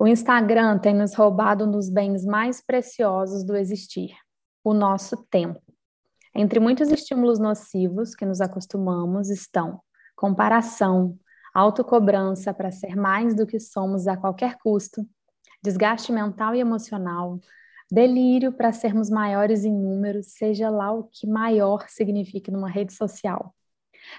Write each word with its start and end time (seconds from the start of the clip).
O 0.00 0.06
Instagram 0.06 0.78
tem 0.78 0.94
nos 0.94 1.12
roubado 1.12 1.66
nos 1.66 1.90
bens 1.90 2.24
mais 2.24 2.64
preciosos 2.64 3.42
do 3.42 3.56
existir, 3.56 4.14
o 4.62 4.72
nosso 4.72 5.16
tempo. 5.28 5.60
Entre 6.32 6.60
muitos 6.60 6.92
estímulos 6.92 7.40
nocivos 7.40 8.14
que 8.14 8.24
nos 8.24 8.40
acostumamos 8.40 9.28
estão 9.28 9.80
comparação, 10.14 11.18
autocobrança 11.52 12.54
para 12.54 12.70
ser 12.70 12.94
mais 12.94 13.34
do 13.34 13.44
que 13.44 13.58
somos 13.58 14.06
a 14.06 14.16
qualquer 14.16 14.56
custo, 14.58 15.04
desgaste 15.60 16.12
mental 16.12 16.54
e 16.54 16.60
emocional, 16.60 17.40
delírio 17.90 18.52
para 18.52 18.72
sermos 18.72 19.10
maiores 19.10 19.64
em 19.64 19.74
números, 19.74 20.28
seja 20.28 20.70
lá 20.70 20.92
o 20.92 21.08
que 21.10 21.26
maior 21.26 21.88
signifique 21.88 22.52
numa 22.52 22.68
rede 22.68 22.92
social. 22.92 23.52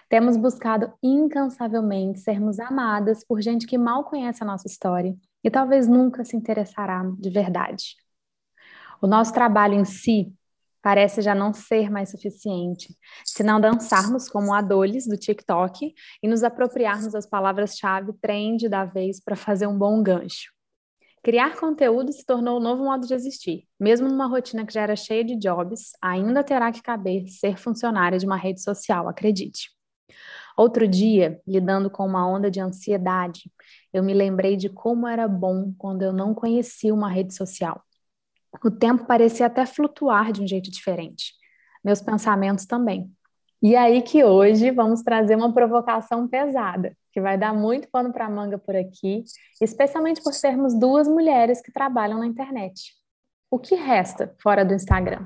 Temos 0.09 0.35
buscado 0.35 0.91
incansavelmente 1.01 2.19
sermos 2.19 2.59
amadas 2.59 3.23
por 3.23 3.39
gente 3.41 3.65
que 3.65 3.77
mal 3.77 4.03
conhece 4.03 4.43
a 4.43 4.45
nossa 4.45 4.67
história 4.67 5.15
e 5.43 5.49
talvez 5.49 5.87
nunca 5.87 6.23
se 6.25 6.35
interessará 6.35 7.03
de 7.17 7.29
verdade. 7.29 7.95
O 9.01 9.07
nosso 9.07 9.33
trabalho 9.33 9.75
em 9.75 9.85
si 9.85 10.33
parece 10.81 11.21
já 11.21 11.35
não 11.35 11.53
ser 11.53 11.89
mais 11.89 12.09
suficiente, 12.09 12.95
se 13.25 13.43
não 13.43 13.59
dançarmos 13.59 14.29
como 14.29 14.53
adoles 14.53 15.07
do 15.07 15.17
TikTok 15.17 15.93
e 16.23 16.27
nos 16.27 16.43
apropriarmos 16.43 17.11
das 17.11 17.25
palavras-chave 17.25 18.13
trend 18.21 18.69
da 18.69 18.85
vez 18.85 19.21
para 19.21 19.35
fazer 19.35 19.67
um 19.67 19.77
bom 19.77 20.01
gancho. 20.01 20.51
Criar 21.21 21.57
conteúdo 21.57 22.13
se 22.13 22.25
tornou 22.25 22.55
o 22.55 22.59
um 22.59 22.63
novo 22.63 22.85
modo 22.85 23.05
de 23.05 23.13
existir. 23.13 23.65
Mesmo 23.77 24.07
numa 24.07 24.25
rotina 24.25 24.65
que 24.65 24.73
já 24.73 24.81
era 24.81 24.95
cheia 24.95 25.23
de 25.23 25.35
jobs, 25.35 25.91
ainda 26.01 26.43
terá 26.43 26.71
que 26.71 26.81
caber 26.81 27.27
ser 27.27 27.57
funcionária 27.57 28.17
de 28.17 28.25
uma 28.25 28.37
rede 28.37 28.61
social, 28.63 29.07
acredite. 29.07 29.69
Outro 30.59 30.85
dia, 30.89 31.39
lidando 31.47 31.89
com 31.89 32.05
uma 32.05 32.27
onda 32.27 32.51
de 32.51 32.59
ansiedade, 32.59 33.49
eu 33.93 34.03
me 34.03 34.13
lembrei 34.13 34.57
de 34.57 34.67
como 34.67 35.07
era 35.07 35.25
bom 35.25 35.73
quando 35.77 36.01
eu 36.01 36.11
não 36.11 36.33
conhecia 36.33 36.93
uma 36.93 37.09
rede 37.09 37.33
social. 37.33 37.81
O 38.61 38.69
tempo 38.69 39.05
parecia 39.05 39.45
até 39.45 39.65
flutuar 39.65 40.33
de 40.33 40.41
um 40.41 40.47
jeito 40.47 40.69
diferente. 40.69 41.31
Meus 41.81 42.01
pensamentos 42.01 42.65
também. 42.65 43.09
E 43.61 43.73
aí 43.73 44.01
que 44.01 44.21
hoje 44.21 44.69
vamos 44.69 45.01
trazer 45.01 45.37
uma 45.37 45.53
provocação 45.53 46.27
pesada, 46.27 46.93
que 47.13 47.21
vai 47.21 47.37
dar 47.37 47.53
muito 47.53 47.87
pano 47.89 48.11
para 48.11 48.29
manga 48.29 48.57
por 48.57 48.75
aqui, 48.75 49.23
especialmente 49.61 50.21
por 50.21 50.33
sermos 50.33 50.77
duas 50.77 51.07
mulheres 51.07 51.61
que 51.61 51.71
trabalham 51.71 52.19
na 52.19 52.27
internet. 52.27 52.95
O 53.49 53.57
que 53.57 53.75
resta 53.75 54.35
fora 54.43 54.65
do 54.65 54.73
Instagram? 54.73 55.25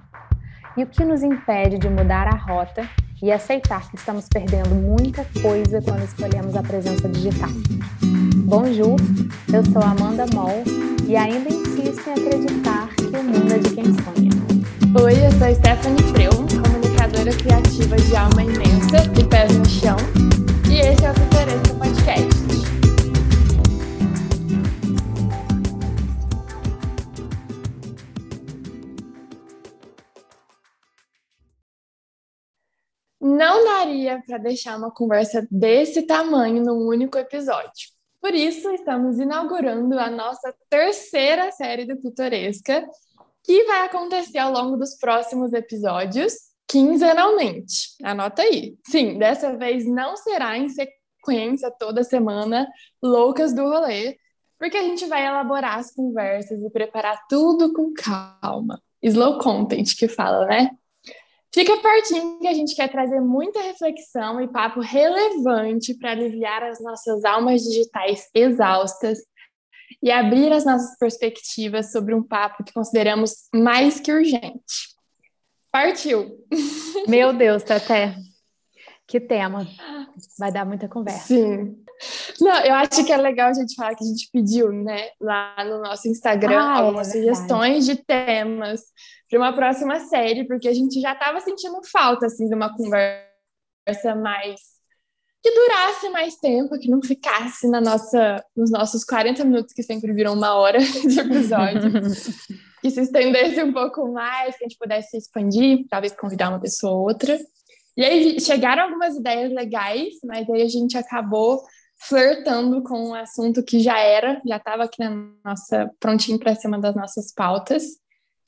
E 0.78 0.84
o 0.84 0.88
que 0.88 1.04
nos 1.04 1.24
impede 1.24 1.80
de 1.80 1.90
mudar 1.90 2.28
a 2.28 2.36
rota 2.36 2.88
e 3.24 3.32
aceitar 3.32 3.90
que 3.90 3.96
estamos 3.96 4.28
perdendo 4.28 4.76
muita 4.76 5.26
coisa 5.42 5.82
quando 5.82 6.04
escolhemos 6.04 6.58
a 6.58 6.62
presença 6.62 7.08
digital. 7.08 7.50
Bonjour, 8.46 8.98
eu 9.54 9.64
sou 9.72 9.82
Amanda 9.82 10.26
Moll 10.34 10.62
e 11.08 11.16
ainda 11.16 11.48
insisto 11.48 12.06
em 12.10 12.12
acreditar 12.12 12.90
que 12.98 13.06
o 13.06 13.24
mundo 13.24 13.54
é 13.54 13.60
de 13.60 13.70
quem 13.70 13.86
sonha. 13.86 14.30
Oi, 15.02 15.14
eu 15.14 15.32
sou 15.40 15.56
Stephanie 15.56 16.04
Freu, 16.12 16.32
comunicadora 16.32 17.32
criativa 17.32 17.96
de 17.96 18.14
alma 18.14 18.44
imensa 18.44 18.98
e 19.18 19.24
pés 19.24 19.58
no 19.58 19.70
chão, 19.70 19.96
para 34.26 34.38
deixar 34.38 34.78
uma 34.78 34.92
conversa 34.92 35.48
desse 35.50 36.04
tamanho 36.04 36.64
num 36.64 36.88
único 36.88 37.18
episódio. 37.18 37.90
Por 38.22 38.34
isso, 38.34 38.70
estamos 38.72 39.20
inaugurando 39.20 40.00
a 40.00 40.10
nossa 40.10 40.56
terceira 40.70 41.52
série 41.52 41.86
do 41.86 41.98
Pitoresca, 41.98 42.88
que 43.44 43.66
vai 43.66 43.86
acontecer 43.86 44.38
ao 44.38 44.54
longo 44.54 44.78
dos 44.78 44.96
próximos 44.96 45.52
episódios, 45.52 46.34
quinzenalmente. 46.68 47.96
Anota 48.02 48.42
aí. 48.42 48.78
Sim, 48.88 49.18
dessa 49.18 49.58
vez 49.58 49.86
não 49.86 50.16
será 50.16 50.58
em 50.58 50.70
sequência 50.70 51.70
toda 51.78 52.04
semana, 52.04 52.68
loucas 53.02 53.54
do 53.54 53.64
rolê, 53.64 54.18
porque 54.58 54.78
a 54.78 54.84
gente 54.84 55.06
vai 55.08 55.26
elaborar 55.28 55.80
as 55.80 55.94
conversas 55.94 56.62
e 56.62 56.70
preparar 56.70 57.28
tudo 57.28 57.74
com 57.74 57.94
calma. 57.94 58.82
Slow 59.02 59.40
content 59.40 59.98
que 59.98 60.08
fala, 60.08 60.46
né? 60.46 60.72
Fica 61.54 61.78
pertinho 61.78 62.40
que 62.40 62.48
a 62.48 62.54
gente 62.54 62.76
quer 62.76 62.90
trazer 62.92 63.22
muita 63.22 63.62
reflexão 63.62 64.42
e 64.42 64.48
papo 64.48 64.80
relevante 64.80 65.94
para 65.94 66.12
aliviar 66.12 66.64
as 66.64 66.82
nossas 66.82 67.24
almas 67.24 67.62
digitais 67.62 68.28
exaustas 68.34 69.20
e 70.02 70.12
abrir 70.12 70.52
as 70.52 70.66
nossas 70.66 70.98
perspectivas 70.98 71.92
sobre 71.92 72.16
um 72.16 72.24
papo 72.24 72.64
que 72.64 72.74
consideramos 72.74 73.48
mais 73.54 74.00
que 74.00 74.12
urgente. 74.12 74.94
Partiu! 75.72 76.38
Meu 77.08 77.32
Deus, 77.34 77.62
Taté, 77.62 78.16
que 79.08 79.20
tema! 79.20 79.68
Vai 80.40 80.52
dar 80.52 80.66
muita 80.66 80.88
conversa. 80.88 81.28
Sim. 81.28 81.84
Não, 82.40 82.60
eu 82.62 82.74
acho 82.76 83.06
que 83.06 83.12
é 83.12 83.18
legal 83.18 83.50
a 83.50 83.54
gente 83.54 83.76
falar 83.76 83.96
que 83.96 84.04
a 84.04 84.08
gente 84.08 84.30
pediu, 84.32 84.72
né, 84.72 85.10
lá 85.20 85.56
no 85.66 85.82
nosso 85.82 86.08
Instagram, 86.08 86.60
ah, 86.60 86.78
é 86.78 86.80
algumas 86.80 87.10
é 87.10 87.12
sugestões 87.12 87.86
de 87.86 87.96
temas 87.96 88.82
para 89.30 89.40
uma 89.40 89.54
próxima 89.54 90.00
série, 90.00 90.46
porque 90.46 90.68
a 90.68 90.74
gente 90.74 91.00
já 91.00 91.14
estava 91.14 91.40
sentindo 91.40 91.80
falta, 91.92 92.26
assim, 92.26 92.48
de 92.48 92.56
uma 92.56 92.76
conversa 92.76 94.16
mais 94.16 94.74
que 95.44 95.52
durasse 95.52 96.10
mais 96.10 96.38
tempo, 96.38 96.80
que 96.80 96.90
não 96.90 97.02
ficasse 97.04 97.68
na 97.68 97.82
nossa, 97.82 98.42
nos 98.56 98.72
nossos 98.72 99.04
40 99.04 99.44
minutos, 99.44 99.74
que 99.74 99.84
sempre 99.84 100.14
viram 100.14 100.34
uma 100.34 100.56
hora 100.56 100.80
de 100.80 101.20
episódio, 101.20 101.92
que 102.82 102.90
se 102.90 103.02
estendesse 103.02 103.62
um 103.62 103.74
pouco 103.74 104.08
mais, 104.08 104.58
que 104.58 104.64
a 104.64 104.68
gente 104.68 104.78
pudesse 104.78 105.18
expandir, 105.18 105.86
talvez 105.90 106.16
convidar 106.16 106.50
uma 106.50 106.62
pessoa 106.62 106.94
ou 106.94 107.02
outra. 107.10 107.38
E 107.96 108.04
aí 108.04 108.40
chegaram 108.40 108.84
algumas 108.84 109.16
ideias 109.16 109.52
legais, 109.52 110.16
mas 110.26 110.50
aí 110.50 110.64
a 110.64 110.68
gente 110.68 110.98
acabou 110.98 111.64
flertando 111.96 112.82
com 112.84 113.10
um 113.10 113.14
assunto 113.14 113.64
que 113.64 113.80
já 113.80 114.00
era, 114.00 114.42
já 114.46 114.58
estava 114.58 114.84
aqui 114.84 115.00
na 115.00 115.32
nossa 115.46 115.92
prontinho 116.00 116.40
para 116.40 116.58
uma 116.66 116.80
das 116.80 116.96
nossas 116.96 117.32
pautas. 117.32 117.84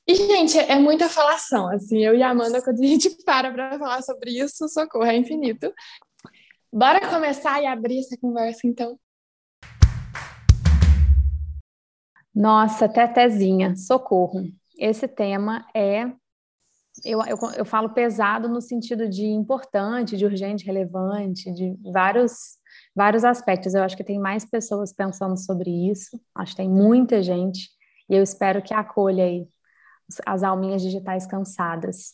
E, 0.08 0.16
gente, 0.16 0.58
é 0.60 0.78
muita 0.78 1.10
falação, 1.10 1.68
assim, 1.70 1.98
eu 2.04 2.16
e 2.16 2.22
a 2.22 2.30
Amanda, 2.30 2.62
quando 2.62 2.80
a 2.80 2.86
gente 2.86 3.10
para 3.26 3.52
para 3.52 3.80
falar 3.80 4.02
sobre 4.02 4.32
isso, 4.32 4.68
socorro, 4.68 5.06
é 5.06 5.16
infinito. 5.16 5.74
Bora 6.72 7.08
começar 7.08 7.62
e 7.62 7.66
abrir 7.66 8.00
essa 8.00 8.18
conversa, 8.18 8.62
então. 8.66 9.00
Nossa, 12.34 12.90
Tetezinha, 12.90 13.76
socorro. 13.76 14.44
Esse 14.78 15.08
tema 15.08 15.66
é 15.74 16.12
eu, 17.04 17.22
eu, 17.26 17.38
eu 17.58 17.66
falo 17.66 17.90
pesado 17.90 18.48
no 18.48 18.62
sentido 18.62 19.10
de 19.10 19.26
importante, 19.26 20.16
de 20.16 20.26
urgente, 20.26 20.66
relevante, 20.66 21.52
de 21.52 21.76
vários, 21.92 22.58
vários 22.96 23.24
aspectos. 23.24 23.74
Eu 23.74 23.84
acho 23.84 23.98
que 23.98 24.04
tem 24.04 24.20
mais 24.20 24.46
pessoas 24.46 24.94
pensando 24.94 25.38
sobre 25.38 25.70
isso, 25.92 26.20
acho 26.34 26.52
que 26.52 26.58
tem 26.58 26.70
muita 26.70 27.22
gente, 27.22 27.70
e 28.10 28.16
eu 28.16 28.24
espero 28.24 28.62
que 28.62 28.74
acolha 28.74 29.26
aí 29.26 29.48
as 30.26 30.44
alminhas 30.44 30.82
digitais 30.82 31.26
cansadas. 31.26 32.14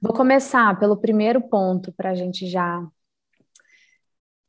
Vou 0.00 0.14
começar 0.14 0.78
pelo 0.78 0.96
primeiro 0.96 1.40
ponto, 1.40 1.92
para 1.92 2.10
a 2.10 2.14
gente 2.14 2.46
já 2.46 2.86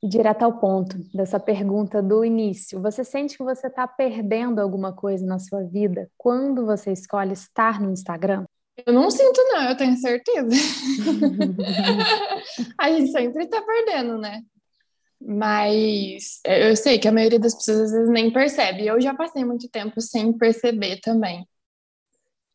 ir 0.03 0.07
direto 0.07 0.43
ao 0.43 0.59
ponto 0.59 0.97
dessa 1.13 1.39
pergunta 1.39 2.01
do 2.01 2.23
início. 2.23 2.81
Você 2.81 3.03
sente 3.03 3.37
que 3.37 3.43
você 3.43 3.67
está 3.67 3.87
perdendo 3.87 4.59
alguma 4.59 4.93
coisa 4.93 5.25
na 5.25 5.39
sua 5.39 5.63
vida 5.63 6.09
quando 6.17 6.65
você 6.65 6.91
escolhe 6.91 7.33
estar 7.33 7.81
no 7.81 7.91
Instagram? 7.91 8.45
Eu 8.85 8.93
não 8.93 9.09
sinto, 9.09 9.41
não, 9.51 9.69
eu 9.69 9.77
tenho 9.77 9.97
certeza. 9.97 10.49
a 12.77 12.91
gente 12.91 13.11
sempre 13.11 13.47
tá 13.47 13.61
perdendo, 13.61 14.19
né? 14.19 14.41
Mas 15.19 16.39
eu 16.45 16.75
sei 16.75 16.99
que 16.99 17.07
a 17.07 17.11
maioria 17.11 17.39
das 17.39 17.55
pessoas 17.55 17.81
às 17.81 17.91
vezes 17.91 18.09
nem 18.09 18.31
percebe. 18.31 18.85
Eu 18.85 19.01
já 19.01 19.15
passei 19.15 19.43
muito 19.43 19.67
tempo 19.67 19.99
sem 19.99 20.31
perceber 20.31 20.99
também. 21.01 21.47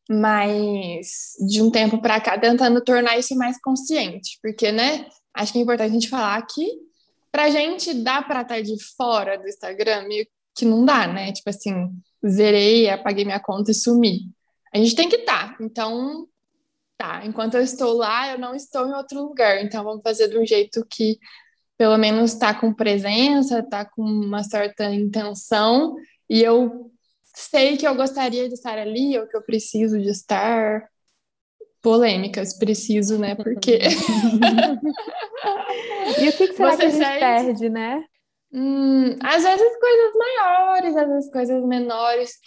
Mas 0.08 1.32
de 1.48 1.60
um 1.60 1.70
tempo 1.70 2.00
para 2.00 2.20
cá, 2.20 2.38
tentando 2.38 2.80
tornar 2.82 3.18
isso 3.18 3.34
mais 3.34 3.60
consciente. 3.60 4.38
Porque, 4.40 4.70
né? 4.70 5.06
Acho 5.34 5.52
que 5.52 5.58
é 5.58 5.62
importante 5.62 5.90
a 5.90 5.94
gente 5.94 6.08
falar 6.08 6.40
que 6.46 6.64
pra 7.32 7.50
gente 7.50 7.94
dá 7.94 8.22
para 8.22 8.42
estar 8.42 8.60
de 8.60 8.76
fora 8.96 9.38
do 9.38 9.48
Instagram, 9.48 10.06
meio 10.06 10.26
que 10.54 10.64
não 10.64 10.84
dá, 10.84 11.08
né? 11.08 11.32
Tipo 11.32 11.50
assim, 11.50 11.90
zerei, 12.26 12.88
apaguei 12.90 13.24
minha 13.24 13.40
conta 13.40 13.72
e 13.72 13.74
sumi 13.74 14.32
a 14.72 14.78
gente 14.78 14.94
tem 14.94 15.08
que 15.08 15.16
estar. 15.16 15.56
Tá. 15.56 15.64
Então, 15.64 16.26
tá, 16.96 17.22
enquanto 17.24 17.54
eu 17.54 17.62
estou 17.62 17.92
lá, 17.94 18.32
eu 18.32 18.38
não 18.38 18.54
estou 18.54 18.86
em 18.86 18.94
outro 18.94 19.22
lugar. 19.22 19.62
Então, 19.62 19.84
vamos 19.84 20.02
fazer 20.02 20.28
de 20.28 20.38
um 20.38 20.46
jeito 20.46 20.86
que 20.90 21.18
pelo 21.76 21.98
menos 21.98 22.32
está 22.32 22.54
com 22.54 22.72
presença, 22.72 23.58
está 23.58 23.84
com 23.84 24.02
uma 24.02 24.44
certa 24.44 24.84
intenção, 24.84 25.96
e 26.30 26.40
eu 26.40 26.92
sei 27.34 27.76
que 27.76 27.86
eu 27.86 27.94
gostaria 27.94 28.46
de 28.48 28.54
estar 28.54 28.78
ali, 28.78 29.18
ou 29.18 29.26
que 29.26 29.36
eu 29.36 29.42
preciso 29.42 30.00
de 30.00 30.08
estar. 30.08 30.88
Polêmicas, 31.80 32.56
preciso, 32.56 33.18
né? 33.18 33.34
Porque. 33.34 33.80
e 36.20 36.28
o 36.28 36.32
que, 36.32 36.46
que 36.46 36.54
será 36.54 36.70
Você 36.70 36.76
que 36.76 36.84
a 36.84 36.90
gente 36.90 37.04
sente... 37.04 37.18
perde, 37.18 37.68
né? 37.68 38.04
Hum, 38.52 39.18
às 39.20 39.42
vezes 39.42 39.80
coisas 39.80 40.12
maiores, 40.14 40.96
às 40.96 41.08
vezes 41.08 41.32
coisas 41.32 41.64
menores. 41.64 42.38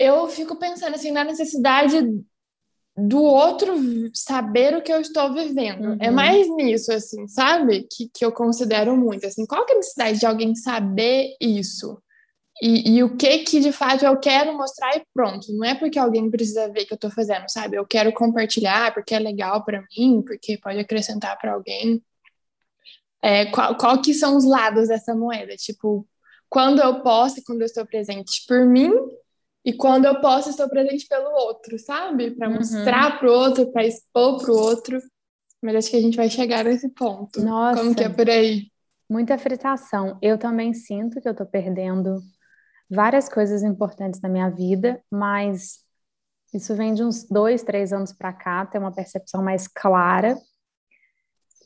Eu 0.00 0.26
fico 0.28 0.56
pensando 0.56 0.94
assim 0.94 1.10
na 1.10 1.22
necessidade 1.22 2.00
do 2.96 3.22
outro 3.22 3.74
saber 4.14 4.74
o 4.74 4.82
que 4.82 4.90
eu 4.90 4.98
estou 4.98 5.34
vivendo. 5.34 5.84
É 5.84 5.88
uhum. 5.88 5.96
É 6.00 6.10
mais 6.10 6.48
nisso, 6.56 6.90
assim, 6.90 7.28
sabe? 7.28 7.86
Que, 7.90 8.08
que 8.08 8.24
eu 8.24 8.32
considero 8.32 8.96
muito. 8.96 9.26
Assim, 9.26 9.44
qual 9.44 9.66
que 9.66 9.72
é 9.72 9.74
a 9.74 9.78
necessidade 9.78 10.18
de 10.18 10.24
alguém 10.24 10.54
saber 10.54 11.36
isso? 11.38 12.02
E, 12.62 12.96
e, 12.96 13.02
o 13.02 13.14
que 13.14 13.38
que 13.40 13.60
de 13.60 13.72
fato 13.72 14.06
eu 14.06 14.18
quero 14.18 14.56
mostrar 14.56 14.96
e 14.96 15.02
pronto. 15.12 15.52
Não 15.52 15.66
é 15.66 15.74
porque 15.74 15.98
alguém 15.98 16.30
precisa 16.30 16.72
ver 16.72 16.86
que 16.86 16.94
eu 16.94 16.96
estou 16.96 17.10
fazendo, 17.10 17.44
sabe? 17.48 17.76
Eu 17.76 17.86
quero 17.86 18.10
compartilhar 18.12 18.94
porque 18.94 19.14
é 19.14 19.18
legal 19.18 19.62
para 19.64 19.84
mim, 19.94 20.22
porque 20.26 20.56
pode 20.56 20.78
acrescentar 20.78 21.38
para 21.38 21.52
alguém. 21.52 22.02
É, 23.22 23.44
qual, 23.46 23.76
qual 23.76 24.00
que 24.00 24.14
são 24.14 24.34
os 24.34 24.46
lados 24.46 24.88
dessa 24.88 25.14
moeda? 25.14 25.54
Tipo, 25.56 26.06
quando 26.48 26.80
eu 26.80 27.02
posso 27.02 27.40
e 27.40 27.44
quando 27.44 27.60
eu 27.60 27.66
estou 27.66 27.84
presente 27.84 28.44
por 28.48 28.64
mim 28.66 28.92
e 29.64 29.72
quando 29.72 30.06
eu 30.06 30.20
posso 30.20 30.50
estou 30.50 30.68
presente 30.68 31.06
pelo 31.06 31.30
outro, 31.30 31.78
sabe? 31.78 32.30
Para 32.30 32.48
uhum. 32.48 32.56
mostrar 32.56 33.18
para 33.18 33.28
o 33.30 33.32
outro, 33.32 33.70
para 33.70 33.86
expor 33.86 34.40
para 34.40 34.52
o 34.52 34.56
outro. 34.56 34.98
Mas 35.62 35.76
acho 35.76 35.90
que 35.90 35.96
a 35.96 36.00
gente 36.00 36.16
vai 36.16 36.30
chegar 36.30 36.64
nesse 36.64 36.88
ponto. 36.88 37.42
Nossa, 37.42 37.82
Como 37.82 37.94
que 37.94 38.02
é 38.02 38.08
por 38.08 38.28
aí? 38.30 38.68
Muita 39.08 39.36
fritação. 39.36 40.18
Eu 40.22 40.38
também 40.38 40.72
sinto 40.72 41.20
que 41.20 41.28
eu 41.28 41.32
estou 41.32 41.46
perdendo 41.46 42.22
várias 42.88 43.28
coisas 43.28 43.62
importantes 43.62 44.20
na 44.22 44.28
minha 44.28 44.48
vida, 44.48 45.02
mas 45.10 45.84
isso 46.54 46.74
vem 46.74 46.94
de 46.94 47.04
uns 47.04 47.24
dois, 47.24 47.62
três 47.62 47.92
anos 47.92 48.12
para 48.12 48.32
cá, 48.32 48.64
ter 48.64 48.78
uma 48.78 48.92
percepção 48.92 49.42
mais 49.42 49.68
clara. 49.68 50.38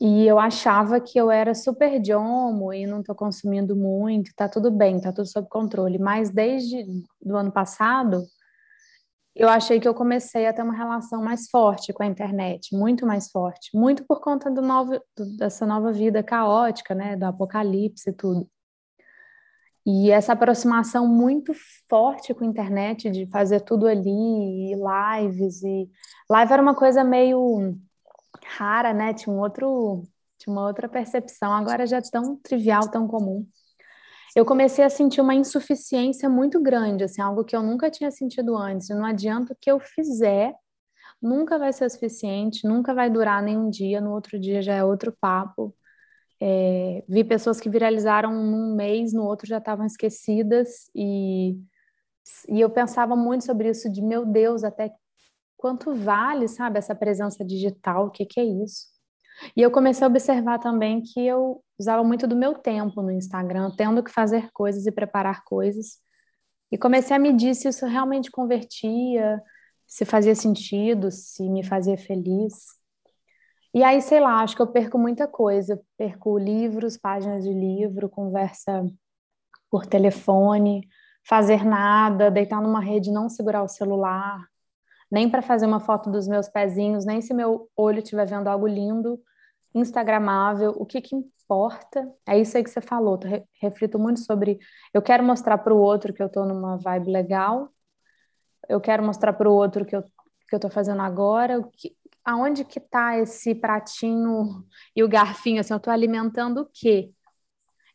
E 0.01 0.27
eu 0.27 0.39
achava 0.39 1.01
que 1.01 1.19
eu 1.19 1.31
era 1.31 1.55
super 1.55 2.01
domo 2.01 2.73
e 2.73 2.87
não 2.87 3.01
estou 3.01 3.15
consumindo 3.15 3.77
muito, 3.77 4.33
tá 4.35 4.49
tudo 4.49 4.71
bem, 4.71 5.01
tá 5.01 5.13
tudo 5.13 5.27
sob 5.27 5.49
controle. 5.49 5.99
Mas 5.99 6.31
desde 6.31 6.85
do 7.23 7.37
ano 7.37 7.53
passado, 7.53 8.25
eu 9.35 9.49
achei 9.49 9.81
que 9.81 9.89
eu 9.89 9.95
comecei 9.95 10.47
a 10.47 10.53
ter 10.53 10.63
uma 10.63 10.77
relação 10.77 11.23
mais 11.23 11.49
forte 11.51 11.93
com 11.93 12.03
a 12.03 12.07
internet, 12.07 12.75
muito 12.77 13.07
mais 13.07 13.31
forte, 13.31 13.71
muito 13.77 14.05
por 14.07 14.21
conta 14.21 14.51
do 14.51 14.63
novo, 14.63 15.01
dessa 15.37 15.67
nova 15.67 15.93
vida 15.93 16.23
caótica, 16.23 16.95
né, 16.95 17.17
do 17.17 17.25
apocalipse 17.25 18.11
e 18.11 18.13
tudo. 18.13 18.49
E 19.87 20.11
essa 20.11 20.33
aproximação 20.33 21.07
muito 21.07 21.53
forte 21.89 22.33
com 22.33 22.45
a 22.45 22.47
internet, 22.47 23.11
de 23.11 23.27
fazer 23.27 23.61
tudo 23.61 23.87
ali, 23.87 24.73
e 24.73 24.75
lives, 24.75 25.63
e 25.63 25.91
live 26.31 26.53
era 26.53 26.63
uma 26.63 26.75
coisa 26.75 27.05
meio 27.05 27.77
rara, 28.45 28.93
né? 28.93 29.15
Tinha 29.15 29.35
um 29.35 29.39
outro, 29.41 30.03
tinha 30.39 30.53
uma 30.53 30.67
outra 30.67 30.89
percepção, 30.89 31.53
agora 31.53 31.87
já 31.87 31.99
é 31.99 32.03
tão 32.03 32.37
trivial, 32.37 32.91
tão 32.91 33.07
comum. 33.09 33.47
Eu 34.37 34.45
comecei 34.45 34.85
a 34.85 34.91
sentir 34.91 35.21
uma 35.21 35.35
insuficiência 35.35 36.29
muito 36.29 36.61
grande, 36.61 37.05
assim, 37.05 37.23
algo 37.23 37.45
que 37.45 37.55
eu 37.55 37.63
nunca 37.63 37.91
tinha 37.91 38.11
sentido 38.11 38.57
antes. 38.57 38.89
Não 38.89 39.05
adianta 39.05 39.53
o 39.53 39.57
que 39.61 39.71
eu 39.71 39.79
fizer, 39.79 40.53
nunca 41.23 41.59
vai 41.59 41.73
ser 41.73 41.89
suficiente, 41.91 42.67
nunca 42.67 42.93
vai 42.95 43.09
durar 43.11 43.43
nenhum 43.43 43.71
dia, 43.71 44.01
no 44.01 44.13
outro 44.13 44.39
dia 44.39 44.61
já 44.63 44.75
é 44.75 44.85
outro 44.85 45.17
papo. 45.21 45.75
É, 46.41 47.05
vi 47.09 47.25
pessoas 47.25 47.61
que 47.61 47.71
viralizaram 47.71 48.33
num 48.35 48.75
mês, 48.75 49.13
no 49.13 49.25
outro 49.25 49.47
já 49.47 49.59
estavam 49.59 49.87
esquecidas, 49.87 50.91
e, 50.95 51.57
e 52.49 52.61
eu 52.61 52.71
pensava 52.71 53.17
muito 53.17 53.45
sobre 53.45 53.71
isso, 53.71 53.91
de 53.91 54.03
meu 54.03 54.27
Deus, 54.27 54.65
até 54.65 54.93
quanto 55.65 55.95
vale, 55.95 56.47
sabe, 56.47 56.77
essa 56.77 56.95
presença 56.95 57.43
digital, 57.43 58.09
o 58.09 58.11
que, 58.11 58.27
que 58.27 58.39
é 58.39 58.45
isso? 58.45 58.87
E 59.57 59.63
eu 59.63 59.71
comecei 59.71 60.05
a 60.05 60.11
observar 60.11 60.59
também 60.59 61.01
que 61.01 61.27
eu 61.27 61.65
usava 61.79 62.05
muito 62.05 62.27
do 62.27 62.37
meu 62.37 62.53
tempo 62.53 63.01
no 63.01 63.11
Instagram, 63.11 63.71
tendo 63.75 64.05
que 64.05 64.11
fazer 64.11 64.51
coisas 64.53 64.85
e 64.85 64.93
preparar 64.93 65.43
coisas, 65.43 66.01
e 66.71 66.77
comecei 66.77 67.17
a 67.17 67.19
medir 67.19 67.55
se 67.55 67.67
isso 67.67 67.87
realmente 67.87 68.31
convertia, 68.31 69.43
se 69.87 70.05
fazia 70.05 70.35
sentido, 70.35 71.11
se 71.11 71.49
me 71.49 71.65
fazia 71.65 71.97
feliz. 71.97 72.53
E 73.73 73.83
aí, 73.83 74.03
sei 74.03 74.21
lá, 74.21 74.43
acho 74.43 74.55
que 74.57 74.61
eu 74.61 74.71
perco 74.71 74.99
muita 74.99 75.27
coisa. 75.27 75.81
Perco 75.97 76.39
livros, 76.39 76.99
páginas 76.99 77.43
de 77.43 77.55
livro, 77.55 78.11
conversa 78.11 78.85
por 79.71 79.87
telefone, 79.87 80.87
fazer 81.27 81.65
nada, 81.65 82.31
deitar 82.31 82.61
numa 82.61 82.81
rede, 82.81 83.11
não 83.11 83.31
segurar 83.31 83.63
o 83.63 83.69
celular, 83.69 84.47
nem 85.15 85.31
para 85.31 85.41
fazer 85.41 85.65
uma 85.65 85.79
foto 85.79 86.11
dos 86.11 86.27
meus 86.27 86.49
pezinhos, 86.49 87.05
nem 87.05 87.21
se 87.21 87.33
meu 87.33 87.71
olho 87.77 88.01
estiver 88.01 88.27
vendo 88.27 88.49
algo 88.49 88.67
lindo, 88.67 89.21
instagramável, 89.73 90.75
o 90.77 90.85
que 90.85 91.01
que 91.01 91.15
importa? 91.15 92.13
É 92.27 92.37
isso 92.37 92.57
aí 92.57 92.65
que 92.65 92.71
você 92.71 92.81
falou, 92.81 93.21
eu 93.23 93.47
reflito 93.63 93.97
muito 93.97 94.19
sobre, 94.19 94.59
eu 94.93 95.01
quero 95.01 95.23
mostrar 95.23 95.59
para 95.59 95.73
o 95.73 95.79
outro 95.79 96.13
que 96.13 96.21
eu 96.21 96.27
estou 96.27 96.45
numa 96.45 96.77
vibe 96.79 97.13
legal, 97.13 97.69
eu 98.69 98.81
quero 98.81 99.05
mostrar 99.05 99.33
para 99.35 99.49
o 99.49 99.55
outro 99.55 99.85
que 99.85 99.95
eu 99.95 100.03
que 100.49 100.55
eu 100.55 100.59
estou 100.59 100.71
fazendo 100.71 101.01
agora, 101.01 101.59
o 101.59 101.71
que, 101.71 101.97
aonde 102.25 102.65
que 102.65 102.79
está 102.79 103.17
esse 103.19 103.55
pratinho 103.55 104.65
e 104.95 105.03
o 105.03 105.09
garfinho, 105.09 105.61
assim, 105.61 105.73
eu 105.73 105.79
estou 105.79 105.93
alimentando 105.93 106.63
o 106.63 106.67
quê? 106.67 107.11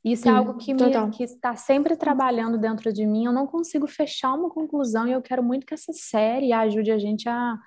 Isso 0.04 0.24
Sim, 0.24 0.30
é 0.30 0.31
algo 0.31 0.56
que, 0.56 0.74
me, 0.74 1.12
que 1.12 1.24
está 1.24 1.56
sempre 1.56 1.96
trabalhando 1.96 2.57
dentro 2.57 2.92
de 2.94 3.06
mim, 3.06 3.25
eu 3.25 3.34
não 3.34 3.46
consigo 3.46 3.86
fechar 3.86 4.34
uma 4.34 4.50
conclusão 4.50 5.07
e 5.07 5.12
eu 5.12 5.22
quero 5.22 5.44
muito 5.44 5.66
que 5.66 5.74
essa 5.74 5.92
série 5.92 6.54
ajude 6.54 6.90
a 6.90 6.98
gente 6.98 7.28
a, 7.28 7.57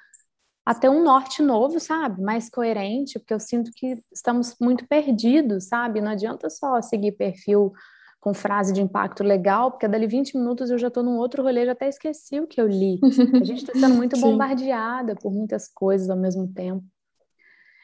a 0.64 0.74
ter 0.74 0.88
um 0.88 1.02
norte 1.02 1.42
novo, 1.42 1.78
sabe? 1.78 2.22
Mais 2.22 2.48
coerente, 2.48 3.18
porque 3.18 3.34
eu 3.34 3.40
sinto 3.40 3.70
que 3.74 4.02
estamos 4.10 4.56
muito 4.60 4.86
perdidos, 4.86 5.68
sabe? 5.68 6.00
Não 6.00 6.10
adianta 6.10 6.48
só 6.48 6.80
seguir 6.80 7.12
perfil 7.12 7.72
com 8.18 8.32
frase 8.32 8.72
de 8.72 8.80
impacto 8.80 9.24
legal, 9.24 9.72
porque 9.72 9.88
dali 9.88 10.06
20 10.06 10.38
minutos 10.38 10.70
eu 10.70 10.78
já 10.78 10.86
estou 10.86 11.02
num 11.02 11.18
outro 11.18 11.42
rolê, 11.42 11.66
já 11.66 11.72
até 11.72 11.88
esqueci 11.88 12.38
o 12.38 12.46
que 12.46 12.60
eu 12.60 12.68
li. 12.68 13.00
A 13.34 13.44
gente 13.44 13.64
está 13.64 13.72
sendo 13.74 13.96
muito 13.96 14.16
bombardeada 14.20 15.16
por 15.16 15.32
muitas 15.32 15.66
coisas 15.66 16.08
ao 16.08 16.16
mesmo 16.16 16.46
tempo. 16.46 16.84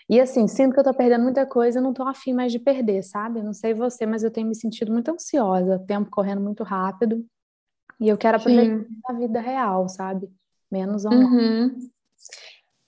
E 0.08 0.20
assim, 0.20 0.48
sinto 0.48 0.72
que 0.72 0.78
eu 0.78 0.82
estou 0.82 0.94
perdendo 0.94 1.22
muita 1.22 1.44
coisa, 1.44 1.78
eu 1.78 1.82
não 1.82 1.90
estou 1.90 2.08
afim 2.08 2.32
mais 2.32 2.50
de 2.50 2.58
perder, 2.58 3.02
sabe? 3.02 3.42
não 3.42 3.52
sei 3.52 3.74
você, 3.74 4.06
mas 4.06 4.22
eu 4.22 4.30
tenho 4.30 4.48
me 4.48 4.54
sentido 4.54 4.90
muito 4.90 5.10
ansiosa, 5.10 5.84
tempo 5.86 6.10
correndo 6.10 6.40
muito 6.40 6.64
rápido. 6.64 7.24
E 8.00 8.08
eu 8.08 8.16
quero 8.16 8.38
aproveitar 8.38 8.84
Sim. 8.84 9.00
a 9.06 9.12
vida 9.12 9.40
real, 9.40 9.88
sabe? 9.88 10.28
Menos 10.70 11.04
online. 11.04 11.24
Uhum. 11.24 11.90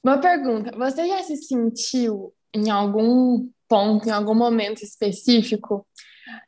Uma 0.02 0.19
pergunta: 0.19 0.70
você 0.76 1.06
já 1.06 1.22
se 1.22 1.37
sentiu 1.37 2.32
em 2.55 2.70
algum 2.70 3.49
ponto, 3.69 4.08
em 4.08 4.12
algum 4.12 4.34
momento 4.34 4.82
específico, 4.82 5.87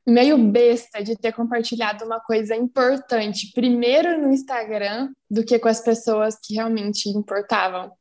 meio 0.06 0.38
besta 0.50 1.02
de 1.02 1.16
ter 1.16 1.32
compartilhado 1.32 2.04
uma 2.04 2.20
coisa 2.20 2.56
importante 2.56 3.52
primeiro 3.52 4.20
no 4.20 4.32
Instagram 4.32 5.12
do 5.30 5.44
que 5.44 5.58
com 5.58 5.68
as 5.68 5.80
pessoas 5.80 6.36
que 6.40 6.54
realmente 6.54 7.08
importavam. 7.08 7.92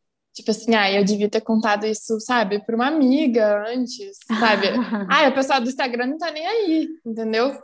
Tipo 0.42 0.52
assim, 0.52 0.74
ah, 0.74 0.92
eu 0.92 1.04
devia 1.04 1.30
ter 1.30 1.42
contado 1.42 1.86
isso, 1.86 2.20
sabe, 2.20 2.60
para 2.66 2.76
uma 2.76 2.88
amiga 2.88 3.64
antes, 3.70 4.18
sabe? 4.28 4.68
ah, 5.08 5.30
o 5.30 5.34
pessoal 5.36 5.62
do 5.62 5.70
Instagram 5.70 6.08
não 6.08 6.18
tá 6.18 6.32
nem 6.32 6.46
aí, 6.48 6.90
entendeu? 7.06 7.62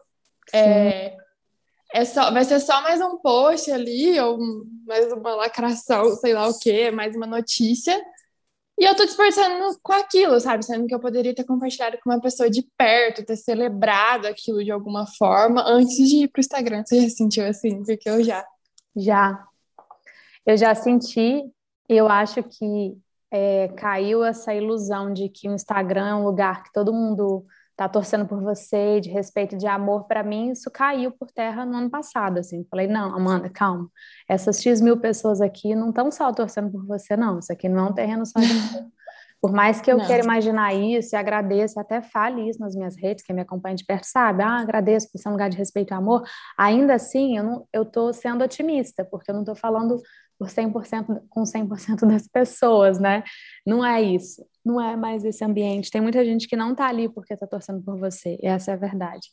É, 0.54 1.18
é 1.92 2.06
só, 2.06 2.32
vai 2.32 2.44
ser 2.46 2.60
só 2.60 2.80
mais 2.84 3.02
um 3.02 3.18
post 3.18 3.72
ali, 3.72 4.20
ou 4.20 4.38
mais 4.86 5.12
uma 5.12 5.34
lacração, 5.34 6.16
sei 6.18 6.36
lá 6.36 6.48
o 6.48 6.60
quê, 6.60 6.92
mais 6.92 7.16
uma 7.16 7.26
notícia. 7.26 8.00
E 8.80 8.86
eu 8.86 8.96
tô 8.96 9.06
desperdiçando 9.06 9.76
com 9.82 9.94
aquilo, 9.94 10.40
sabe? 10.40 10.64
Sendo 10.64 10.86
que 10.86 10.94
eu 10.94 11.00
poderia 11.00 11.34
ter 11.34 11.46
compartilhado 11.46 11.98
com 12.04 12.12
uma 12.12 12.22
pessoa 12.22 12.48
de 12.48 12.62
perto, 12.78 13.26
ter 13.26 13.36
celebrado 13.36 14.28
aquilo 14.28 14.64
de 14.64 14.70
alguma 14.70 15.08
forma 15.08 15.64
antes 15.66 15.98
de 16.08 16.26
ir 16.26 16.28
pro 16.28 16.42
Instagram. 16.42 16.84
Você 16.86 17.02
já 17.02 17.10
sentiu 17.10 17.48
assim? 17.48 17.84
Porque 17.84 18.08
eu 18.08 18.24
já. 18.24 18.46
Já. 18.96 19.44
Eu 20.46 20.56
já 20.56 20.76
senti, 20.76 21.44
eu 21.88 22.08
acho 22.10 22.44
que 22.44 22.98
é, 23.32 23.70
caiu 23.70 24.24
essa 24.24 24.54
ilusão 24.54 25.14
de 25.14 25.30
que 25.30 25.50
o 25.50 25.54
Instagram 25.54 26.08
é 26.08 26.16
um 26.16 26.24
lugar 26.24 26.64
que 26.64 26.72
todo 26.72 26.94
mundo 26.94 27.46
tá 27.76 27.88
torcendo 27.88 28.26
por 28.26 28.42
você, 28.42 29.00
de 29.00 29.10
respeito, 29.10 29.56
de 29.56 29.68
amor, 29.68 30.06
para 30.08 30.24
mim 30.24 30.50
isso 30.50 30.70
caiu 30.72 31.12
por 31.12 31.30
terra 31.32 31.64
no 31.64 31.78
ano 31.78 31.90
passado, 31.92 32.40
assim. 32.40 32.66
Falei, 32.72 32.88
não, 32.88 33.16
Amanda, 33.16 33.50
calma. 33.50 33.88
Essas 34.28 34.62
X 34.62 34.82
mil 34.82 34.98
pessoas 34.98 35.42
aqui 35.42 35.76
não 35.76 35.90
estão 35.90 36.10
só 36.12 36.34
torcendo 36.34 36.72
por 36.72 36.84
você, 36.88 37.16
não. 37.16 37.38
Isso 37.38 37.54
aqui 37.54 37.70
não 37.70 37.86
é 37.86 37.90
um 37.90 37.94
terreno 37.94 38.26
só 38.26 38.40
de 38.40 38.48
Por 39.40 39.52
mais 39.52 39.80
que 39.80 39.92
eu 39.92 40.00
não. 40.00 40.08
queira 40.08 40.24
imaginar 40.24 40.74
isso 40.74 41.16
e 41.16 41.18
agradeça, 41.18 41.80
até 41.80 42.02
fale 42.02 42.50
isso 42.50 42.60
nas 42.60 42.76
minhas 42.76 42.96
redes, 42.98 43.24
quem 43.24 43.36
me 43.36 43.42
acompanha 43.44 43.76
de 43.76 43.86
perto 43.86 44.06
sabe, 44.06 44.42
ah, 44.42 44.58
agradeço 44.58 45.12
por 45.12 45.20
ser 45.20 45.30
um 45.30 45.34
lugar 45.34 45.48
de 45.50 45.58
respeito 45.58 45.94
e 45.94 45.94
amor, 45.94 46.24
ainda 46.58 46.96
assim 46.96 47.38
eu, 47.38 47.44
não, 47.44 47.68
eu 47.72 47.86
tô 47.86 48.12
sendo 48.12 48.44
otimista, 48.44 49.06
porque 49.06 49.30
eu 49.30 49.36
não 49.36 49.44
estou 49.44 49.56
falando 49.56 50.02
por 50.38 50.48
100% 50.48 51.24
com 51.30 51.44
100% 51.44 52.08
das 52.08 52.28
pessoas, 52.28 53.00
né? 53.00 53.24
Não 53.66 53.84
é 53.84 54.02
isso 54.02 54.46
não 54.68 54.82
é 54.82 54.96
mais 54.96 55.24
esse 55.24 55.44
ambiente. 55.44 55.90
Tem 55.90 56.02
muita 56.02 56.24
gente 56.24 56.48
que 56.48 56.56
não 56.56 56.72
está 56.72 56.88
ali 56.88 57.08
porque 57.08 57.34
está 57.34 57.48
torcendo 57.48 57.82
por 57.82 57.98
você, 57.98 58.38
e 58.44 58.46
essa 58.46 58.72
é 58.72 58.74
a 58.74 58.78
verdade. 58.78 59.30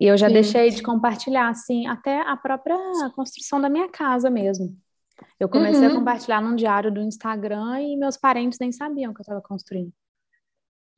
E 0.00 0.06
eu 0.06 0.16
já 0.16 0.26
Sim. 0.26 0.34
deixei 0.34 0.70
de 0.70 0.82
compartilhar, 0.82 1.48
assim, 1.48 1.86
até 1.86 2.20
a 2.20 2.36
própria 2.36 2.76
construção 3.14 3.60
da 3.60 3.68
minha 3.68 3.88
casa 3.88 4.28
mesmo. 4.28 4.76
Eu 5.40 5.48
comecei 5.48 5.86
uhum. 5.86 5.94
a 5.94 5.98
compartilhar 5.98 6.40
num 6.40 6.54
diário 6.54 6.92
do 6.92 7.00
Instagram 7.00 7.80
e 7.80 7.96
meus 7.96 8.16
parentes 8.16 8.58
nem 8.60 8.70
sabiam 8.70 9.12
que 9.12 9.20
eu 9.20 9.22
estava 9.22 9.40
construindo. 9.40 9.92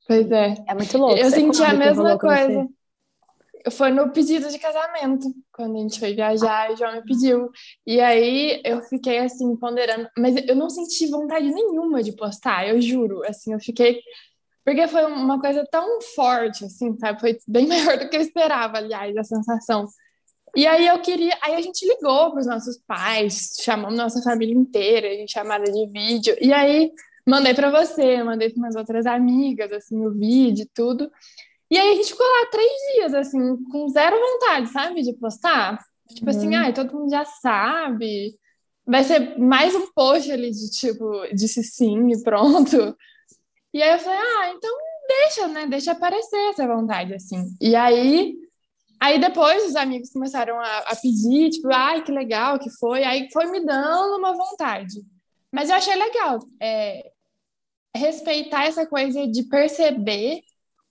Pois 0.07 0.29
é. 0.29 0.55
É 0.67 0.75
muito 0.75 0.95
louco. 0.97 1.17
Eu 1.17 1.29
senti 1.31 1.63
a 1.63 1.73
mesma 1.73 2.17
coisa. 2.19 2.67
Foi 3.69 3.91
no 3.91 4.09
pedido 4.11 4.49
de 4.49 4.57
casamento, 4.57 5.27
quando 5.51 5.75
a 5.75 5.79
gente 5.79 5.99
foi 5.99 6.13
viajar, 6.13 6.71
o 6.71 6.75
João 6.75 6.93
me 6.93 7.03
pediu. 7.03 7.49
E 7.85 7.99
aí 7.99 8.61
eu 8.65 8.81
fiquei 8.83 9.19
assim, 9.19 9.55
ponderando, 9.57 10.09
mas 10.17 10.35
eu 10.47 10.55
não 10.55 10.69
senti 10.69 11.07
vontade 11.07 11.51
nenhuma 11.51 12.01
de 12.01 12.13
postar, 12.13 12.67
eu 12.67 12.81
juro. 12.81 13.23
Assim, 13.25 13.53
eu 13.53 13.59
fiquei. 13.59 14.01
Porque 14.65 14.87
foi 14.87 15.05
uma 15.05 15.39
coisa 15.39 15.65
tão 15.71 16.01
forte, 16.15 16.65
assim, 16.65 16.97
sabe? 16.97 17.19
Foi 17.19 17.37
bem 17.47 17.67
maior 17.67 17.97
do 17.97 18.09
que 18.09 18.17
eu 18.17 18.21
esperava, 18.21 18.77
aliás, 18.77 19.15
a 19.17 19.23
sensação. 19.23 19.87
E 20.55 20.67
aí 20.67 20.87
eu 20.87 20.99
queria. 20.99 21.37
Aí 21.41 21.55
a 21.55 21.61
gente 21.61 21.85
ligou 21.87 22.31
para 22.31 22.39
os 22.41 22.47
nossos 22.47 22.77
pais, 22.87 23.55
chamamos 23.61 23.97
nossa 23.97 24.21
família 24.21 24.55
inteira, 24.55 25.07
a 25.07 25.13
gente 25.13 25.31
chamada 25.31 25.65
de 25.65 25.87
vídeo. 25.87 26.35
E 26.41 26.53
aí 26.53 26.91
mandei 27.27 27.53
para 27.53 27.69
você, 27.69 28.23
mandei 28.23 28.49
para 28.49 28.59
umas 28.59 28.75
outras 28.75 29.05
amigas, 29.05 29.71
assim, 29.71 30.05
o 30.05 30.11
vídeo 30.11 30.63
e 30.63 30.69
tudo. 30.73 31.09
E 31.71 31.77
aí 31.77 31.93
a 31.93 31.95
gente 31.95 32.09
ficou 32.09 32.25
lá 32.25 32.47
três 32.51 32.69
dias, 32.93 33.13
assim, 33.13 33.63
com 33.71 33.87
zero 33.87 34.19
vontade, 34.19 34.67
sabe, 34.67 35.01
de 35.01 35.13
postar. 35.13 35.79
Tipo 36.09 36.29
assim, 36.29 36.49
uhum. 36.49 36.57
ai, 36.57 36.73
todo 36.73 36.93
mundo 36.93 37.09
já 37.09 37.23
sabe. 37.23 38.37
Vai 38.85 39.05
ser 39.05 39.39
mais 39.39 39.73
um 39.73 39.89
post 39.93 40.29
ali 40.29 40.51
de 40.51 40.69
tipo, 40.69 41.09
disse 41.33 41.63
sim 41.63 42.11
e 42.11 42.21
pronto. 42.21 42.93
E 43.73 43.81
aí 43.81 43.93
eu 43.93 43.99
falei, 43.99 44.19
ah, 44.19 44.53
então 44.53 44.69
deixa, 45.07 45.47
né? 45.47 45.65
Deixa 45.65 45.93
aparecer 45.93 46.49
essa 46.49 46.67
vontade, 46.67 47.13
assim. 47.13 47.55
E 47.61 47.73
aí, 47.73 48.35
aí 48.99 49.17
depois 49.17 49.65
os 49.65 49.77
amigos 49.77 50.11
começaram 50.11 50.59
a, 50.59 50.77
a 50.79 50.95
pedir, 50.97 51.51
tipo, 51.51 51.69
ai, 51.71 52.03
que 52.03 52.11
legal 52.11 52.59
que 52.59 52.69
foi. 52.69 53.05
Aí 53.05 53.29
foi 53.31 53.45
me 53.45 53.65
dando 53.65 54.17
uma 54.17 54.33
vontade. 54.33 55.01
Mas 55.49 55.69
eu 55.69 55.77
achei 55.77 55.95
legal 55.95 56.39
é, 56.61 57.11
respeitar 57.95 58.65
essa 58.65 58.85
coisa 58.85 59.25
de 59.25 59.43
perceber 59.43 60.41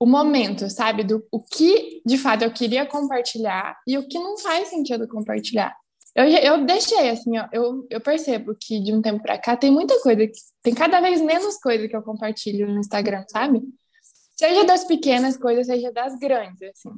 o 0.01 0.07
momento, 0.07 0.71
sabe? 0.71 1.05
Do 1.05 1.23
o 1.31 1.39
que 1.39 2.01
de 2.07 2.17
fato 2.17 2.43
eu 2.43 2.51
queria 2.51 2.87
compartilhar 2.87 3.79
e 3.87 3.99
o 3.99 4.09
que 4.09 4.19
não 4.19 4.39
faz 4.39 4.69
sentido 4.69 5.07
compartilhar. 5.07 5.77
Eu, 6.17 6.25
eu 6.25 6.65
deixei 6.65 7.11
assim, 7.11 7.39
ó, 7.39 7.47
eu, 7.53 7.87
eu 7.91 8.01
percebo 8.01 8.57
que 8.59 8.81
de 8.81 8.93
um 8.93 9.03
tempo 9.03 9.23
para 9.23 9.39
cá 9.39 9.57
tem 9.57 9.71
muita 9.71 10.01
coisa, 10.01 10.27
que, 10.27 10.33
tem 10.63 10.75
cada 10.75 11.01
vez 11.01 11.21
menos 11.21 11.59
coisa 11.59 11.87
que 11.87 11.95
eu 11.95 12.03
compartilho 12.03 12.67
no 12.67 12.81
Instagram, 12.81 13.25
sabe? 13.29 13.63
Seja 14.37 14.65
das 14.65 14.85
pequenas 14.85 15.37
coisas, 15.37 15.67
seja 15.67 15.93
das 15.93 16.19
grandes, 16.19 16.63
assim 16.63 16.91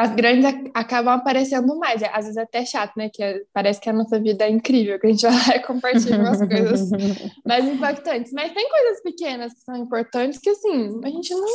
as 0.00 0.14
grandes 0.14 0.46
acabam 0.72 1.14
aparecendo 1.14 1.76
mais. 1.78 2.02
Às 2.02 2.24
vezes 2.24 2.36
é 2.36 2.42
até 2.42 2.64
chato, 2.64 2.92
né? 2.96 3.10
Que 3.12 3.22
é, 3.22 3.42
parece 3.52 3.78
que 3.78 3.90
a 3.90 3.92
nossa 3.92 4.18
vida 4.18 4.46
é 4.46 4.50
incrível, 4.50 4.98
que 4.98 5.06
a 5.06 5.10
gente 5.10 5.22
vai 5.28 5.32
lá 5.32 5.56
e 5.56 5.62
compartilha 5.62 6.18
umas 6.18 6.38
coisas 6.38 6.90
mais 7.44 7.64
impactantes. 7.66 8.32
Mas 8.32 8.52
tem 8.52 8.68
coisas 8.68 9.02
pequenas 9.02 9.52
que 9.52 9.60
são 9.60 9.76
importantes 9.76 10.40
que, 10.40 10.48
assim, 10.48 11.00
a 11.04 11.08
gente 11.08 11.34
não 11.34 11.48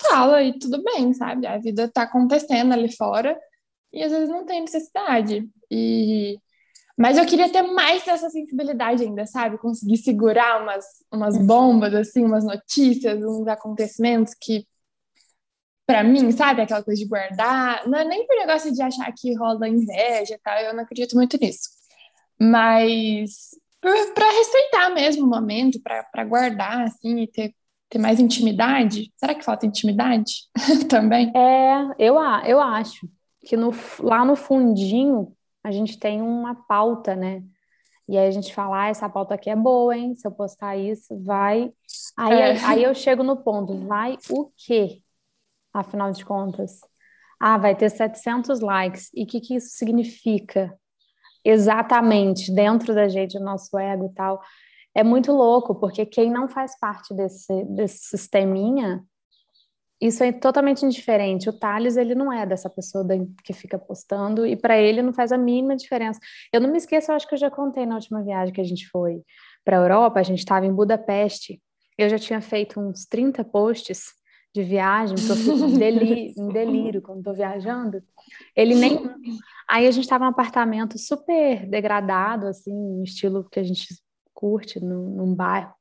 fala 0.00 0.42
e 0.42 0.58
tudo 0.58 0.82
bem, 0.82 1.12
sabe? 1.14 1.46
A 1.46 1.58
vida 1.58 1.90
tá 1.92 2.02
acontecendo 2.02 2.72
ali 2.72 2.94
fora 2.94 3.38
e 3.92 4.02
às 4.02 4.12
vezes 4.12 4.28
não 4.28 4.44
tem 4.44 4.60
necessidade. 4.62 5.48
E... 5.70 6.38
Mas 6.96 7.18
eu 7.18 7.26
queria 7.26 7.50
ter 7.50 7.62
mais 7.62 8.04
dessa 8.04 8.30
sensibilidade 8.30 9.02
ainda, 9.02 9.26
sabe? 9.26 9.58
Conseguir 9.58 9.96
segurar 9.98 10.62
umas, 10.62 10.84
umas 11.12 11.36
bombas, 11.38 11.94
assim, 11.94 12.24
umas 12.24 12.44
notícias, 12.44 13.22
uns 13.24 13.46
acontecimentos 13.48 14.34
que 14.40 14.66
para 15.86 16.02
mim, 16.02 16.30
sabe? 16.32 16.62
Aquela 16.62 16.82
coisa 16.82 17.02
de 17.02 17.08
guardar. 17.08 17.86
Não 17.86 17.98
é 17.98 18.04
nem 18.04 18.26
por 18.26 18.36
negócio 18.36 18.72
de 18.72 18.82
achar 18.82 19.12
que 19.12 19.34
rola 19.34 19.68
inveja 19.68 20.34
e 20.34 20.38
tal, 20.38 20.58
eu 20.58 20.74
não 20.74 20.82
acredito 20.82 21.14
muito 21.14 21.38
nisso. 21.38 21.68
Mas 22.40 23.50
para 24.14 24.30
respeitar 24.30 24.90
mesmo 24.90 25.24
o 25.24 25.28
momento, 25.28 25.80
para 25.82 26.24
guardar, 26.24 26.84
assim, 26.84 27.20
e 27.20 27.26
ter, 27.26 27.54
ter 27.88 27.98
mais 27.98 28.20
intimidade. 28.20 29.12
Será 29.16 29.34
que 29.34 29.44
falta 29.44 29.66
intimidade 29.66 30.32
também? 30.88 31.32
É, 31.36 31.94
eu, 31.98 32.16
eu 32.46 32.60
acho 32.60 33.08
que 33.40 33.56
no, 33.56 33.70
lá 34.00 34.24
no 34.24 34.36
fundinho 34.36 35.32
a 35.62 35.70
gente 35.70 35.98
tem 35.98 36.20
uma 36.20 36.54
pauta, 36.54 37.14
né? 37.14 37.42
E 38.06 38.18
aí 38.18 38.28
a 38.28 38.30
gente 38.30 38.54
fala, 38.54 38.82
ah, 38.82 38.88
essa 38.88 39.08
pauta 39.08 39.34
aqui 39.34 39.48
é 39.48 39.56
boa, 39.56 39.96
hein? 39.96 40.14
Se 40.14 40.26
eu 40.26 40.32
postar 40.32 40.76
isso, 40.76 41.18
vai. 41.22 41.72
Aí, 42.16 42.34
é. 42.34 42.64
aí 42.64 42.82
eu 42.82 42.94
chego 42.94 43.22
no 43.22 43.36
ponto, 43.38 43.78
vai 43.86 44.18
o 44.28 44.50
quê? 44.56 45.00
afinal 45.74 46.12
de 46.12 46.24
contas? 46.24 46.80
Ah, 47.40 47.58
vai 47.58 47.74
ter 47.74 47.90
700 47.90 48.60
likes. 48.60 49.10
E 49.12 49.24
o 49.24 49.26
que, 49.26 49.40
que 49.40 49.56
isso 49.56 49.76
significa 49.76 50.72
exatamente 51.44 52.54
dentro 52.54 52.94
da 52.94 53.08
gente, 53.08 53.36
do 53.38 53.44
nosso 53.44 53.76
ego 53.76 54.06
e 54.06 54.14
tal? 54.14 54.40
É 54.94 55.02
muito 55.02 55.32
louco, 55.32 55.74
porque 55.74 56.06
quem 56.06 56.30
não 56.30 56.48
faz 56.48 56.78
parte 56.78 57.12
desse, 57.12 57.64
desse 57.64 57.98
sisteminha, 58.04 59.04
isso 60.00 60.22
é 60.22 60.32
totalmente 60.32 60.84
indiferente. 60.84 61.48
O 61.48 61.52
Thales, 61.52 61.96
ele 61.96 62.14
não 62.14 62.32
é 62.32 62.46
dessa 62.46 62.68
pessoa 62.68 63.04
que 63.42 63.52
fica 63.52 63.78
postando, 63.78 64.46
e 64.46 64.56
para 64.56 64.78
ele 64.78 65.02
não 65.02 65.12
faz 65.12 65.32
a 65.32 65.38
mínima 65.38 65.76
diferença. 65.76 66.20
Eu 66.52 66.60
não 66.60 66.70
me 66.70 66.78
esqueço, 66.78 67.10
eu 67.10 67.16
acho 67.16 67.26
que 67.26 67.34
eu 67.34 67.38
já 67.38 67.50
contei 67.50 67.86
na 67.86 67.94
última 67.94 68.22
viagem 68.22 68.54
que 68.54 68.60
a 68.60 68.64
gente 68.64 68.88
foi 68.88 69.22
para 69.64 69.78
a 69.78 69.82
Europa, 69.82 70.20
a 70.20 70.22
gente 70.22 70.40
estava 70.40 70.66
em 70.66 70.72
Budapeste, 70.72 71.60
eu 71.96 72.08
já 72.08 72.18
tinha 72.18 72.40
feito 72.40 72.80
uns 72.80 73.06
30 73.06 73.44
posts 73.44 74.12
de 74.54 74.62
viagem, 74.62 75.16
porque 75.16 75.32
eu 75.32 75.36
fico 75.36 75.66
em 75.66 75.78
delírio, 75.78 76.34
em 76.36 76.48
delírio 76.48 77.02
quando 77.02 77.18
estou 77.18 77.34
viajando. 77.34 78.02
Ele 78.54 78.74
nem. 78.74 78.98
Aí 79.68 79.86
a 79.86 79.90
gente 79.90 80.04
estava 80.04 80.24
num 80.24 80.30
apartamento 80.30 80.98
super 80.98 81.66
degradado, 81.66 82.46
assim, 82.46 82.72
um 82.72 83.02
estilo 83.02 83.48
que 83.50 83.58
a 83.58 83.64
gente 83.64 83.88
curte, 84.44 84.78
num, 84.78 85.08
num 85.08 85.34
bairro. 85.34 85.72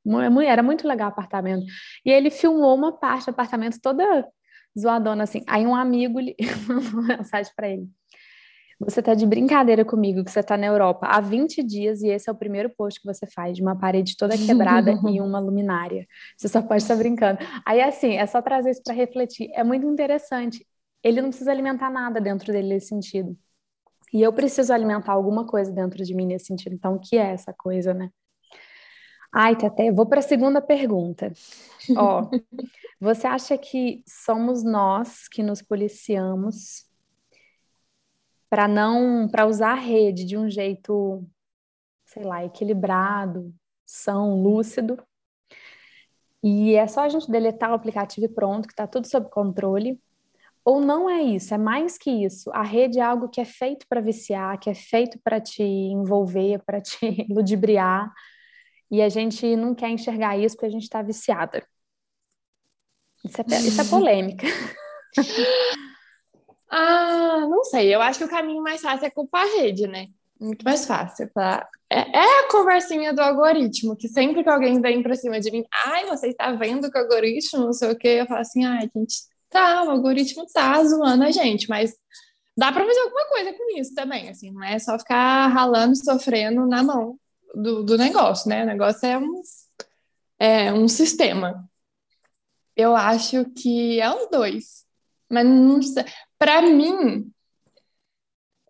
É 0.41 0.45
era 0.45 0.63
muito 0.63 0.87
legal 0.87 1.09
o 1.09 1.11
apartamento. 1.11 1.65
E 2.05 2.09
ele 2.09 2.29
filmou 2.29 2.73
uma 2.73 2.93
parte 2.93 3.25
do 3.25 3.31
apartamento 3.31 3.77
toda 3.81 4.25
zoadona, 4.79 5.23
assim. 5.23 5.41
Aí 5.45 5.67
um 5.67 5.75
amigo 5.75 6.17
mandou 6.65 7.01
uma 7.01 7.17
mensagem 7.17 7.51
para 7.57 7.67
ele. 7.67 7.89
Você 8.79 9.01
tá 9.01 9.13
de 9.13 9.25
brincadeira 9.25 9.83
comigo 9.83 10.23
que 10.23 10.31
você 10.31 10.41
tá 10.41 10.55
na 10.55 10.65
Europa 10.65 11.05
há 11.07 11.19
20 11.19 11.61
dias 11.61 12.01
e 12.01 12.07
esse 12.07 12.29
é 12.29 12.31
o 12.31 12.35
primeiro 12.35 12.69
post 12.69 13.01
que 13.01 13.05
você 13.05 13.27
faz 13.27 13.57
de 13.57 13.61
uma 13.61 13.77
parede 13.77 14.15
toda 14.15 14.37
quebrada 14.37 14.91
e 15.11 15.19
uma 15.19 15.39
luminária. 15.39 16.07
Você 16.37 16.47
só 16.47 16.61
pode 16.61 16.83
estar 16.83 16.95
brincando. 16.95 17.39
Aí, 17.65 17.81
assim, 17.81 18.13
é 18.13 18.25
só 18.25 18.41
trazer 18.41 18.71
isso 18.71 18.81
para 18.81 18.95
refletir. 18.95 19.49
É 19.53 19.63
muito 19.63 19.85
interessante. 19.85 20.65
Ele 21.03 21.21
não 21.21 21.29
precisa 21.29 21.51
alimentar 21.51 21.89
nada 21.89 22.21
dentro 22.21 22.53
dele 22.53 22.69
nesse 22.69 22.87
sentido. 22.87 23.37
E 24.13 24.21
eu 24.21 24.31
preciso 24.31 24.71
alimentar 24.71 25.11
alguma 25.11 25.45
coisa 25.45 25.69
dentro 25.69 26.01
de 26.01 26.15
mim 26.15 26.27
nesse 26.27 26.45
sentido. 26.45 26.75
Então, 26.75 26.95
o 26.95 26.99
que 26.99 27.17
é 27.17 27.33
essa 27.33 27.53
coisa, 27.53 27.93
né? 27.93 28.09
Ai, 29.35 29.55
Tete, 29.55 29.91
vou 29.91 30.05
para 30.05 30.19
a 30.19 30.23
segunda 30.23 30.61
pergunta. 30.61 31.33
Ó, 31.97 32.29
você 32.99 33.25
acha 33.25 33.57
que 33.57 34.03
somos 34.07 34.63
nós 34.63 35.27
que 35.27 35.41
nos 35.41 35.59
policiamos 35.59 36.85
para 38.47 38.67
não 38.67 39.27
para 39.27 39.47
usar 39.47 39.71
a 39.71 39.81
rede 39.81 40.23
de 40.23 40.37
um 40.37 40.47
jeito, 40.47 41.27
sei 42.05 42.23
lá, 42.23 42.45
equilibrado, 42.45 43.51
são, 43.83 44.39
lúcido. 44.43 45.01
E 46.43 46.75
é 46.75 46.85
só 46.85 47.01
a 47.01 47.09
gente 47.09 47.31
deletar 47.31 47.71
o 47.71 47.73
aplicativo 47.73 48.27
e 48.27 48.29
pronto, 48.29 48.67
que 48.67 48.73
está 48.73 48.85
tudo 48.85 49.07
sob 49.07 49.29
controle. 49.31 49.99
Ou 50.63 50.79
não 50.79 51.09
é 51.09 51.21
isso, 51.23 51.53
é 51.53 51.57
mais 51.57 51.97
que 51.97 52.11
isso. 52.11 52.51
A 52.51 52.61
rede 52.61 52.99
é 52.99 53.01
algo 53.01 53.27
que 53.29 53.41
é 53.41 53.45
feito 53.45 53.87
para 53.89 53.99
viciar, 53.99 54.59
que 54.59 54.69
é 54.69 54.75
feito 54.75 55.19
para 55.23 55.41
te 55.41 55.63
envolver, 55.63 56.61
para 56.63 56.79
te 56.79 57.25
ludibriar. 57.33 58.13
E 58.93 59.01
a 59.01 59.09
gente 59.09 59.55
não 59.55 59.73
quer 59.73 59.89
enxergar 59.89 60.37
isso 60.37 60.55
porque 60.55 60.67
a 60.67 60.69
gente 60.69 60.83
está 60.83 61.01
viciada. 61.01 61.65
Isso 63.25 63.41
é, 63.41 63.57
isso 63.61 63.81
é 63.81 63.85
polêmica. 63.85 64.45
Ah, 66.75 67.45
não 67.47 67.63
sei. 67.65 67.93
Eu 67.93 68.01
acho 68.01 68.17
que 68.17 68.25
o 68.25 68.29
caminho 68.29 68.63
mais 68.63 68.81
fácil 68.81 69.05
é 69.05 69.09
culpar 69.11 69.43
a 69.43 69.57
rede, 69.59 69.85
né? 69.85 70.07
Muito 70.41 70.65
mais 70.65 70.87
fácil. 70.87 71.29
Tá? 71.31 71.69
É, 71.87 71.99
é 71.99 72.39
a 72.39 72.49
conversinha 72.49 73.13
do 73.13 73.21
algoritmo, 73.21 73.95
que 73.95 74.07
sempre 74.07 74.43
que 74.43 74.49
alguém 74.49 74.81
vem 74.81 75.03
pra 75.03 75.13
cima 75.13 75.39
de 75.39 75.51
mim, 75.51 75.63
ai, 75.71 76.07
você 76.07 76.29
está 76.29 76.51
vendo 76.53 76.89
que 76.89 76.97
o 76.97 77.01
algoritmo, 77.01 77.65
não 77.65 77.73
sei 77.73 77.91
o 77.91 77.95
quê, 77.95 78.07
eu 78.21 78.25
falo 78.25 78.41
assim, 78.41 78.65
ai, 78.65 78.89
gente, 78.95 79.17
tá, 79.51 79.83
o 79.83 79.91
algoritmo 79.91 80.47
tá 80.51 80.83
zoando 80.83 81.25
a 81.25 81.29
gente, 81.29 81.69
mas 81.69 81.93
dá 82.57 82.71
pra 82.71 82.83
fazer 82.83 83.01
alguma 83.01 83.27
coisa 83.27 83.53
com 83.53 83.79
isso 83.79 83.93
também, 83.93 84.29
assim, 84.29 84.49
não 84.49 84.63
é 84.63 84.79
só 84.79 84.97
ficar 84.97 85.45
ralando, 85.49 85.95
sofrendo 85.95 86.65
na 86.65 86.81
mão 86.81 87.19
do, 87.53 87.83
do 87.83 87.97
negócio, 87.97 88.49
né? 88.49 88.63
O 88.63 88.67
negócio 88.67 89.05
é 89.05 89.17
um, 89.17 89.41
é 90.39 90.73
um 90.73 90.87
sistema. 90.87 91.69
Eu 92.75 92.95
acho 92.95 93.45
que 93.51 93.99
é 93.99 94.09
os 94.09 94.29
dois. 94.29 94.85
Mas 95.29 95.45
não. 95.45 95.79
Para 96.37 96.61
mim, 96.61 97.31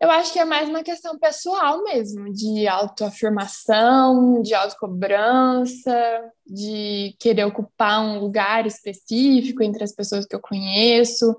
eu 0.03 0.11
acho 0.11 0.33
que 0.33 0.39
é 0.39 0.43
mais 0.43 0.67
uma 0.67 0.83
questão 0.83 1.17
pessoal 1.17 1.81
mesmo, 1.81 2.31
de 2.33 2.67
autoafirmação, 2.67 4.41
de 4.41 4.53
autocobrança, 4.53 6.29
de 6.45 7.15
querer 7.19 7.45
ocupar 7.45 8.01
um 8.01 8.19
lugar 8.19 8.67
específico 8.67 9.63
entre 9.63 9.81
as 9.81 9.93
pessoas 9.93 10.25
que 10.25 10.35
eu 10.35 10.41
conheço. 10.41 11.33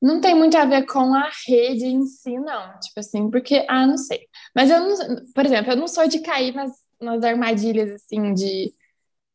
Não 0.00 0.20
tem 0.20 0.34
muito 0.34 0.58
a 0.58 0.66
ver 0.66 0.84
com 0.84 1.14
a 1.14 1.30
rede 1.46 1.86
em 1.86 2.04
si, 2.04 2.38
não. 2.38 2.78
Tipo 2.80 3.00
assim, 3.00 3.30
porque, 3.30 3.64
ah, 3.66 3.86
não 3.86 3.96
sei. 3.96 4.28
Mas 4.54 4.70
eu 4.70 4.80
não, 4.80 5.24
por 5.34 5.46
exemplo, 5.46 5.72
eu 5.72 5.76
não 5.76 5.88
sou 5.88 6.06
de 6.06 6.18
cair 6.18 6.54
nas, 6.54 6.72
nas 7.02 7.22
armadilhas, 7.24 7.90
assim, 7.90 8.32
de, 8.34 8.72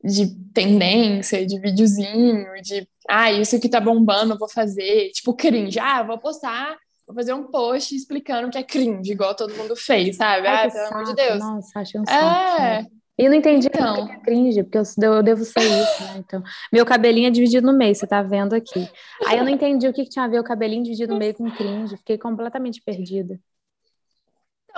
de 0.03 0.35
tendência, 0.53 1.45
de 1.45 1.59
videozinho, 1.59 2.45
de 2.61 2.87
ah, 3.07 3.31
isso 3.31 3.59
que 3.59 3.69
tá 3.69 3.79
bombando, 3.79 4.33
eu 4.33 4.37
vou 4.37 4.49
fazer. 4.49 5.11
Tipo, 5.11 5.33
cringe, 5.33 5.79
ah, 5.79 6.03
vou 6.03 6.17
postar 6.17 6.77
vou 7.07 7.15
fazer 7.15 7.33
um 7.33 7.43
post 7.45 7.95
explicando 7.95 8.49
que 8.49 8.57
é 8.57 8.63
cringe, 8.63 9.13
igual 9.13 9.33
todo 9.33 9.55
mundo 9.55 9.75
fez, 9.77 10.17
sabe? 10.17 10.45
Ai, 10.45 10.67
ah, 10.67 10.71
pelo 10.71 10.83
saco. 10.83 10.93
amor 10.93 11.05
de 11.05 11.15
Deus. 11.15 11.39
Nossa, 11.39 11.79
achei 11.79 12.01
um 12.01 12.05
saco. 12.05 12.61
É. 12.61 12.85
E 13.17 13.23
eu 13.23 13.31
não 13.31 13.37
entendi 13.37 13.67
então. 13.67 14.05
que 14.05 14.11
é 14.11 14.19
cringe, 14.19 14.63
porque 14.63 14.77
eu, 14.77 14.83
eu 15.01 15.23
devo 15.23 15.43
ser 15.43 15.61
isso, 15.61 16.03
né? 16.03 16.17
Então, 16.17 16.43
meu 16.71 16.85
cabelinho 16.85 17.27
é 17.27 17.31
dividido 17.31 17.65
no 17.65 17.75
meio, 17.75 17.95
você 17.95 18.05
tá 18.05 18.21
vendo 18.21 18.53
aqui. 18.53 18.87
Aí 19.25 19.39
eu 19.39 19.43
não 19.43 19.49
entendi 19.49 19.87
o 19.87 19.93
que, 19.93 20.03
que 20.03 20.09
tinha 20.09 20.25
a 20.25 20.27
ver 20.27 20.39
o 20.39 20.43
cabelinho 20.43 20.83
dividido 20.83 21.13
no 21.13 21.19
meio 21.19 21.33
com 21.33 21.49
cringe, 21.49 21.97
fiquei 21.97 22.17
completamente 22.17 22.81
perdida. 22.81 23.39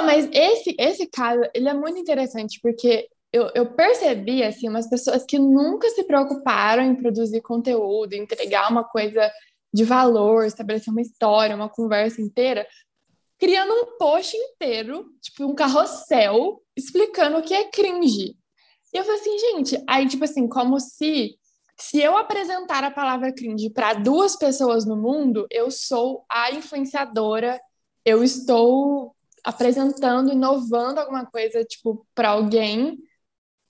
Mas 0.02 0.30
esse, 0.32 0.76
esse 0.78 1.08
caso, 1.08 1.42
ele 1.54 1.70
é 1.70 1.74
muito 1.74 2.00
interessante, 2.00 2.60
porque 2.62 3.08
eu, 3.32 3.50
eu 3.54 3.74
percebi, 3.74 4.44
assim, 4.44 4.68
umas 4.68 4.90
pessoas 4.90 5.24
que 5.24 5.38
nunca 5.38 5.90
se 5.90 6.04
preocuparam 6.04 6.84
em 6.84 6.96
produzir 6.96 7.42
conteúdo, 7.42 8.14
entregar 8.14 8.72
uma 8.72 8.84
coisa 8.84 9.30
de 9.74 9.84
valor, 9.84 10.46
estabelecer 10.46 10.92
uma 10.92 11.02
história, 11.02 11.56
uma 11.56 11.70
conversa 11.70 12.22
inteira, 12.22 12.66
criando 13.38 13.72
um 13.72 13.98
post 13.98 14.36
inteiro, 14.36 15.06
tipo 15.22 15.46
um 15.46 15.54
carrossel, 15.54 16.62
explicando 16.76 17.38
o 17.38 17.44
que 17.44 17.54
é 17.54 17.70
cringe. 17.70 18.36
E 18.92 18.98
eu 18.98 19.04
falei 19.04 19.20
assim, 19.20 19.38
gente, 19.38 19.84
aí 19.88 20.08
tipo 20.08 20.24
assim, 20.24 20.48
como 20.48 20.80
se 20.80 21.36
se 21.82 22.02
eu 22.02 22.18
apresentar 22.18 22.84
a 22.84 22.92
palavra 22.92 23.32
cringe 23.32 23.70
para 23.70 23.94
duas 23.94 24.36
pessoas 24.36 24.86
no 24.86 24.98
mundo, 24.98 25.48
eu 25.50 25.72
sou 25.72 26.26
a 26.30 26.52
influenciadora, 26.52 27.58
eu 28.04 28.22
estou 28.22 29.16
apresentando, 29.44 30.32
inovando 30.32 31.00
alguma 31.00 31.26
coisa 31.26 31.64
tipo 31.64 32.06
para 32.14 32.30
alguém 32.30 32.98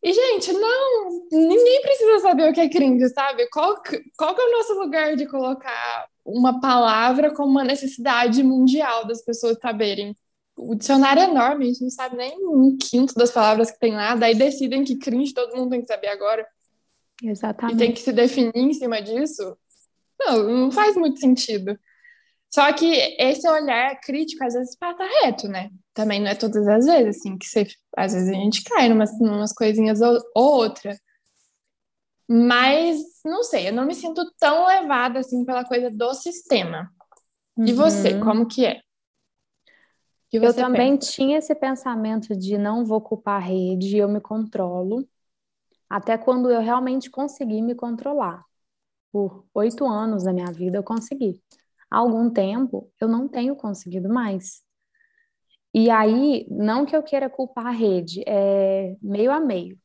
e, 0.01 0.13
gente, 0.13 0.53
não, 0.53 1.27
ninguém 1.29 1.81
precisa 1.81 2.19
saber 2.19 2.49
o 2.49 2.53
que 2.53 2.61
é 2.61 2.69
cringe, 2.69 3.09
sabe? 3.09 3.49
Qual, 3.49 3.81
qual 4.17 4.33
que 4.33 4.41
é 4.41 4.45
o 4.45 4.51
nosso 4.51 4.73
lugar 4.75 5.15
de 5.17 5.25
colocar 5.27 6.07
uma 6.23 6.61
palavra 6.61 7.33
como 7.33 7.51
uma 7.51 7.65
necessidade 7.65 8.41
mundial 8.41 9.05
das 9.05 9.21
pessoas 9.21 9.57
saberem? 9.61 10.15
O 10.57 10.73
dicionário 10.73 11.21
é 11.21 11.25
enorme, 11.25 11.65
a 11.65 11.67
gente 11.67 11.81
não 11.81 11.89
sabe 11.89 12.15
nem 12.15 12.33
um 12.47 12.77
quinto 12.77 13.13
das 13.13 13.31
palavras 13.31 13.71
que 13.71 13.79
tem 13.79 13.93
lá, 13.93 14.15
daí 14.15 14.35
decidem 14.35 14.83
que 14.83 14.97
cringe 14.97 15.33
todo 15.33 15.55
mundo 15.55 15.71
tem 15.71 15.81
que 15.81 15.87
saber 15.87 16.07
agora. 16.07 16.47
Exatamente. 17.21 17.75
E 17.75 17.77
tem 17.77 17.91
que 17.93 17.99
se 17.99 18.13
definir 18.13 18.55
em 18.55 18.73
cima 18.73 19.01
disso. 19.01 19.57
Não, 20.17 20.43
não 20.43 20.71
faz 20.71 20.95
muito 20.95 21.19
sentido. 21.19 21.77
Só 22.51 22.73
que 22.73 22.85
esse 23.19 23.47
olhar 23.47 23.99
crítico 24.01 24.43
às 24.43 24.55
vezes 24.55 24.75
passa 24.75 25.03
reto, 25.21 25.47
né? 25.47 25.69
Também 25.93 26.19
não 26.19 26.29
é 26.29 26.35
todas 26.35 26.67
as 26.67 26.85
vezes, 26.85 27.17
assim, 27.17 27.37
que 27.37 27.45
você, 27.45 27.67
às 27.95 28.13
vezes 28.13 28.29
a 28.29 28.33
gente 28.33 28.63
cai 28.63 28.89
numas, 28.89 29.17
numas 29.19 29.53
coisinhas 29.53 30.01
ou, 30.01 30.19
ou 30.35 30.55
outra. 30.55 30.97
Mas, 32.27 32.99
não 33.23 33.43
sei, 33.43 33.69
eu 33.69 33.73
não 33.73 33.85
me 33.85 33.93
sinto 33.93 34.23
tão 34.39 34.65
levada, 34.65 35.19
assim, 35.19 35.45
pela 35.45 35.63
coisa 35.63 35.91
do 35.91 36.13
sistema. 36.13 36.91
E 37.57 37.71
você, 37.71 38.13
uhum. 38.13 38.21
como 38.21 38.47
que 38.47 38.65
é? 38.65 38.81
Que 40.29 40.37
eu 40.37 40.53
também 40.53 40.95
pensa? 40.95 41.11
tinha 41.11 41.37
esse 41.37 41.53
pensamento 41.55 42.35
de 42.35 42.57
não 42.57 42.85
vou 42.85 43.01
culpar 43.01 43.41
a 43.41 43.45
rede, 43.45 43.97
eu 43.97 44.07
me 44.07 44.21
controlo, 44.21 45.07
até 45.89 46.17
quando 46.17 46.51
eu 46.51 46.61
realmente 46.61 47.09
consegui 47.09 47.61
me 47.61 47.75
controlar. 47.75 48.43
Por 49.11 49.43
oito 49.55 49.85
anos 49.87 50.23
da 50.23 50.31
minha 50.31 50.51
vida 50.51 50.77
eu 50.77 50.83
consegui 50.83 51.41
há 51.89 51.97
algum 51.97 52.29
tempo 52.29 52.91
eu 52.99 53.07
não 53.07 53.27
tenho 53.27 53.55
conseguido 53.55 54.09
mais. 54.09 54.61
E 55.73 55.89
aí, 55.89 56.47
não 56.49 56.85
que 56.85 56.95
eu 56.95 57.03
queira 57.03 57.29
culpar 57.29 57.67
a 57.67 57.71
rede, 57.71 58.23
é 58.27 58.95
meio 59.01 59.31
a 59.31 59.39
meio. 59.39 59.77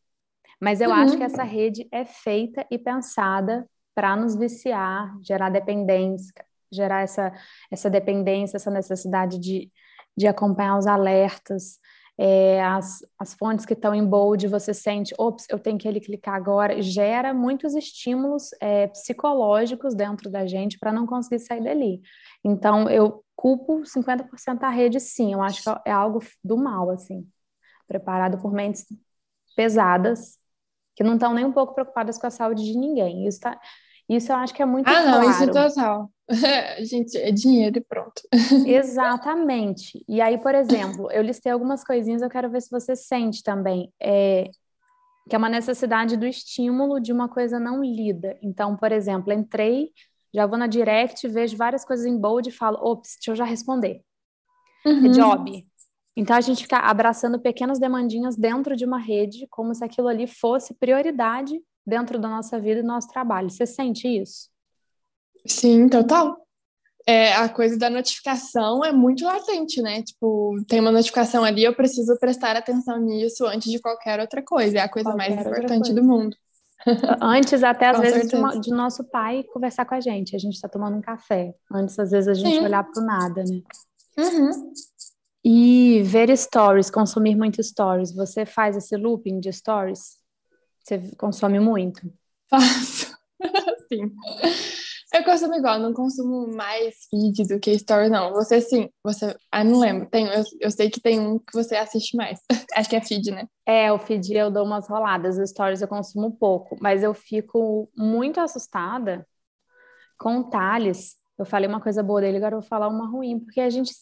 Mas 0.60 0.80
eu 0.80 0.88
uhum. 0.88 0.96
acho 0.96 1.16
que 1.16 1.22
essa 1.22 1.42
rede 1.42 1.86
é 1.92 2.04
feita 2.04 2.66
e 2.70 2.78
pensada 2.78 3.68
para 3.94 4.16
nos 4.16 4.34
viciar, 4.34 5.14
gerar 5.22 5.50
dependência, 5.50 6.32
gerar 6.72 7.02
essa, 7.02 7.32
essa 7.70 7.90
dependência, 7.90 8.56
essa 8.56 8.70
necessidade 8.70 9.38
de, 9.38 9.70
de 10.16 10.26
acompanhar 10.26 10.78
os 10.78 10.86
alertas, 10.86 11.78
é, 12.16 12.62
as, 12.62 13.04
as 13.18 13.34
fontes 13.34 13.66
que 13.66 13.72
estão 13.72 13.94
em 13.94 14.04
bold, 14.04 14.46
você 14.46 14.72
sente, 14.72 15.14
ops, 15.18 15.46
eu 15.50 15.58
tenho 15.58 15.78
que 15.78 15.88
ele 15.88 16.00
clicar 16.00 16.34
agora, 16.34 16.80
gera 16.80 17.34
muitos 17.34 17.74
estímulos 17.74 18.50
é, 18.60 18.86
psicológicos 18.88 19.94
dentro 19.94 20.30
da 20.30 20.46
gente 20.46 20.78
para 20.78 20.92
não 20.92 21.06
conseguir 21.06 21.40
sair 21.40 21.62
dali. 21.62 22.00
Então, 22.44 22.88
eu 22.88 23.24
culpo 23.34 23.84
50% 23.84 24.62
a 24.62 24.70
rede, 24.70 25.00
sim, 25.00 25.32
eu 25.32 25.42
acho 25.42 25.62
que 25.62 25.70
é 25.84 25.92
algo 25.92 26.20
do 26.42 26.56
mal, 26.56 26.90
assim, 26.90 27.28
preparado 27.86 28.38
por 28.38 28.52
mentes 28.52 28.86
pesadas, 29.56 30.38
que 30.94 31.02
não 31.02 31.14
estão 31.14 31.34
nem 31.34 31.44
um 31.44 31.52
pouco 31.52 31.74
preocupadas 31.74 32.16
com 32.18 32.26
a 32.26 32.30
saúde 32.30 32.64
de 32.64 32.78
ninguém. 32.78 33.26
Isso, 33.26 33.40
tá, 33.40 33.58
isso 34.08 34.32
eu 34.32 34.36
acho 34.36 34.54
que 34.54 34.62
é 34.62 34.66
muito 34.66 34.88
ah, 34.88 34.92
claro. 34.92 35.08
Ah, 35.08 35.20
não, 35.22 35.30
isso 35.30 35.46
total. 35.50 36.10
Gente, 36.80 37.16
é 37.16 37.30
dinheiro 37.30 37.78
e 37.78 37.80
pronto. 37.80 38.22
Exatamente. 38.66 40.04
E 40.08 40.20
aí, 40.20 40.38
por 40.38 40.54
exemplo, 40.54 41.10
eu 41.10 41.22
listei 41.22 41.52
algumas 41.52 41.84
coisinhas, 41.84 42.22
eu 42.22 42.28
quero 42.28 42.50
ver 42.50 42.62
se 42.62 42.70
você 42.70 42.94
sente 42.94 43.42
também. 43.42 43.92
É, 44.00 44.50
que 45.28 45.34
é 45.34 45.38
uma 45.38 45.48
necessidade 45.48 46.16
do 46.16 46.26
estímulo 46.26 47.00
de 47.00 47.12
uma 47.12 47.28
coisa 47.28 47.58
não 47.58 47.82
lida. 47.82 48.38
Então, 48.42 48.76
por 48.76 48.92
exemplo, 48.92 49.32
entrei, 49.32 49.90
já 50.34 50.46
vou 50.46 50.58
na 50.58 50.66
direct, 50.66 51.26
vejo 51.28 51.56
várias 51.56 51.84
coisas 51.84 52.04
em 52.04 52.18
bold 52.18 52.48
e 52.48 52.52
falo, 52.52 52.78
ops, 52.82 53.16
deixa 53.16 53.30
eu 53.30 53.36
já 53.36 53.44
responder. 53.44 54.02
É 54.84 54.88
uhum. 54.90 55.06
É 55.06 55.08
job. 55.08 55.66
Então, 56.16 56.36
a 56.36 56.40
gente 56.40 56.62
fica 56.62 56.78
abraçando 56.78 57.40
pequenas 57.40 57.78
demandinhas 57.78 58.36
dentro 58.36 58.76
de 58.76 58.84
uma 58.84 58.98
rede, 58.98 59.46
como 59.50 59.74
se 59.74 59.82
aquilo 59.82 60.08
ali 60.08 60.26
fosse 60.26 60.74
prioridade 60.74 61.58
dentro 61.86 62.18
da 62.18 62.28
nossa 62.28 62.58
vida 62.58 62.80
e 62.80 62.82
do 62.82 62.88
nosso 62.88 63.08
trabalho. 63.08 63.50
Você 63.50 63.66
sente 63.66 64.08
isso? 64.08 64.48
Sim, 65.46 65.88
total. 65.88 66.36
É, 67.06 67.34
a 67.34 67.48
coisa 67.50 67.78
da 67.78 67.90
notificação 67.90 68.82
é 68.82 68.90
muito 68.90 69.24
latente, 69.24 69.82
né? 69.82 70.02
Tipo, 70.02 70.56
tem 70.66 70.80
uma 70.80 70.90
notificação 70.90 71.44
ali, 71.44 71.62
eu 71.62 71.74
preciso 71.74 72.18
prestar 72.18 72.56
atenção 72.56 72.98
nisso 72.98 73.44
antes 73.46 73.70
de 73.70 73.78
qualquer 73.78 74.20
outra 74.20 74.42
coisa. 74.42 74.78
É 74.78 74.80
a 74.80 74.88
coisa 74.88 75.10
qualquer 75.10 75.34
mais 75.34 75.46
importante 75.46 75.92
do 75.92 76.02
mundo. 76.02 76.34
Antes, 77.20 77.62
até 77.62 77.88
às 77.88 78.00
vezes, 78.00 78.28
de, 78.28 78.60
de, 78.60 78.70
nosso 78.70 79.04
pai 79.04 79.42
conversar 79.44 79.84
com 79.84 79.94
a 79.94 80.00
gente. 80.00 80.34
A 80.34 80.38
gente 80.38 80.54
está 80.54 80.68
tomando 80.68 80.96
um 80.96 81.00
café. 81.00 81.54
Antes, 81.72 81.98
às 81.98 82.10
vezes, 82.10 82.28
a 82.28 82.34
gente 82.34 82.56
Sim. 82.56 82.64
olhar 82.64 82.84
para 82.84 83.02
o 83.02 83.06
nada, 83.06 83.42
né? 83.44 83.60
Uhum. 84.18 84.72
E 85.44 86.02
ver 86.04 86.34
stories, 86.36 86.90
consumir 86.90 87.36
muito 87.36 87.62
stories. 87.62 88.14
Você 88.14 88.46
faz 88.46 88.76
esse 88.76 88.96
looping 88.96 89.40
de 89.40 89.52
stories? 89.52 90.18
Você 90.84 91.00
consome 91.16 91.58
muito? 91.58 92.02
Faço. 92.48 93.16
Sim. 93.88 94.12
Eu 95.14 95.22
consumo 95.22 95.54
igual, 95.54 95.78
não 95.78 95.92
consumo 95.92 96.54
mais 96.56 97.06
feed 97.08 97.46
do 97.46 97.60
que 97.60 97.70
story, 97.72 98.08
não. 98.08 98.32
Você 98.32 98.60
sim, 98.60 98.88
você. 99.02 99.36
Ah, 99.50 99.62
não 99.62 99.78
lembro. 99.78 100.08
Tem, 100.10 100.26
eu, 100.26 100.42
eu 100.60 100.70
sei 100.72 100.90
que 100.90 101.00
tem 101.00 101.20
um 101.20 101.38
que 101.38 101.52
você 101.52 101.76
assiste 101.76 102.16
mais. 102.16 102.40
Acho 102.74 102.90
que 102.90 102.96
é 102.96 103.00
feed, 103.00 103.30
né? 103.30 103.46
É, 103.64 103.92
o 103.92 103.98
feed 103.98 104.34
eu 104.34 104.50
dou 104.50 104.64
umas 104.64 104.88
roladas, 104.88 105.38
os 105.38 105.50
stories 105.50 105.80
eu 105.80 105.86
consumo 105.86 106.36
pouco, 106.36 106.76
mas 106.80 107.04
eu 107.04 107.14
fico 107.14 107.88
muito 107.96 108.40
assustada 108.40 109.24
com 110.18 110.38
o 110.38 110.50
Thales. 110.50 111.14
Eu 111.38 111.44
falei 111.44 111.68
uma 111.68 111.80
coisa 111.80 112.02
boa 112.02 112.20
dele, 112.20 112.38
agora 112.38 112.56
eu 112.56 112.60
vou 112.60 112.68
falar 112.68 112.88
uma 112.88 113.08
ruim, 113.08 113.38
porque 113.38 113.60
a 113.60 113.70
gente 113.70 113.92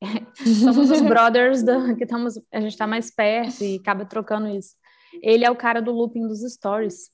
somos 0.62 0.88
os 0.90 1.00
brothers 1.00 1.64
do, 1.64 1.96
que 1.96 2.04
estamos, 2.04 2.40
a 2.52 2.60
gente 2.60 2.72
está 2.72 2.86
mais 2.86 3.12
perto 3.12 3.64
e 3.64 3.76
acaba 3.76 4.04
trocando 4.04 4.46
isso. 4.48 4.74
Ele 5.22 5.44
é 5.44 5.50
o 5.50 5.56
cara 5.56 5.80
do 5.80 5.90
looping 5.90 6.26
dos 6.26 6.40
stories. 6.40 7.10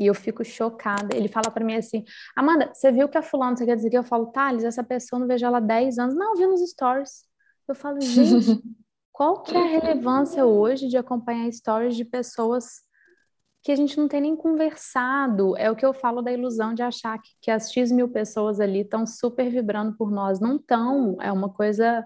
E 0.00 0.06
eu 0.06 0.14
fico 0.14 0.42
chocada. 0.42 1.14
Ele 1.14 1.28
fala 1.28 1.50
para 1.50 1.64
mim 1.64 1.76
assim: 1.76 2.04
Amanda, 2.34 2.72
você 2.72 2.90
viu 2.90 3.08
que 3.08 3.18
a 3.18 3.22
fulana, 3.22 3.54
você 3.54 3.66
quer 3.66 3.76
dizer 3.76 3.90
que 3.90 3.98
eu 3.98 4.02
falo, 4.02 4.26
Thales, 4.26 4.64
essa 4.64 4.82
pessoa 4.82 5.20
não 5.20 5.26
vejo 5.26 5.44
ela 5.44 5.58
há 5.58 5.60
10 5.60 5.98
anos. 5.98 6.14
Não, 6.14 6.34
vi 6.34 6.46
nos 6.46 6.62
stories. 6.70 7.24
Eu 7.68 7.74
falo, 7.74 8.00
gente, 8.02 8.62
qual 9.12 9.42
que 9.42 9.54
é 9.54 9.60
a 9.60 9.66
relevância 9.66 10.46
hoje 10.46 10.88
de 10.88 10.96
acompanhar 10.96 11.52
stories 11.52 11.94
de 11.94 12.06
pessoas 12.06 12.80
que 13.62 13.70
a 13.70 13.76
gente 13.76 13.98
não 13.98 14.08
tem 14.08 14.22
nem 14.22 14.34
conversado? 14.34 15.54
É 15.58 15.70
o 15.70 15.76
que 15.76 15.84
eu 15.84 15.92
falo 15.92 16.22
da 16.22 16.32
ilusão 16.32 16.72
de 16.72 16.82
achar 16.82 17.20
que, 17.20 17.28
que 17.42 17.50
as 17.50 17.70
X 17.70 17.92
mil 17.92 18.08
pessoas 18.08 18.58
ali 18.58 18.80
estão 18.80 19.06
super 19.06 19.50
vibrando 19.50 19.94
por 19.98 20.10
nós. 20.10 20.40
Não 20.40 20.56
estão. 20.56 21.18
É 21.20 21.30
uma 21.30 21.50
coisa. 21.50 22.02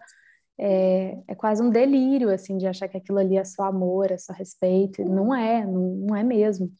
É, 0.58 1.18
é, 1.26 1.34
quase 1.34 1.62
um 1.62 1.70
delírio, 1.70 2.30
assim, 2.30 2.56
de 2.56 2.66
achar 2.66 2.88
que 2.88 2.96
aquilo 2.96 3.18
ali 3.18 3.36
é 3.36 3.44
só 3.44 3.64
amor, 3.64 4.10
é 4.10 4.18
só 4.18 4.32
respeito. 4.32 5.04
Não 5.04 5.34
é, 5.34 5.64
não, 5.66 5.80
não 6.06 6.16
é 6.16 6.22
mesmo. 6.22 6.70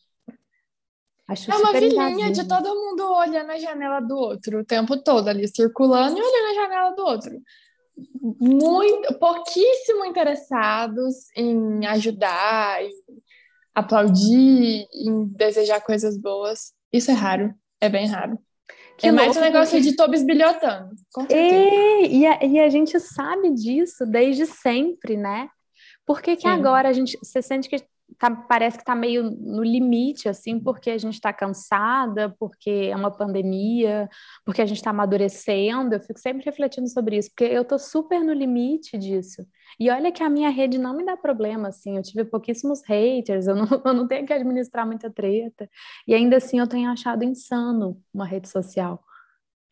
Acho 1.26 1.50
é 1.50 1.56
uma 1.56 1.72
filhinha 1.72 2.30
de 2.30 2.46
todo 2.46 2.74
mundo 2.74 3.02
olhando 3.14 3.50
a 3.50 3.58
janela 3.58 4.00
do 4.00 4.14
outro 4.14 4.60
o 4.60 4.64
tempo 4.64 5.02
todo 5.02 5.28
ali, 5.28 5.48
circulando 5.48 6.18
e 6.18 6.22
olhando 6.22 6.50
a 6.50 6.62
janela 6.62 6.90
do 6.94 7.02
outro. 7.02 7.42
Muito, 8.40 9.14
pouquíssimo 9.18 10.04
interessados 10.04 11.30
em 11.36 11.86
ajudar, 11.86 12.82
em 12.84 12.90
aplaudir, 13.74 14.86
em 14.92 15.24
desejar 15.28 15.80
coisas 15.80 16.18
boas. 16.18 16.74
Isso 16.92 17.10
é 17.10 17.14
raro, 17.14 17.54
é 17.80 17.88
bem 17.88 18.06
raro. 18.06 18.38
Que 18.96 19.08
é 19.08 19.12
mais 19.12 19.36
um 19.36 19.40
negócio 19.40 19.76
porque... 19.76 19.90
de 19.90 19.96
tô 19.96 20.06
bisbilhotando. 20.08 20.90
E, 21.30 22.18
e, 22.18 22.26
a, 22.26 22.44
e 22.44 22.60
a 22.60 22.68
gente 22.68 22.98
sabe 23.00 23.50
disso 23.52 24.06
desde 24.06 24.46
sempre, 24.46 25.16
né? 25.16 25.48
Por 26.06 26.20
que, 26.20 26.36
que 26.36 26.46
agora 26.46 26.88
a 26.88 26.92
gente. 26.92 27.18
Você 27.22 27.42
sente 27.42 27.68
que 27.68 27.76
tá, 28.18 28.30
parece 28.30 28.76
que 28.76 28.82
está 28.82 28.94
meio 28.94 29.30
no 29.30 29.62
limite, 29.62 30.28
assim, 30.28 30.58
porque 30.58 30.90
a 30.90 30.98
gente 30.98 31.14
está 31.14 31.32
cansada, 31.32 32.34
porque 32.38 32.88
é 32.90 32.96
uma 32.96 33.10
pandemia, 33.10 34.08
porque 34.44 34.62
a 34.62 34.66
gente 34.66 34.78
está 34.78 34.90
amadurecendo. 34.90 35.94
Eu 35.94 36.00
fico 36.00 36.18
sempre 36.18 36.44
refletindo 36.44 36.88
sobre 36.88 37.16
isso, 37.16 37.30
porque 37.30 37.44
eu 37.44 37.62
estou 37.62 37.78
super 37.78 38.20
no 38.20 38.32
limite 38.32 38.96
disso. 38.98 39.46
E 39.78 39.90
olha 39.90 40.12
que 40.12 40.22
a 40.22 40.30
minha 40.30 40.50
rede 40.50 40.78
não 40.78 40.96
me 40.96 41.04
dá 41.04 41.16
problema, 41.16 41.68
assim, 41.68 41.96
eu 41.96 42.02
tive 42.02 42.24
pouquíssimos 42.24 42.82
haters, 42.86 43.46
eu 43.46 43.56
não, 43.56 43.66
eu 43.84 43.94
não 43.94 44.06
tenho 44.06 44.26
que 44.26 44.32
administrar 44.32 44.86
muita 44.86 45.10
treta. 45.10 45.68
E 46.06 46.14
ainda 46.14 46.36
assim 46.36 46.58
eu 46.60 46.66
tenho 46.66 46.90
achado 46.90 47.24
insano 47.24 48.00
uma 48.12 48.26
rede 48.26 48.48
social. 48.48 49.02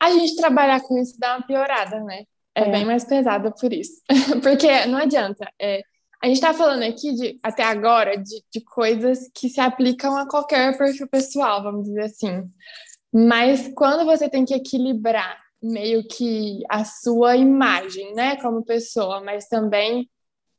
A 0.01 0.11
gente 0.11 0.35
trabalhar 0.35 0.81
com 0.81 0.97
isso 0.97 1.17
dá 1.17 1.37
uma 1.37 1.47
piorada, 1.47 2.01
né? 2.01 2.23
É, 2.55 2.63
é. 2.63 2.71
bem 2.71 2.85
mais 2.85 3.03
pesada 3.03 3.51
por 3.51 3.71
isso. 3.71 4.01
porque 4.43 4.85
não 4.85 4.99
adianta. 4.99 5.49
É, 5.59 5.81
a 6.23 6.27
gente 6.27 6.35
está 6.35 6.53
falando 6.53 6.83
aqui, 6.83 7.13
de, 7.13 7.37
até 7.43 7.63
agora, 7.63 8.15
de, 8.17 8.41
de 8.49 8.61
coisas 8.61 9.29
que 9.35 9.49
se 9.49 9.59
aplicam 9.59 10.15
a 10.15 10.25
qualquer 10.25 10.77
perfil 10.77 11.05
pessoal, 11.09 11.61
vamos 11.61 11.83
dizer 11.83 12.03
assim. 12.03 12.49
Mas 13.13 13.69
quando 13.75 14.05
você 14.05 14.29
tem 14.29 14.45
que 14.45 14.53
equilibrar 14.53 15.37
meio 15.61 16.07
que 16.07 16.61
a 16.69 16.85
sua 16.85 17.35
imagem, 17.35 18.13
né, 18.15 18.37
como 18.37 18.63
pessoa, 18.63 19.19
mas 19.19 19.49
também 19.49 20.09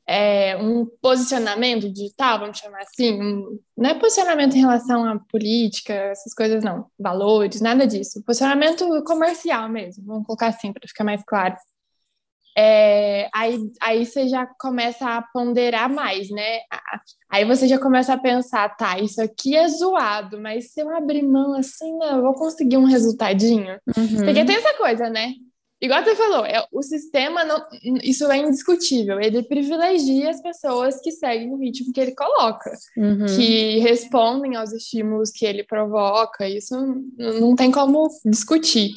é, 0.07 0.55
um 0.55 0.85
posicionamento 1.01 1.91
digital, 1.91 2.41
vamos 2.41 2.59
chamar 2.59 2.81
assim, 2.81 3.19
um, 3.19 3.59
não 3.75 3.89
é 3.89 3.95
posicionamento 3.95 4.55
em 4.55 4.61
relação 4.61 5.03
à 5.03 5.19
política, 5.31 5.93
essas 5.93 6.35
coisas 6.35 6.63
não, 6.63 6.85
valores, 6.99 7.59
nada 7.59 7.87
disso, 7.87 8.23
posicionamento 8.23 8.85
comercial 9.03 9.67
mesmo, 9.67 10.05
vamos 10.05 10.27
colocar 10.27 10.49
assim 10.49 10.71
para 10.71 10.87
ficar 10.87 11.03
mais 11.03 11.23
claro 11.25 11.55
é, 12.57 13.27
aí, 13.33 13.59
aí 13.81 14.05
você 14.05 14.27
já 14.29 14.45
começa 14.45 15.05
a 15.05 15.21
ponderar 15.21 15.91
mais, 15.91 16.29
né? 16.29 16.59
Aí 17.29 17.43
você 17.43 17.67
já 17.67 17.77
começa 17.77 18.13
a 18.13 18.17
pensar, 18.17 18.69
tá, 18.77 18.97
isso 18.99 19.21
aqui 19.21 19.55
é 19.55 19.67
zoado, 19.67 20.39
mas 20.39 20.71
se 20.71 20.79
eu 20.81 20.89
abrir 20.95 21.21
mão 21.21 21.53
assim, 21.53 21.97
não, 21.97 22.17
eu 22.17 22.21
vou 22.21 22.33
conseguir 22.33 22.77
um 22.77 22.85
resultadinho. 22.85 23.77
Uhum. 23.97 24.23
Porque 24.23 24.45
tem 24.45 24.55
essa 24.55 24.73
coisa, 24.77 25.09
né? 25.09 25.33
Igual 25.81 26.03
você 26.03 26.15
falou, 26.15 26.45
é, 26.45 26.65
o 26.71 26.81
sistema, 26.81 27.43
não, 27.43 27.61
isso 28.01 28.31
é 28.31 28.37
indiscutível, 28.37 29.19
ele 29.19 29.43
privilegia 29.43 30.29
as 30.29 30.41
pessoas 30.41 31.01
que 31.01 31.11
seguem 31.11 31.51
o 31.51 31.57
ritmo 31.57 31.91
que 31.91 31.99
ele 31.99 32.15
coloca, 32.15 32.71
uhum. 32.97 33.25
que 33.25 33.79
respondem 33.79 34.55
aos 34.55 34.71
estímulos 34.71 35.31
que 35.31 35.45
ele 35.45 35.65
provoca, 35.65 36.47
isso 36.47 36.75
não 37.17 37.53
tem 37.55 37.69
como 37.69 38.07
discutir. 38.25 38.93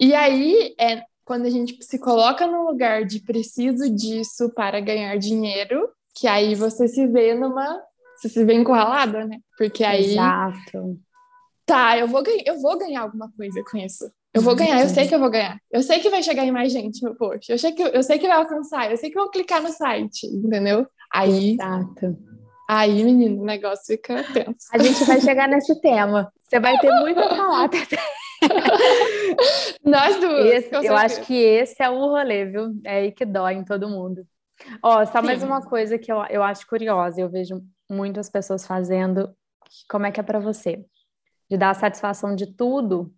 E 0.00 0.12
aí, 0.12 0.74
é, 0.80 1.04
quando 1.24 1.46
a 1.46 1.50
gente 1.50 1.82
se 1.82 1.98
coloca 1.98 2.46
no 2.46 2.66
lugar 2.66 3.04
de 3.04 3.20
preciso 3.20 3.88
disso 3.88 4.50
para 4.54 4.80
ganhar 4.80 5.16
dinheiro, 5.16 5.88
que 6.14 6.26
aí 6.26 6.54
você 6.54 6.86
se 6.86 7.06
vê 7.06 7.34
numa. 7.34 7.80
Você 8.16 8.28
se 8.28 8.44
vê 8.44 8.54
encurralada, 8.54 9.24
né? 9.26 9.38
Porque 9.58 9.82
aí. 9.82 10.12
Exato. 10.12 10.98
Tá, 11.66 11.98
eu 11.98 12.06
vou, 12.06 12.22
ganhar, 12.22 12.42
eu 12.46 12.60
vou 12.60 12.78
ganhar 12.78 13.00
alguma 13.02 13.30
coisa 13.36 13.62
com 13.70 13.78
isso. 13.78 14.04
Eu 14.34 14.42
vou 14.42 14.54
ganhar, 14.54 14.80
eu 14.82 14.88
sei 14.88 15.08
que 15.08 15.14
eu 15.14 15.18
vou 15.18 15.30
ganhar. 15.30 15.58
Eu 15.70 15.82
sei 15.82 16.00
que 16.00 16.10
vai 16.10 16.22
chegar 16.22 16.44
em 16.44 16.50
mais 16.50 16.72
gente 16.72 17.02
meu 17.02 17.14
post. 17.14 17.50
Eu 17.50 17.58
sei 17.58 17.72
que, 17.72 17.82
eu 17.82 18.02
sei 18.02 18.18
que 18.18 18.28
vai 18.28 18.36
alcançar, 18.36 18.90
eu 18.90 18.96
sei 18.96 19.08
que 19.08 19.16
vão 19.16 19.30
clicar 19.30 19.62
no 19.62 19.70
site, 19.70 20.26
entendeu? 20.26 20.86
Aí. 21.12 21.52
Exato. 21.52 22.18
Aí, 22.68 23.04
menino, 23.04 23.42
o 23.42 23.44
negócio 23.44 23.84
fica 23.86 24.24
tenso. 24.32 24.66
A 24.72 24.78
gente 24.78 25.04
vai 25.04 25.20
chegar 25.22 25.48
nesse 25.48 25.80
tema. 25.80 26.32
Você 26.48 26.58
vai 26.58 26.78
ter 26.78 26.90
muito 27.00 27.20
a 27.20 27.28
falar, 27.28 27.68
Tete. 27.68 27.96
Nós 29.84 30.20
duas. 30.20 30.46
Esse, 30.46 30.74
eu 30.86 30.96
acho 30.96 31.20
que 31.22 31.34
esse 31.34 31.82
é 31.82 31.90
o 31.90 31.98
rolê, 31.98 32.44
viu? 32.46 32.74
É 32.84 32.98
aí 32.98 33.12
que 33.12 33.24
dói 33.24 33.54
em 33.54 33.64
todo 33.64 33.88
mundo. 33.88 34.26
Ó, 34.82 35.04
só 35.06 35.20
Sim. 35.20 35.26
mais 35.26 35.42
uma 35.42 35.60
coisa 35.62 35.98
que 35.98 36.10
eu, 36.10 36.24
eu 36.26 36.42
acho 36.42 36.66
curiosa, 36.66 37.20
eu 37.20 37.28
vejo 37.28 37.62
muitas 37.90 38.30
pessoas 38.30 38.66
fazendo. 38.66 39.34
Como 39.88 40.06
é 40.06 40.12
que 40.12 40.20
é 40.20 40.22
para 40.22 40.38
você? 40.38 40.84
De 41.50 41.56
dar 41.56 41.70
a 41.70 41.74
satisfação 41.74 42.34
de 42.34 42.46
tudo 42.54 43.12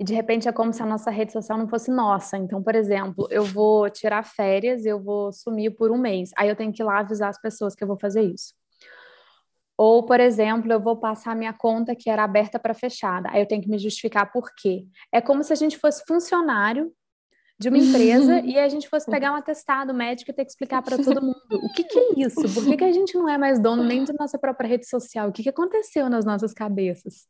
e 0.00 0.04
de 0.04 0.14
repente 0.14 0.48
é 0.48 0.52
como 0.52 0.72
se 0.72 0.82
a 0.82 0.86
nossa 0.86 1.10
rede 1.10 1.30
social 1.30 1.58
não 1.58 1.68
fosse 1.68 1.90
nossa. 1.90 2.38
Então, 2.38 2.62
por 2.62 2.74
exemplo, 2.74 3.28
eu 3.30 3.44
vou 3.44 3.90
tirar 3.90 4.24
férias, 4.24 4.86
eu 4.86 4.98
vou 4.98 5.30
sumir 5.30 5.76
por 5.76 5.90
um 5.90 5.98
mês. 5.98 6.30
Aí 6.38 6.48
eu 6.48 6.56
tenho 6.56 6.72
que 6.72 6.82
ir 6.82 6.86
lá 6.86 7.00
avisar 7.00 7.28
as 7.28 7.38
pessoas 7.38 7.74
que 7.74 7.84
eu 7.84 7.88
vou 7.88 7.98
fazer 7.98 8.22
isso. 8.22 8.54
Ou, 9.82 10.02
por 10.02 10.20
exemplo, 10.20 10.70
eu 10.70 10.78
vou 10.78 10.94
passar 10.94 11.34
minha 11.34 11.54
conta 11.54 11.96
que 11.96 12.10
era 12.10 12.22
aberta 12.22 12.58
para 12.58 12.74
fechada. 12.74 13.30
Aí 13.32 13.40
eu 13.40 13.48
tenho 13.48 13.62
que 13.62 13.68
me 13.70 13.78
justificar 13.78 14.30
por 14.30 14.50
quê. 14.54 14.84
É 15.10 15.22
como 15.22 15.42
se 15.42 15.54
a 15.54 15.56
gente 15.56 15.78
fosse 15.78 16.04
funcionário 16.06 16.92
de 17.58 17.70
uma 17.70 17.78
empresa 17.78 18.40
e 18.44 18.58
a 18.58 18.68
gente 18.68 18.86
fosse 18.90 19.10
pegar 19.10 19.32
um 19.32 19.36
atestado 19.36 19.94
médico 19.94 20.30
e 20.30 20.34
ter 20.34 20.44
que 20.44 20.50
explicar 20.50 20.82
para 20.82 20.98
todo 20.98 21.22
mundo. 21.22 21.40
O 21.50 21.72
que, 21.72 21.84
que, 21.84 21.98
é 21.98 22.10
isso? 22.18 22.42
Por 22.52 22.62
que, 22.66 22.76
que 22.76 22.84
a 22.84 22.92
gente 22.92 23.14
não 23.14 23.26
é 23.26 23.38
mais 23.38 23.58
dono 23.58 23.82
nem 23.82 24.04
da 24.04 24.12
nossa 24.20 24.38
própria 24.38 24.68
rede 24.68 24.86
social? 24.86 25.30
O 25.30 25.32
que, 25.32 25.42
que 25.42 25.48
aconteceu 25.48 26.10
nas 26.10 26.26
nossas 26.26 26.52
cabeças? 26.52 27.26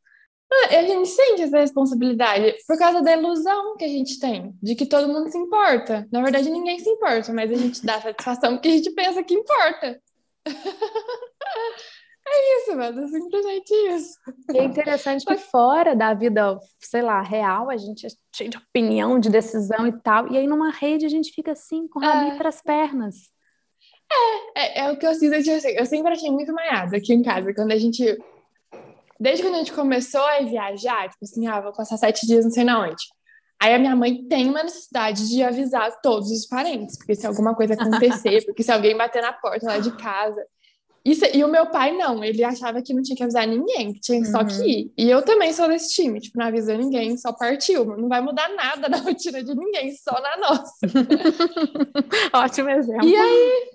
Ah, 0.53 0.79
a 0.79 0.83
gente 0.83 1.07
sente 1.09 1.43
essa 1.43 1.61
responsabilidade 1.61 2.57
por 2.67 2.77
causa 2.77 3.01
da 3.01 3.17
ilusão 3.17 3.77
que 3.77 3.85
a 3.85 3.89
gente 3.89 4.19
tem, 4.19 4.53
de 4.61 4.75
que 4.75 4.87
todo 4.87 5.07
mundo 5.07 5.31
se 5.31 5.39
importa. 5.39 6.05
Na 6.11 6.21
verdade, 6.21 6.51
ninguém 6.51 6.81
se 6.81 6.91
importa, 6.91 7.33
mas 7.33 7.53
a 7.53 7.55
gente 7.55 7.87
dá 7.87 8.01
satisfação 8.01 8.55
porque 8.55 8.71
a 8.71 8.73
gente 8.73 8.91
pensa 8.91 9.23
que 9.23 9.35
importa. 9.35 10.03
É 12.33 12.59
isso, 12.59 12.77
mano, 12.77 13.03
é 13.03 13.09
simplesmente 13.09 13.75
isso. 13.89 14.17
E 14.55 14.59
é 14.59 14.65
interessante 14.65 15.27
que 15.27 15.37
fora 15.37 15.97
da 15.97 16.15
vida, 16.15 16.57
sei 16.79 17.03
lá, 17.03 17.21
real, 17.21 17.69
a 17.69 17.77
gente 17.77 18.07
é 18.07 18.11
cheio 18.33 18.49
de 18.49 18.57
opinião, 18.57 19.19
de 19.19 19.29
decisão 19.29 19.85
e 19.89 19.93
tal, 20.01 20.31
e 20.31 20.39
aí 20.39 20.47
numa 20.47 20.71
rede 20.71 21.05
a 21.05 21.09
gente 21.09 21.33
fica 21.33 21.53
assim, 21.53 21.89
com 21.89 21.99
o 21.99 22.03
rabinho 22.03 22.35
é. 22.35 22.39
para 22.39 22.49
as 22.49 22.63
pernas. 22.63 23.17
É, 24.13 24.61
é, 24.61 24.79
é, 24.85 24.93
o 24.93 24.97
que 24.97 25.07
eu 25.07 25.15
sinto, 25.15 25.35
assim, 25.35 25.71
eu 25.71 25.87
sempre 25.87 26.13
achei 26.13 26.31
muito 26.31 26.53
maiada 26.53 26.97
aqui 26.97 27.13
em 27.13 27.23
casa, 27.23 27.53
quando 27.53 27.73
a 27.73 27.77
gente, 27.77 28.05
desde 29.19 29.43
quando 29.43 29.57
a 29.57 29.59
gente 29.59 29.73
começou 29.73 30.25
a 30.25 30.41
viajar, 30.43 31.09
tipo 31.09 31.25
assim, 31.25 31.49
ah, 31.49 31.61
vou 31.61 31.73
passar 31.73 31.97
sete 31.97 32.27
dias 32.29 32.45
não 32.45 32.53
sei 32.53 32.63
na 32.63 32.81
onde. 32.81 33.03
Aí 33.61 33.75
a 33.75 33.79
minha 33.79 33.95
mãe 33.97 34.27
tem 34.29 34.49
uma 34.49 34.63
necessidade 34.63 35.29
de 35.29 35.43
avisar 35.43 36.01
todos 36.01 36.31
os 36.31 36.47
parentes, 36.47 36.97
porque 36.97 37.15
se 37.15 37.27
alguma 37.27 37.55
coisa 37.57 37.75
acontecer, 37.75 38.43
porque 38.47 38.63
se 38.63 38.71
alguém 38.71 38.97
bater 38.97 39.21
na 39.21 39.33
porta 39.33 39.67
lá 39.67 39.79
de 39.79 39.95
casa, 39.97 40.41
isso, 41.05 41.25
e 41.33 41.43
o 41.43 41.49
meu 41.49 41.67
pai 41.71 41.97
não, 41.97 42.23
ele 42.23 42.45
achava 42.45 42.83
que 42.83 42.93
não 42.93 43.03
tinha 43.03 43.17
que 43.17 43.23
avisar 43.23 43.47
ninguém, 43.47 43.93
que 43.95 44.01
tinha 44.01 44.19
uhum. 44.19 44.25
só 44.25 44.45
que 44.45 44.53
uhum. 44.59 44.67
ir. 44.67 44.93
E 44.99 45.09
eu 45.09 45.23
também 45.23 45.53
sou 45.53 45.67
desse 45.67 45.95
time, 45.95 46.21
tipo, 46.21 46.39
não 46.39 46.47
avisou 46.47 46.77
ninguém, 46.77 47.17
só 47.17 47.33
partiu. 47.33 47.85
Não 47.97 48.09
vai 48.09 48.21
mudar 48.21 48.51
nada 48.55 48.87
na 48.89 48.99
rotina 48.99 49.43
de 49.43 49.55
ninguém, 49.55 49.95
só 49.97 50.13
na 50.21 50.37
nossa. 50.37 50.75
Ótimo 52.35 52.69
exemplo. 52.69 53.09
E 53.09 53.17
aí, 53.17 53.71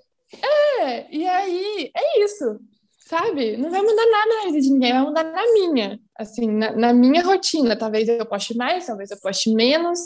é, 0.80 1.16
e 1.16 1.26
aí, 1.26 1.90
é 1.96 2.24
isso, 2.24 2.60
sabe? 3.00 3.56
Não 3.56 3.70
vai 3.70 3.82
mudar 3.82 4.06
nada 4.06 4.34
na 4.36 4.44
vida 4.46 4.60
de 4.60 4.70
ninguém, 4.70 4.92
vai 4.92 5.02
mudar 5.02 5.24
na 5.24 5.52
minha, 5.52 6.00
assim, 6.16 6.46
na, 6.46 6.72
na 6.76 6.92
minha 6.92 7.24
rotina. 7.24 7.76
Talvez 7.76 8.08
eu 8.08 8.24
poste 8.24 8.56
mais, 8.56 8.86
talvez 8.86 9.10
eu 9.10 9.20
poste 9.20 9.52
menos, 9.52 9.98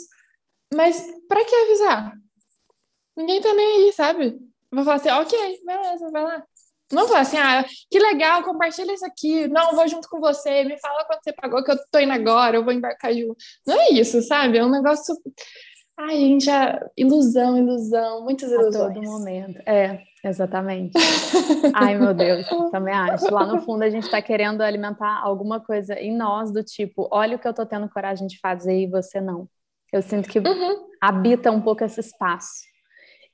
mas 0.73 1.05
pra 1.27 1.45
que 1.45 1.53
avisar? 1.53 2.13
Ninguém 3.15 3.41
tá 3.41 3.53
nem 3.53 3.85
aí, 3.85 3.93
sabe? 3.93 4.39
Vou 4.73 4.83
falar 4.85 4.95
assim, 4.95 5.09
ok, 5.09 5.61
beleza, 5.65 6.09
vai 6.11 6.23
lá. 6.23 6.43
Não 6.91 7.07
falar 7.07 7.21
assim, 7.21 7.37
ah, 7.37 7.65
que 7.89 7.99
legal, 7.99 8.43
compartilha 8.43 8.93
isso 8.93 9.05
aqui. 9.05 9.47
Não, 9.47 9.75
vou 9.75 9.87
junto 9.87 10.09
com 10.09 10.19
você, 10.19 10.63
me 10.63 10.77
fala 10.79 11.05
quanto 11.05 11.23
você 11.23 11.33
pagou 11.33 11.63
que 11.63 11.71
eu 11.71 11.77
tô 11.91 11.99
indo 11.99 12.11
agora, 12.11 12.57
eu 12.57 12.63
vou 12.63 12.73
embarcar 12.73 13.13
junto. 13.13 13.35
Não 13.65 13.79
é 13.79 13.89
isso, 13.91 14.21
sabe? 14.21 14.57
É 14.57 14.65
um 14.65 14.71
negócio. 14.71 15.15
Ai, 15.97 16.17
gente, 16.17 16.45
já... 16.45 16.79
ilusão, 16.97 17.57
ilusão, 17.57 18.23
muitas 18.23 18.51
ilusões. 18.51 18.75
A 18.75 18.93
todo 18.93 19.03
momento. 19.03 19.61
É, 19.67 20.01
exatamente. 20.23 20.93
Ai, 21.75 21.97
meu 21.97 22.13
Deus, 22.13 22.47
também 22.71 22.93
acho. 22.93 23.31
Lá 23.31 23.45
no 23.45 23.61
fundo 23.61 23.83
a 23.83 23.89
gente 23.89 24.09
tá 24.09 24.21
querendo 24.21 24.61
alimentar 24.61 25.19
alguma 25.21 25.59
coisa 25.59 25.93
em 25.93 26.15
nós 26.15 26.51
do 26.51 26.63
tipo, 26.63 27.07
olha 27.11 27.35
o 27.35 27.39
que 27.39 27.47
eu 27.47 27.53
tô 27.53 27.65
tendo 27.65 27.89
coragem 27.89 28.25
de 28.25 28.39
fazer 28.39 28.79
e 28.79 28.87
você 28.87 29.21
não. 29.21 29.47
Eu 29.91 30.01
sinto 30.01 30.27
que 30.29 30.39
uhum. 30.39 30.87
habita 31.01 31.51
um 31.51 31.61
pouco 31.61 31.83
esse 31.83 31.99
espaço. 31.99 32.70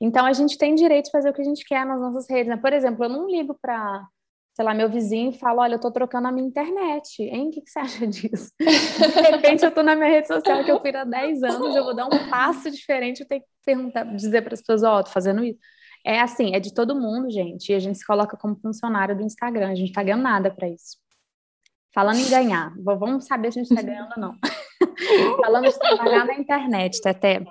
Então 0.00 0.24
a 0.24 0.32
gente 0.32 0.56
tem 0.56 0.74
direito 0.74 1.06
de 1.06 1.10
fazer 1.10 1.30
o 1.30 1.32
que 1.32 1.40
a 1.40 1.44
gente 1.44 1.64
quer 1.64 1.84
nas 1.84 2.00
nossas 2.00 2.28
redes. 2.28 2.48
Né? 2.48 2.56
Por 2.56 2.72
exemplo, 2.72 3.04
eu 3.04 3.08
não 3.08 3.28
ligo 3.28 3.56
para, 3.60 4.06
sei 4.54 4.64
lá, 4.64 4.72
meu 4.72 4.88
vizinho 4.88 5.30
e 5.30 5.38
falo, 5.38 5.60
olha, 5.60 5.74
eu 5.74 5.80
tô 5.80 5.90
trocando 5.90 6.28
a 6.28 6.32
minha 6.32 6.46
internet, 6.46 7.22
hein? 7.22 7.48
O 7.48 7.50
que, 7.50 7.62
que 7.62 7.70
você 7.70 7.78
acha 7.78 8.06
disso? 8.06 8.52
De 8.58 9.30
repente 9.30 9.64
eu 9.64 9.70
tô 9.72 9.82
na 9.82 9.96
minha 9.96 10.08
rede 10.08 10.28
social 10.28 10.64
que 10.64 10.70
eu 10.70 10.80
fui 10.80 10.94
há 10.94 11.04
10 11.04 11.42
anos, 11.42 11.74
eu 11.74 11.84
vou 11.84 11.94
dar 11.94 12.06
um 12.06 12.30
passo 12.30 12.70
diferente, 12.70 13.20
eu 13.20 13.28
tenho 13.28 13.42
que 13.42 13.48
perguntar, 13.64 14.04
dizer 14.04 14.42
para 14.42 14.54
as 14.54 14.60
pessoas, 14.60 14.82
ó, 14.82 14.98
oh, 14.98 15.04
tô 15.04 15.10
fazendo 15.10 15.44
isso. 15.44 15.58
É 16.04 16.20
assim, 16.20 16.54
é 16.54 16.60
de 16.60 16.72
todo 16.72 16.94
mundo, 16.94 17.30
gente, 17.30 17.70
e 17.70 17.74
a 17.74 17.78
gente 17.78 17.98
se 17.98 18.06
coloca 18.06 18.36
como 18.36 18.56
funcionário 18.56 19.16
do 19.16 19.22
Instagram, 19.22 19.70
a 19.70 19.74
gente 19.74 19.88
não 19.88 19.94
tá 19.94 20.02
ganhando 20.02 20.22
nada 20.22 20.50
para 20.50 20.68
isso. 20.68 20.96
Falando 21.94 22.18
em 22.18 22.28
ganhar, 22.28 22.74
vamos 22.78 23.26
saber 23.26 23.52
se 23.52 23.58
a 23.58 23.62
gente 23.62 23.72
está 23.72 23.82
ganhando 23.82 24.12
ou 24.16 24.20
não. 24.20 24.34
Falando 25.42 25.68
de 25.68 25.78
trabalhar 25.78 26.26
na 26.26 26.34
internet, 26.34 27.00
Teté. 27.00 27.44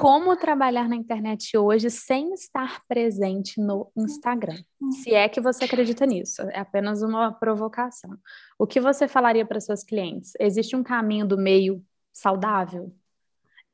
Como 0.00 0.36
trabalhar 0.36 0.88
na 0.88 0.94
internet 0.94 1.56
hoje 1.56 1.90
sem 1.90 2.32
estar 2.32 2.80
presente 2.86 3.60
no 3.60 3.90
Instagram? 3.96 4.62
Se 5.02 5.12
é 5.12 5.28
que 5.28 5.40
você 5.40 5.64
acredita 5.64 6.06
nisso, 6.06 6.42
é 6.42 6.60
apenas 6.60 7.02
uma 7.02 7.32
provocação. 7.32 8.16
O 8.58 8.66
que 8.66 8.80
você 8.80 9.08
falaria 9.08 9.44
para 9.44 9.60
seus 9.60 9.82
clientes? 9.82 10.32
Existe 10.38 10.76
um 10.76 10.82
caminho 10.82 11.26
do 11.26 11.36
meio 11.36 11.82
saudável? 12.12 12.94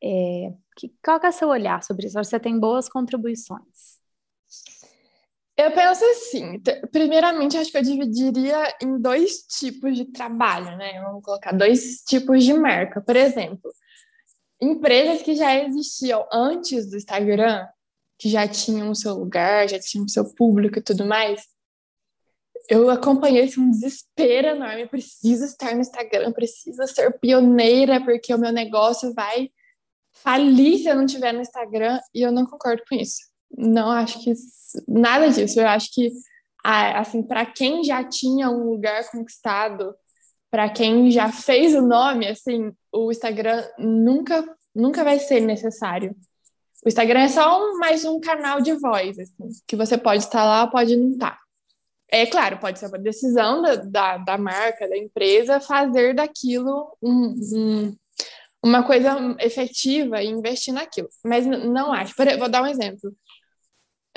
É, 0.02 0.54
que, 0.76 0.94
qual 1.04 1.20
é 1.22 1.28
o 1.28 1.33
seu 1.33 1.48
olhar 1.48 1.83
sobre 1.83 2.07
isso? 2.07 2.16
Você 2.16 2.38
tem 2.40 2.59
boas 2.59 2.88
contribuições. 2.88 3.97
Eu, 5.59 5.73
penso 5.73 6.05
assim, 6.05 6.62
primeiramente 6.92 7.57
acho 7.57 7.73
que 7.73 7.79
eu 7.79 7.83
dividiria 7.83 8.77
em 8.81 8.97
dois 8.97 9.38
tipos 9.38 9.97
de 9.97 10.05
trabalho, 10.05 10.77
né? 10.77 11.03
Vamos 11.03 11.25
colocar 11.25 11.51
dois 11.51 12.05
tipos 12.05 12.44
de 12.44 12.55
marca. 12.55 13.01
Por 13.01 13.16
exemplo, 13.16 13.68
empresas 14.61 15.21
que 15.21 15.35
já 15.35 15.57
existiam 15.57 16.25
antes 16.33 16.88
do 16.88 16.97
Instagram, 16.97 17.66
que 18.16 18.29
já 18.29 18.47
tinham 18.47 18.88
o 18.88 18.94
seu 18.94 19.14
lugar, 19.14 19.68
já 19.68 19.81
tinham 19.81 20.05
o 20.05 20.09
seu 20.09 20.33
público 20.33 20.79
e 20.79 20.83
tudo 20.83 21.05
mais. 21.05 21.42
Eu 22.68 22.88
acompanhei 22.88 23.42
esse 23.42 23.59
um 23.59 23.68
desespero 23.68 24.49
enorme. 24.49 24.87
Preciso 24.87 25.44
estar 25.44 25.75
no 25.75 25.81
Instagram, 25.81 26.31
preciso 26.33 26.87
ser 26.87 27.18
pioneira, 27.18 28.01
porque 28.05 28.33
o 28.33 28.38
meu 28.38 28.53
negócio 28.53 29.12
vai 29.12 29.51
falir 30.12 30.79
se 30.79 30.88
eu 30.88 30.94
não 30.94 31.05
estiver 31.05 31.33
no 31.33 31.40
Instagram. 31.40 31.99
E 32.14 32.23
eu 32.23 32.31
não 32.31 32.47
concordo 32.47 32.85
com 32.88 32.94
isso. 32.94 33.27
Não 33.56 33.90
acho 33.90 34.22
que 34.22 34.32
nada 34.87 35.28
disso. 35.30 35.61
Eu 35.61 35.68
acho 35.68 35.92
que, 35.92 36.12
assim, 36.64 37.22
para 37.22 37.46
quem 37.46 37.82
já 37.84 38.04
tinha 38.04 38.50
um 38.50 38.70
lugar 38.70 39.08
conquistado, 39.11 39.94
para 40.50 40.68
quem 40.68 41.11
já 41.11 41.30
fez 41.30 41.74
o 41.74 41.82
nome, 41.82 42.26
assim, 42.26 42.72
o 42.92 43.11
Instagram 43.11 43.64
nunca, 43.78 44.44
nunca 44.74 45.04
vai 45.04 45.18
ser 45.18 45.40
necessário. 45.40 46.14
O 46.84 46.88
Instagram 46.88 47.20
é 47.20 47.28
só 47.28 47.61
um, 47.61 47.78
mais 47.78 48.04
um 48.04 48.20
canal 48.20 48.61
de 48.61 48.72
voz, 48.74 49.18
assim, 49.18 49.48
que 49.66 49.76
você 49.76 49.98
pode 49.98 50.22
estar 50.22 50.44
lá, 50.44 50.66
pode 50.66 50.96
não 50.96 51.11
estar. 51.12 51.38
É 52.11 52.24
claro, 52.24 52.58
pode 52.58 52.78
ser 52.78 52.87
uma 52.87 52.98
decisão 52.98 53.61
da, 53.61 53.74
da, 53.76 54.18
da 54.18 54.38
marca, 54.38 54.88
da 54.88 54.96
empresa, 54.96 55.61
fazer 55.61 56.14
daquilo 56.14 56.96
um, 57.02 57.34
um, 57.54 57.96
uma 58.62 58.82
coisa 58.82 59.37
efetiva 59.40 60.22
e 60.22 60.28
investir 60.28 60.72
naquilo. 60.72 61.08
Mas 61.22 61.44
não 61.44 61.92
acho. 61.92 62.14
Vou 62.38 62.48
dar 62.48 62.62
um 62.62 62.66
exemplo. 62.66 63.12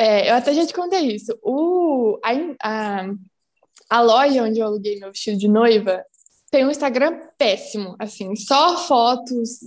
É, 0.01 0.31
eu 0.31 0.33
até 0.33 0.51
já 0.51 0.65
te 0.65 0.73
contei 0.73 1.13
isso. 1.13 1.37
O, 1.43 2.19
a, 2.23 2.31
a, 2.63 3.05
a 3.87 4.01
loja 4.01 4.41
onde 4.41 4.59
eu 4.59 4.65
aluguei 4.65 4.99
meu 4.99 5.11
vestido 5.11 5.37
de 5.37 5.47
noiva 5.47 6.03
tem 6.49 6.65
um 6.65 6.71
Instagram 6.71 7.21
péssimo, 7.37 7.95
assim, 7.99 8.35
só 8.35 8.79
fotos 8.79 9.59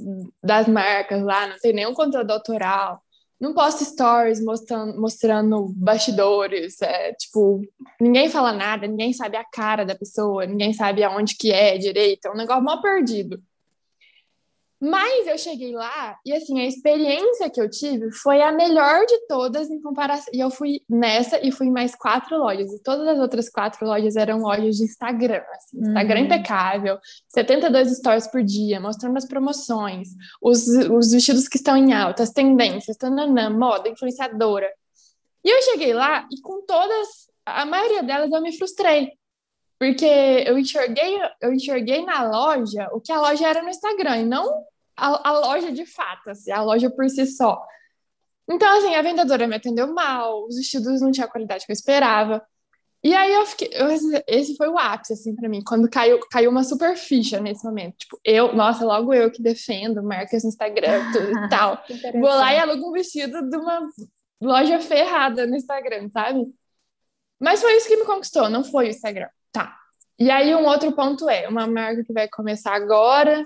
das 0.43 0.67
marcas 0.67 1.23
lá, 1.23 1.47
não 1.47 1.57
tem 1.59 1.73
nenhum 1.73 1.95
conteúdo 1.95 2.33
autoral, 2.33 3.01
não 3.41 3.55
posta 3.55 3.85
stories 3.85 4.45
mostrando, 4.45 5.01
mostrando 5.01 5.73
bastidores, 5.77 6.83
é, 6.83 7.13
tipo, 7.13 7.63
ninguém 8.01 8.29
fala 8.29 8.53
nada, 8.53 8.89
ninguém 8.89 9.13
sabe 9.13 9.37
a 9.37 9.45
cara 9.45 9.85
da 9.85 9.95
pessoa, 9.95 10.47
ninguém 10.47 10.73
sabe 10.73 11.05
aonde 11.05 11.37
que 11.37 11.53
é 11.53 11.79
direito, 11.79 12.27
é 12.27 12.31
um 12.33 12.37
negócio 12.37 12.65
mal 12.65 12.83
perdido. 12.83 13.41
Mas 14.87 15.27
eu 15.27 15.39
cheguei 15.39 15.73
lá 15.73 16.19
e 16.27 16.33
assim, 16.35 16.61
a 16.61 16.67
experiência 16.67 17.49
que 17.49 17.59
eu 17.59 17.71
tive 17.71 18.13
foi 18.13 18.43
a 18.43 18.53
melhor 18.53 19.07
de 19.07 19.19
todas 19.27 19.71
em 19.71 19.81
comparação. 19.81 20.29
E 20.31 20.39
eu 20.39 20.51
fui 20.51 20.83
nessa 20.87 21.41
e 21.43 21.51
fui 21.51 21.69
em 21.69 21.73
mais 21.73 21.95
quatro 21.95 22.37
lojas. 22.37 22.71
E 22.71 22.83
todas 22.83 23.09
as 23.09 23.19
outras 23.19 23.49
quatro 23.49 23.87
lojas 23.87 24.15
eram 24.15 24.41
lojas 24.41 24.77
de 24.77 24.85
Instagram. 24.85 25.41
Assim, 25.57 25.79
Instagram 25.79 26.21
uhum. 26.21 26.27
impecável, 26.27 26.99
72 27.29 27.97
stories 27.97 28.27
por 28.27 28.43
dia, 28.43 28.79
mostrando 28.79 29.17
as 29.17 29.25
promoções, 29.25 30.09
os, 30.43 30.67
os 30.67 31.13
vestidos 31.13 31.49
que 31.49 31.57
estão 31.57 31.79
em 31.79 31.95
alta, 31.95 32.23
as 32.23 32.31
tendências, 32.31 32.99
tananã, 32.99 33.49
moda, 33.49 33.89
influenciadora. 33.89 34.71
E 35.43 35.49
eu 35.49 35.63
cheguei 35.63 35.95
lá 35.95 36.29
e 36.31 36.43
com 36.43 36.61
todas, 36.67 37.09
a 37.47 37.65
maioria 37.65 38.03
delas 38.03 38.31
eu 38.31 38.43
me 38.43 38.55
frustrei. 38.55 39.13
Porque 39.79 40.05
eu 40.05 40.59
enxerguei, 40.59 41.19
eu 41.41 41.55
enxerguei 41.55 42.05
na 42.05 42.29
loja 42.29 42.87
o 42.93 43.01
que 43.01 43.11
a 43.11 43.21
loja 43.21 43.49
era 43.49 43.63
no 43.63 43.71
Instagram, 43.71 44.19
e 44.19 44.25
não 44.27 44.63
a, 44.97 45.29
a 45.29 45.33
loja 45.41 45.73
de 45.73 45.87
fato, 45.87 46.31
assim, 46.31 46.51
a 46.51 46.63
loja 46.63 46.91
por 46.91 47.09
si 47.09 47.27
só. 47.27 47.65
Então, 48.49 48.79
assim, 48.79 48.95
a 48.95 49.03
vendedora 49.03 49.47
me 49.47 49.57
atendeu 49.57 49.93
mal, 49.93 50.45
os 50.47 50.57
vestidos 50.57 51.01
não 51.01 51.11
tinham 51.11 51.27
a 51.27 51.31
qualidade 51.31 51.65
que 51.65 51.73
eu 51.73 51.75
esperava. 51.75 52.45
E 53.03 53.15
aí 53.15 53.33
eu 53.35 53.45
fiquei, 53.45 53.69
eu, 53.73 53.89
esse 54.27 54.57
foi 54.57 54.69
o 54.69 54.79
ápice, 54.79 55.13
assim, 55.13 55.37
para 55.37 55.47
mim, 55.47 55.63
quando 55.63 55.91
caiu, 55.91 56.19
caiu 56.31 56.51
uma 56.51 56.65
super 56.65 56.97
ficha 56.97 57.39
nesse 57.39 57.63
momento. 57.63 57.97
Tipo, 57.99 58.19
eu, 58.25 58.55
nossa, 58.55 58.85
logo 58.85 59.13
eu 59.13 59.31
que 59.31 59.43
defendo 59.43 60.03
marcas 60.03 60.43
no 60.43 60.49
Instagram 60.49 61.13
tudo 61.13 61.31
e 61.33 61.49
tal. 61.51 61.83
Vou 62.15 62.31
lá 62.31 62.55
e 62.55 62.59
alugo 62.59 62.89
um 62.89 62.93
vestido 62.93 63.43
de 63.49 63.57
uma 63.59 63.87
loja 64.41 64.81
ferrada 64.81 65.47
no 65.47 65.55
Instagram, 65.55 66.09
sabe? 66.09 66.47
Mas 67.39 67.61
foi 67.61 67.77
isso 67.77 67.89
que 67.89 67.97
me 67.97 68.07
conquistou, 68.07 68.49
não 68.49 68.65
foi 68.65 68.87
o 68.87 68.91
Instagram. 68.91 69.29
Tá. 69.53 69.77
E 70.19 70.31
aí 70.31 70.55
um 70.55 70.67
outro 70.67 70.93
ponto 70.93 71.29
é, 71.29 71.47
uma 71.47 71.67
marca 71.67 72.03
que 72.05 72.13
vai 72.13 72.27
começar 72.27 72.75
agora, 72.75 73.43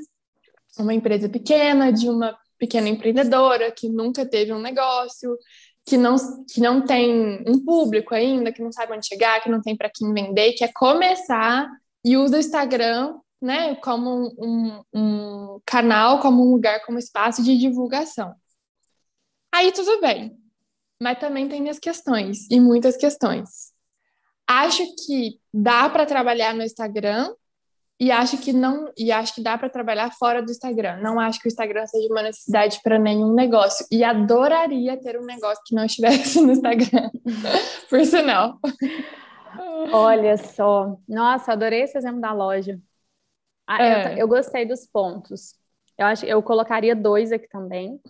uma 0.83 0.95
empresa 0.95 1.29
pequena, 1.29 1.93
de 1.93 2.09
uma 2.09 2.37
pequena 2.59 2.89
empreendedora 2.89 3.71
que 3.71 3.89
nunca 3.89 4.27
teve 4.27 4.53
um 4.53 4.61
negócio, 4.61 5.37
que 5.87 5.97
não, 5.97 6.17
que 6.47 6.61
não 6.61 6.85
tem 6.85 7.45
um 7.47 7.65
público 7.65 8.15
ainda, 8.15 8.53
que 8.53 8.63
não 8.63 8.73
sabe 8.73 8.95
onde 8.95 9.07
chegar, 9.07 9.41
que 9.41 9.51
não 9.51 9.63
tem 9.63 9.77
para 9.77 9.91
quem 9.93 10.13
vender, 10.13 10.53
quer 10.53 10.73
começar 10.73 11.69
e 12.05 12.17
usa 12.17 12.37
o 12.37 12.41
Instagram 12.41 13.19
né, 13.41 13.77
como 13.77 14.35
um, 14.39 14.83
um 14.93 15.61
canal, 15.65 16.21
como 16.21 16.43
um 16.43 16.53
lugar, 16.53 16.85
como 16.85 16.99
espaço 16.99 17.43
de 17.43 17.57
divulgação. 17.57 18.35
Aí 19.53 19.73
tudo 19.73 20.01
bem, 20.01 20.37
mas 21.01 21.19
também 21.19 21.49
tem 21.49 21.61
minhas 21.61 21.79
questões, 21.79 22.51
e 22.51 22.61
muitas 22.61 22.97
questões. 22.97 23.73
Acho 24.47 24.83
que 25.07 25.41
dá 25.53 25.89
para 25.89 26.07
trabalhar 26.07 26.55
no 26.55 26.63
Instagram 26.63 27.33
e 28.01 28.13
acho 28.13 28.39
que 28.39 28.53
não 28.53 28.93
e 28.97 29.11
acho 29.11 29.35
que 29.35 29.43
dá 29.43 29.59
para 29.59 29.69
trabalhar 29.69 30.11
fora 30.13 30.41
do 30.41 30.51
Instagram. 30.51 30.99
Não 30.99 31.19
acho 31.19 31.41
que 31.41 31.49
o 31.49 31.51
Instagram 31.51 31.87
seja 31.87 32.09
uma 32.09 32.23
necessidade 32.23 32.81
para 32.83 32.99
nenhum 32.99 33.35
negócio 33.35 33.85
e 33.91 34.05
adoraria 34.05 34.97
ter 34.97 35.19
um 35.19 35.25
negócio 35.25 35.63
que 35.67 35.75
não 35.75 35.85
estivesse 35.85 36.41
no 36.41 36.53
Instagram. 36.53 37.11
Por 37.91 38.05
sinal. 38.05 38.59
Olha 39.93 40.37
só, 40.37 40.97
nossa, 41.09 41.53
adorei 41.53 41.83
esse 41.83 41.99
exemplo 41.99 42.21
da 42.21 42.33
loja. 42.33 42.79
Ah, 43.67 43.83
é. 43.83 44.15
eu, 44.15 44.19
eu 44.19 44.29
gostei 44.29 44.65
dos 44.65 44.87
pontos. 44.87 45.55
Eu 45.97 46.07
acho, 46.07 46.25
eu 46.25 46.41
colocaria 46.41 46.95
dois 46.95 47.33
aqui 47.33 47.49
também. 47.49 48.01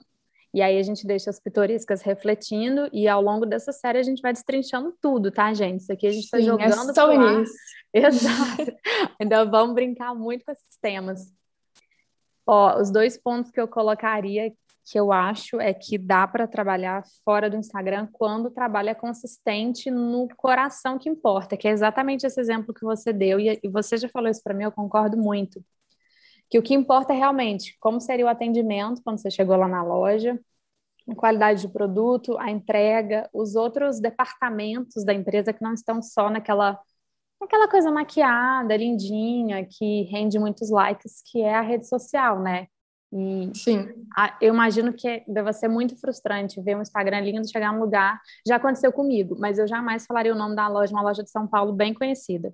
E 0.53 0.63
aí 0.63 0.79
a 0.79 0.83
gente 0.83 1.07
deixa 1.07 1.29
as 1.29 1.39
pitorescas 1.39 2.01
refletindo 2.01 2.89
e 2.93 3.07
ao 3.07 3.21
longo 3.21 3.45
dessa 3.45 3.71
série 3.71 3.99
a 3.99 4.03
gente 4.03 4.23
vai 4.23 4.33
destrinchando 4.33 4.95
tudo, 5.01 5.31
tá, 5.31 5.53
gente? 5.53 5.81
Isso 5.81 5.93
aqui 5.93 6.07
a 6.07 6.11
gente 6.11 6.25
está 6.25 6.41
jogando 6.41 6.91
é 6.91 6.95
só 6.95 7.41
isso. 7.41 7.53
Exato. 7.93 8.77
Ainda 9.21 9.45
vamos 9.45 9.75
brincar 9.75 10.15
muito 10.15 10.45
com 10.45 10.53
esses 10.53 10.79
temas. 10.81 11.33
Ó, 12.47 12.81
os 12.81 12.91
dois 12.91 13.19
pontos 13.19 13.51
que 13.51 13.61
eu 13.61 13.69
colocaria 13.69 14.53
que 14.91 14.99
eu 14.99 15.13
acho 15.13 15.61
é 15.61 15.75
que 15.75 15.99
dá 15.99 16.27
para 16.27 16.47
trabalhar 16.47 17.05
fora 17.23 17.51
do 17.51 17.57
Instagram 17.57 18.09
quando 18.11 18.47
o 18.47 18.51
trabalho 18.51 18.89
é 18.89 18.95
consistente 18.95 19.91
no 19.91 20.27
coração 20.35 20.99
que 20.99 21.11
importa, 21.11 21.59
que 21.59 21.69
é 21.69 21.71
exatamente 21.71 22.27
esse 22.27 22.41
exemplo 22.41 22.73
que 22.73 22.87
você 22.87 23.13
deu, 23.13 23.39
e, 23.39 23.61
e 23.63 23.69
você 23.69 23.99
já 23.99 24.09
falou 24.09 24.31
isso 24.31 24.43
para 24.43 24.55
mim, 24.55 24.65
eu 24.65 24.73
concordo 24.73 25.19
muito 25.19 25.63
que 26.51 26.59
o 26.59 26.63
que 26.63 26.75
importa 26.75 27.13
é 27.13 27.17
realmente 27.17 27.77
como 27.81 28.01
seria 28.01 28.27
o 28.27 28.29
atendimento 28.29 29.03
quando 29.03 29.19
você 29.19 29.31
chegou 29.31 29.57
lá 29.57 29.69
na 29.69 29.83
loja, 29.83 30.39
a 31.09 31.15
qualidade 31.15 31.67
do 31.67 31.73
produto, 31.73 32.37
a 32.39 32.51
entrega, 32.51 33.29
os 33.33 33.55
outros 33.55 34.01
departamentos 34.01 35.05
da 35.05 35.15
empresa 35.15 35.53
que 35.53 35.63
não 35.63 35.75
estão 35.75 36.03
só 36.03 36.31
naquela 36.31 36.79
aquela 37.41 37.69
coisa 37.69 37.91
maquiada, 37.91 38.77
lindinha, 38.77 39.65
que 39.65 40.03
rende 40.11 40.39
muitos 40.39 40.71
likes, 40.71 41.23
que 41.25 41.41
é 41.41 41.55
a 41.55 41.61
rede 41.61 41.89
social, 41.89 42.41
né? 42.41 42.67
E 43.13 43.51
Sim. 43.55 43.89
A, 44.17 44.37
eu 44.41 44.53
imagino 44.53 44.93
que 44.93 45.25
deva 45.27 45.53
ser 45.53 45.69
muito 45.69 45.97
frustrante 45.97 46.61
ver 46.61 46.77
um 46.77 46.83
Instagram 46.83 47.21
lindo 47.21 47.51
chegar 47.51 47.73
num 47.73 47.81
lugar. 47.81 48.21
Já 48.47 48.57
aconteceu 48.57 48.93
comigo, 48.93 49.37
mas 49.39 49.59
eu 49.59 49.67
jamais 49.67 50.05
falaria 50.05 50.35
o 50.35 50.37
nome 50.37 50.55
da 50.57 50.69
loja, 50.69 50.93
uma 50.93 51.03
loja 51.03 51.23
de 51.23 51.31
São 51.31 51.47
Paulo 51.47 51.73
bem 51.73 51.95
conhecida. 51.95 52.53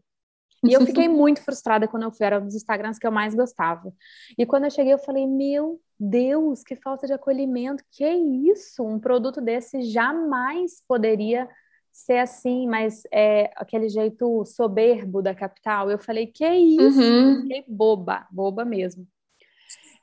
E 0.64 0.72
eu 0.72 0.81
fiquei 0.87 1.09
muito 1.09 1.42
frustrada 1.42 1.87
quando 1.87 2.05
eu 2.05 2.12
fui, 2.12 2.27
era 2.27 2.40
um 2.40 2.44
dos 2.44 2.55
Instagrams 2.55 2.98
que 2.98 3.07
eu 3.07 3.12
mais 3.12 3.35
gostava. 3.35 3.92
E 4.38 4.46
quando 4.46 4.64
eu 4.64 4.70
cheguei, 4.70 4.92
eu 4.92 4.98
falei, 4.98 5.27
meu 5.27 5.81
Deus, 5.98 6.62
que 6.62 6.74
falta 6.77 7.07
de 7.07 7.12
acolhimento, 7.12 7.85
que 7.90 8.09
isso? 8.09 8.83
Um 8.83 8.98
produto 8.98 9.40
desse 9.40 9.83
jamais 9.83 10.83
poderia 10.87 11.48
ser 11.92 12.18
assim, 12.18 12.66
mas 12.66 13.03
é 13.12 13.53
aquele 13.55 13.88
jeito 13.88 14.44
soberbo 14.44 15.22
da 15.22 15.35
capital. 15.35 15.90
Eu 15.90 15.98
falei, 15.98 16.27
que 16.27 16.46
isso? 16.48 17.00
Uhum. 17.00 17.42
Fiquei 17.42 17.64
boba, 17.68 18.27
boba 18.31 18.64
mesmo. 18.64 19.07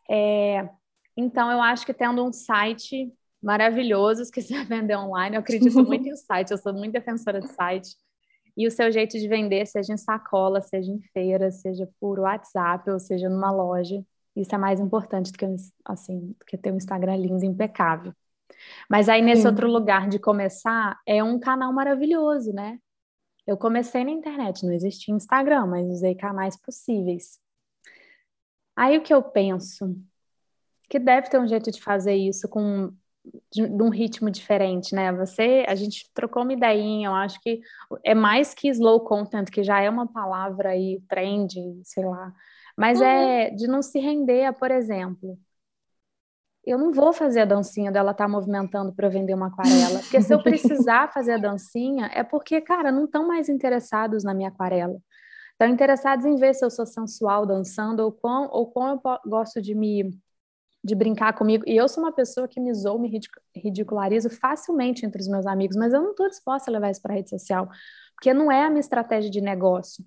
É, 0.10 0.70
então, 1.18 1.52
eu 1.52 1.62
acho 1.62 1.86
que 1.86 1.94
tendo 1.94 2.24
um 2.24 2.32
site 2.32 3.12
maravilhoso, 3.42 4.24
se 4.24 4.32
quiser 4.32 4.64
vender 4.68 4.96
online, 4.96 5.36
eu 5.36 5.42
acredito 5.42 5.84
muito 5.84 6.08
em 6.08 6.16
site, 6.16 6.52
eu 6.52 6.58
sou 6.58 6.74
muito 6.74 6.94
defensora 6.94 7.42
de 7.42 7.50
site 7.50 7.96
e 8.56 8.68
o 8.68 8.72
seu 8.72 8.92
jeito 8.92 9.18
de 9.18 9.28
vender, 9.28 9.66
seja 9.66 9.94
em 9.94 9.98
sacola, 9.98 10.62
seja 10.62 10.92
em 10.92 11.02
feira, 11.14 11.52
seja 11.52 11.88
por 12.00 12.20
WhatsApp 12.20 12.90
ou 12.90 13.00
seja 13.00 13.30
numa 13.30 13.52
loja, 13.52 14.04
isso 14.36 14.54
é 14.56 14.58
mais 14.58 14.80
importante 14.80 15.32
do 15.32 15.38
que, 15.38 15.46
assim, 15.86 16.36
do 16.40 16.46
que 16.46 16.58
ter 16.58 16.72
um 16.72 16.78
Instagram 16.78 17.16
lindo, 17.18 17.46
impecável. 17.46 18.14
Mas 18.90 19.10
aí, 19.10 19.22
nesse 19.22 19.42
Sim. 19.44 19.48
outro 19.48 19.68
lugar 19.70 20.08
de 20.08 20.20
começar, 20.20 21.00
é 21.06 21.24
um 21.24 21.40
canal 21.40 21.72
maravilhoso, 21.74 22.54
né? 22.54 22.78
Eu 23.46 23.58
comecei 23.58 24.04
na 24.04 24.12
internet, 24.12 24.66
não 24.66 24.74
existia 24.74 25.14
Instagram, 25.14 25.66
mas 25.68 25.88
usei 25.88 26.16
canais 26.16 26.56
possíveis. 26.60 27.40
Aí 28.76 28.98
o 28.98 29.02
que 29.02 29.14
eu 29.14 29.22
penso? 29.22 29.96
Que 30.90 31.00
deve 31.00 31.30
ter 31.30 31.40
um 31.40 31.48
jeito 31.48 31.72
de 31.72 31.82
fazer 31.82 32.16
isso 32.16 32.48
com 32.48 32.94
de, 33.52 33.68
de, 33.68 33.84
um 33.84 33.90
ritmo 33.90 34.30
diferente, 34.30 34.96
né? 34.96 35.12
Você, 35.14 35.66
a 35.68 35.76
gente 35.76 36.10
trocou 36.14 36.44
uma 36.44 36.54
ideinha, 36.54 37.08
eu 37.08 37.14
acho 37.14 37.40
que 37.42 37.62
é 38.04 38.16
mais 38.16 38.54
que 38.54 38.70
slow 38.70 39.02
content, 39.02 39.50
que 39.50 39.64
já 39.64 39.80
é 39.82 39.90
uma 39.90 40.08
palavra 40.08 40.70
aí, 40.70 41.02
trend, 41.08 41.54
sei 41.84 42.06
lá, 42.06 42.34
mas 42.78 43.00
uhum. 43.00 43.06
é 43.06 43.50
de 43.52 43.68
não 43.68 43.82
se 43.82 44.00
render 44.00 44.46
a, 44.46 44.54
por 44.54 44.72
exemplo, 44.72 45.38
eu 46.66 46.78
não 46.78 46.92
vou 46.92 47.12
fazer 47.12 47.42
a 47.42 47.46
dancinha 47.46 47.92
dela 47.92 48.12
estar 48.12 48.26
tá 48.26 48.30
movimentando 48.30 48.94
para 48.94 49.10
vender 49.10 49.34
uma 49.34 49.48
aquarela, 49.48 50.00
porque 50.00 50.22
se 50.22 50.34
eu 50.34 50.42
precisar 50.42 51.12
fazer 51.14 51.34
a 51.34 51.38
dancinha, 51.38 52.10
é 52.14 52.24
porque, 52.24 52.62
cara, 52.62 52.92
não 52.92 53.06
estão 53.06 53.28
mais 53.28 53.50
interessados 53.50 54.24
na 54.24 54.34
minha 54.34 54.50
aquarela. 54.50 54.98
Estão 55.52 55.68
interessados 55.68 56.26
em 56.26 56.36
ver 56.36 56.54
se 56.54 56.64
eu 56.64 56.72
sou 56.72 56.86
sensual 56.86 57.46
dançando 57.46 58.02
ou 58.02 58.12
quão, 58.12 58.48
ou 58.52 58.72
quão 58.72 58.90
eu 58.90 59.20
gosto 59.28 59.62
de 59.62 59.76
me 59.76 60.12
de 60.84 60.96
brincar 60.96 61.34
comigo. 61.34 61.64
E 61.68 61.76
eu 61.76 61.88
sou 61.88 62.04
uma 62.04 62.12
pessoa 62.12 62.48
que 62.48 62.60
me 62.60 62.74
zoou, 62.74 63.00
me 63.00 63.12
ridicularizo 63.56 64.30
facilmente 64.30 65.06
entre 65.06 65.22
os 65.22 65.28
meus 65.28 65.46
amigos, 65.46 65.76
mas 65.78 65.94
eu 65.94 66.02
não 66.02 66.12
estou 66.12 66.28
disposta 66.28 66.70
a 66.70 66.74
levar 66.74 66.90
isso 66.90 67.02
para 67.02 67.14
a 67.14 67.16
rede 67.16 67.30
social, 67.30 67.70
porque 68.16 68.34
não 68.34 68.52
é 68.52 68.66
a 68.66 68.70
minha 68.70 68.80
estratégia 68.80 69.30
de 69.30 69.42
negócio. 69.42 70.04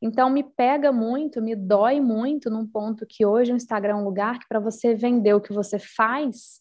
Então, 0.00 0.30
me 0.30 0.44
pega 0.44 0.92
muito, 0.92 1.42
me 1.42 1.56
dói 1.56 2.00
muito 2.00 2.48
num 2.48 2.66
ponto 2.66 3.04
que 3.04 3.26
hoje 3.26 3.52
o 3.52 3.56
Instagram 3.56 3.94
é 3.94 3.96
um 3.96 4.04
lugar 4.04 4.38
que 4.38 4.46
para 4.48 4.60
você 4.60 4.94
vender 4.94 5.34
o 5.34 5.40
que 5.40 5.52
você 5.52 5.78
faz, 5.78 6.60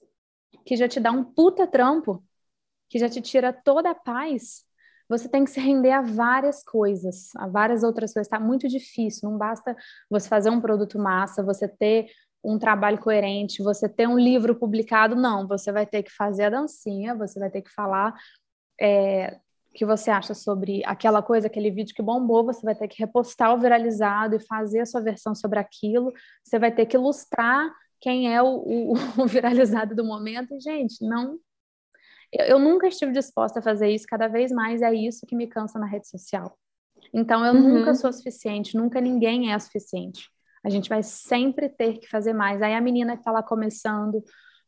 que 0.66 0.76
já 0.76 0.88
te 0.88 1.00
dá 1.00 1.12
um 1.12 1.24
puta 1.24 1.68
trampo, 1.68 2.24
que 2.90 2.98
já 2.98 3.08
te 3.08 3.22
tira 3.22 3.54
toda 3.54 3.92
a 3.92 3.96
paz, 3.96 4.66
você 5.08 5.30
tem 5.30 5.46
que 5.46 5.52
se 5.52 5.60
render 5.60 5.92
a 5.92 6.02
várias 6.02 6.64
coisas, 6.64 7.30
a 7.36 7.48
várias 7.48 7.84
outras 7.84 8.14
coisas. 8.14 8.28
Está 8.28 8.40
muito 8.40 8.68
difícil, 8.68 9.30
não 9.30 9.38
basta 9.38 9.76
você 10.10 10.28
fazer 10.28 10.50
um 10.50 10.60
produto 10.60 11.00
massa, 11.00 11.44
você 11.44 11.68
ter 11.68 12.10
um 12.48 12.58
trabalho 12.58 12.98
coerente, 12.98 13.62
você 13.62 13.90
ter 13.90 14.08
um 14.08 14.18
livro 14.18 14.56
publicado, 14.56 15.16
não, 15.16 15.46
você 15.46 15.70
vai 15.70 15.86
ter 15.86 16.02
que 16.02 16.12
fazer 16.12 16.46
a 16.46 16.50
dancinha, 16.50 17.14
você 17.14 17.38
vai 17.38 17.50
ter 17.50 17.62
que 17.62 17.70
falar 17.70 18.16
é, 18.80 19.38
que 19.76 19.86
você 19.86 20.10
acha 20.10 20.34
sobre 20.34 20.82
aquela 20.86 21.22
coisa, 21.22 21.48
aquele 21.48 21.70
vídeo 21.70 21.94
que 21.94 22.02
bombou, 22.02 22.46
você 22.46 22.62
vai 22.62 22.74
ter 22.74 22.88
que 22.88 23.00
repostar 23.00 23.54
o 23.54 23.60
viralizado 23.60 24.36
e 24.36 24.40
fazer 24.40 24.80
a 24.80 24.86
sua 24.86 25.02
versão 25.02 25.36
sobre 25.36 25.60
aquilo, 25.60 26.14
você 26.42 26.58
vai 26.58 26.72
ter 26.74 26.86
que 26.86 26.96
ilustrar 26.96 27.70
quem 28.00 28.34
é 28.34 28.42
o, 28.42 28.48
o, 28.48 28.94
o 29.22 29.28
viralizado 29.28 29.94
do 29.94 30.06
momento. 30.06 30.56
E, 30.56 30.60
gente, 30.62 31.06
não. 31.06 31.38
Eu, 32.32 32.46
eu, 32.46 32.60
nunca 32.60 32.88
estive 32.88 33.12
disposta 33.12 33.60
a 33.60 33.62
fazer 33.62 33.90
isso, 33.90 34.06
cada 34.08 34.30
vez 34.30 34.52
mais 34.54 34.82
é 34.82 34.94
isso 34.94 35.26
que 35.28 35.36
me 35.36 35.48
cansa 35.48 35.78
na 35.78 35.86
rede 35.86 36.08
social. 36.08 36.58
Então, 37.14 37.46
eu 37.46 37.54
uhum. 37.54 37.80
nunca 37.80 37.94
sou 37.94 38.12
suficiente, 38.14 38.78
nunca 38.78 39.02
ninguém 39.02 39.52
é 39.52 39.60
suficiente. 39.60 40.30
A 40.64 40.70
gente 40.70 40.90
vai 40.90 41.04
sempre 41.04 41.70
ter 41.70 42.00
que 42.00 42.08
fazer 42.08 42.34
mais. 42.34 42.62
Aí 42.62 42.74
a 42.74 42.82
menina 42.82 43.14
que 43.14 43.22
está 43.22 43.32
lá 43.32 43.44
começando 43.44 44.24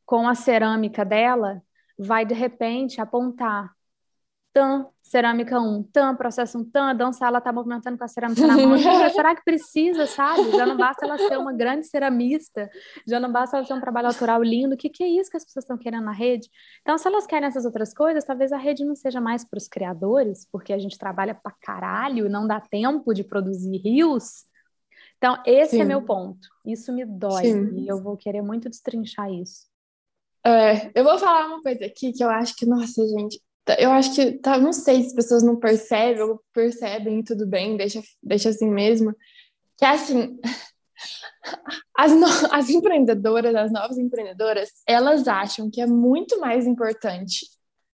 com 0.05 0.27
a 0.27 0.35
cerâmica 0.35 1.03
dela 1.05 1.61
vai 1.97 2.25
de 2.25 2.33
repente 2.33 3.01
apontar 3.01 3.71
tan, 4.53 4.87
cerâmica 5.01 5.59
1, 5.59 5.83
tan, 5.83 6.15
processo 6.15 6.57
1, 6.57 6.71
tan, 6.71 6.95
dança, 6.95 7.25
ela 7.25 7.39
tá 7.39 7.53
movimentando 7.53 7.97
com 7.97 8.03
a 8.03 8.07
cerâmica 8.07 8.45
na 8.45 8.57
mão. 8.57 8.77
será 9.11 9.35
que 9.35 9.43
precisa, 9.43 10.05
sabe? 10.07 10.51
Já 10.51 10.65
não 10.65 10.75
basta 10.75 11.05
ela 11.05 11.17
ser 11.17 11.37
uma 11.37 11.53
grande 11.53 11.85
ceramista, 11.87 12.69
já 13.07 13.19
não 13.19 13.31
basta 13.31 13.57
ela 13.57 13.65
ter 13.65 13.73
um 13.73 13.79
trabalho 13.79 14.07
autoral 14.07 14.41
lindo. 14.41 14.75
O 14.75 14.77
que, 14.77 14.89
que 14.89 15.03
é 15.03 15.07
isso 15.07 15.29
que 15.29 15.37
as 15.37 15.45
pessoas 15.45 15.63
estão 15.63 15.77
querendo 15.77 16.05
na 16.05 16.11
rede? 16.11 16.49
Então, 16.81 16.97
se 16.97 17.07
elas 17.07 17.25
querem 17.25 17.47
essas 17.47 17.65
outras 17.65 17.93
coisas, 17.93 18.23
talvez 18.23 18.51
a 18.51 18.57
rede 18.57 18.83
não 18.83 18.95
seja 18.95 19.21
mais 19.21 19.45
para 19.45 19.57
os 19.57 19.67
criadores, 19.67 20.47
porque 20.51 20.73
a 20.73 20.79
gente 20.79 20.97
trabalha 20.97 21.35
pra 21.35 21.53
caralho, 21.61 22.29
não 22.29 22.47
dá 22.47 22.59
tempo 22.59 23.13
de 23.13 23.23
produzir 23.23 23.77
rios. 23.77 24.45
Então, 25.19 25.37
esse 25.45 25.71
Sim. 25.71 25.81
é 25.81 25.85
meu 25.85 26.01
ponto. 26.01 26.47
Isso 26.65 26.93
me 26.93 27.05
dói 27.05 27.43
Sim. 27.43 27.77
e 27.77 27.87
eu 27.87 28.01
vou 28.01 28.15
querer 28.15 28.41
muito 28.41 28.69
destrinchar 28.69 29.29
isso. 29.31 29.67
É, 30.45 30.91
eu 30.95 31.03
vou 31.03 31.19
falar 31.19 31.47
uma 31.47 31.61
coisa 31.61 31.85
aqui 31.85 32.13
que 32.13 32.23
eu 32.23 32.29
acho 32.29 32.55
que, 32.55 32.65
nossa, 32.65 33.05
gente, 33.05 33.41
tá, 33.65 33.75
eu 33.77 33.91
acho 33.91 34.15
que, 34.15 34.31
tá, 34.39 34.57
não 34.57 34.71
sei 34.71 35.01
se 35.01 35.07
as 35.07 35.13
pessoas 35.13 35.43
não 35.43 35.57
percebem 35.57 36.23
ou 36.23 36.41
percebem, 36.53 37.21
tudo 37.21 37.45
bem, 37.45 37.75
deixa, 37.75 38.01
deixa 38.23 38.49
assim 38.49 38.69
mesmo. 38.69 39.13
Que 39.77 39.83
é 39.83 39.89
assim, 39.89 40.39
as, 41.97 42.13
no, 42.13 42.25
as 42.51 42.69
empreendedoras, 42.69 43.53
as 43.53 43.73
novas 43.73 43.97
empreendedoras, 43.97 44.69
elas 44.87 45.27
acham 45.27 45.69
que 45.69 45.81
é 45.81 45.85
muito 45.85 46.39
mais 46.39 46.65
importante 46.65 47.45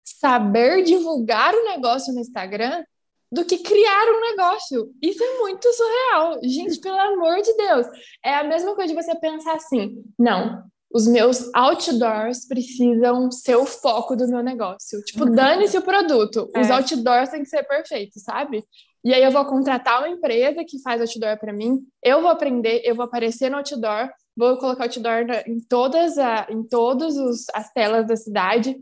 saber 0.04 0.84
divulgar 0.84 1.56
o 1.56 1.64
negócio 1.64 2.14
no 2.14 2.20
Instagram 2.20 2.84
do 3.32 3.46
que 3.46 3.58
criar 3.58 4.06
um 4.08 4.22
negócio. 4.32 4.92
Isso 5.02 5.24
é 5.24 5.38
muito 5.40 5.68
surreal. 5.74 6.40
Gente, 6.44 6.80
pelo 6.80 7.00
amor 7.00 7.42
de 7.42 7.54
Deus. 7.56 7.88
É 8.24 8.36
a 8.36 8.44
mesma 8.44 8.76
coisa 8.76 8.94
de 8.94 9.04
você 9.04 9.16
pensar 9.16 9.56
assim: 9.56 10.04
não, 10.18 10.64
os 10.94 11.08
meus 11.08 11.50
outdoors 11.54 12.48
precisam 12.48 13.30
ser 13.30 13.56
o 13.56 13.66
foco 13.66 14.16
do 14.16 14.28
meu 14.28 14.42
negócio. 14.42 15.02
Tipo, 15.02 15.26
uhum. 15.26 15.36
dane-se 15.36 15.78
o 15.78 15.82
produto. 15.82 16.50
Os 16.56 16.70
é. 16.70 16.72
outdoors 16.72 17.30
têm 17.30 17.44
que 17.44 17.50
ser 17.50 17.64
perfeitos, 17.64 18.24
sabe? 18.24 18.64
E 19.04 19.14
aí 19.14 19.22
eu 19.22 19.32
vou 19.32 19.46
contratar 19.46 20.00
uma 20.00 20.10
empresa 20.10 20.64
que 20.66 20.82
faz 20.82 21.00
outdoor 21.00 21.38
para 21.38 21.54
mim, 21.54 21.80
eu 22.02 22.22
vou 22.22 22.32
aprender, 22.32 22.82
eu 22.84 22.96
vou 22.96 23.06
aparecer 23.06 23.52
no 23.52 23.58
outdoor, 23.58 24.10
vou 24.36 24.58
colocar 24.58 24.86
outdoor 24.86 25.28
em 25.46 25.60
todas 25.60 26.18
a, 26.18 26.48
em 26.50 26.64
todas 26.64 27.16
as 27.54 27.72
telas 27.72 28.08
da 28.08 28.16
cidade, 28.16 28.76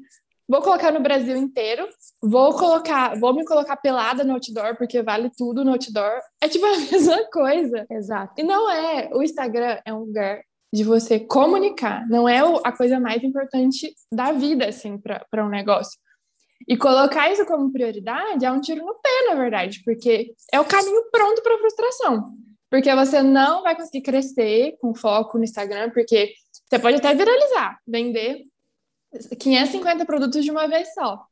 Vou 0.47 0.61
colocar 0.61 0.91
no 0.91 0.99
Brasil 0.99 1.37
inteiro, 1.37 1.87
vou 2.21 2.53
colocar, 2.53 3.17
vou 3.17 3.33
me 3.33 3.45
colocar 3.45 3.77
pelada 3.77 4.23
no 4.23 4.33
outdoor, 4.33 4.77
porque 4.77 5.01
vale 5.01 5.29
tudo 5.37 5.63
no 5.63 5.71
outdoor. 5.71 6.19
É 6.41 6.49
tipo 6.49 6.65
a 6.65 6.77
mesma 6.91 7.23
coisa. 7.31 7.85
Exato. 7.89 8.33
E 8.37 8.43
não 8.43 8.69
é. 8.69 9.09
O 9.13 9.23
Instagram 9.23 9.79
é 9.85 9.93
um 9.93 9.99
lugar 9.99 10.41
de 10.73 10.83
você 10.83 11.19
comunicar, 11.19 12.03
não 12.09 12.27
é 12.27 12.39
a 12.63 12.71
coisa 12.71 12.99
mais 12.99 13.23
importante 13.23 13.93
da 14.11 14.31
vida, 14.31 14.67
assim, 14.67 14.97
para 14.97 15.45
um 15.45 15.49
negócio. 15.49 15.99
E 16.67 16.75
colocar 16.75 17.31
isso 17.31 17.45
como 17.45 17.71
prioridade 17.71 18.43
é 18.43 18.51
um 18.51 18.59
tiro 18.59 18.83
no 18.83 18.95
pé, 18.95 19.29
na 19.29 19.35
verdade, 19.35 19.81
porque 19.85 20.33
é 20.51 20.59
o 20.59 20.65
caminho 20.65 21.03
pronto 21.11 21.43
para 21.43 21.59
frustração. 21.59 22.33
Porque 22.71 22.93
você 22.95 23.21
não 23.21 23.61
vai 23.61 23.75
conseguir 23.75 24.01
crescer 24.01 24.75
com 24.81 24.95
foco 24.95 25.37
no 25.37 25.43
Instagram, 25.43 25.91
porque 25.91 26.33
você 26.67 26.79
pode 26.79 26.97
até 26.97 27.13
viralizar, 27.13 27.77
vender 27.87 28.41
550 29.37 30.05
produtos 30.05 30.43
de 30.43 30.51
uma 30.51 30.67
vez 30.67 30.93
só. 30.93 31.25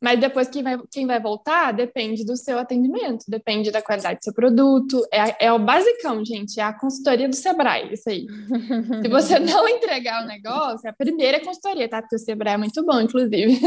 Mas 0.00 0.20
depois 0.20 0.48
quem 0.48 0.62
vai, 0.62 0.78
quem 0.90 1.06
vai 1.06 1.18
voltar 1.18 1.72
depende 1.72 2.26
do 2.26 2.36
seu 2.36 2.58
atendimento, 2.58 3.24
depende 3.26 3.70
da 3.70 3.80
qualidade 3.80 4.18
do 4.18 4.24
seu 4.24 4.34
produto. 4.34 5.02
É, 5.10 5.46
é 5.46 5.52
o 5.52 5.58
basicão, 5.58 6.22
gente, 6.22 6.60
é 6.60 6.62
a 6.62 6.78
consultoria 6.78 7.26
do 7.26 7.34
Sebrae, 7.34 7.94
isso 7.94 8.10
aí. 8.10 8.26
Se 9.02 9.08
você 9.08 9.38
não 9.38 9.66
entregar 9.66 10.22
o 10.22 10.26
negócio, 10.26 10.86
é 10.86 10.90
a 10.90 10.94
primeira 10.94 11.40
consultoria, 11.40 11.88
tá? 11.88 12.02
Porque 12.02 12.16
o 12.16 12.18
Sebrae 12.18 12.54
é 12.54 12.58
muito 12.58 12.84
bom, 12.84 13.00
inclusive. 13.00 13.58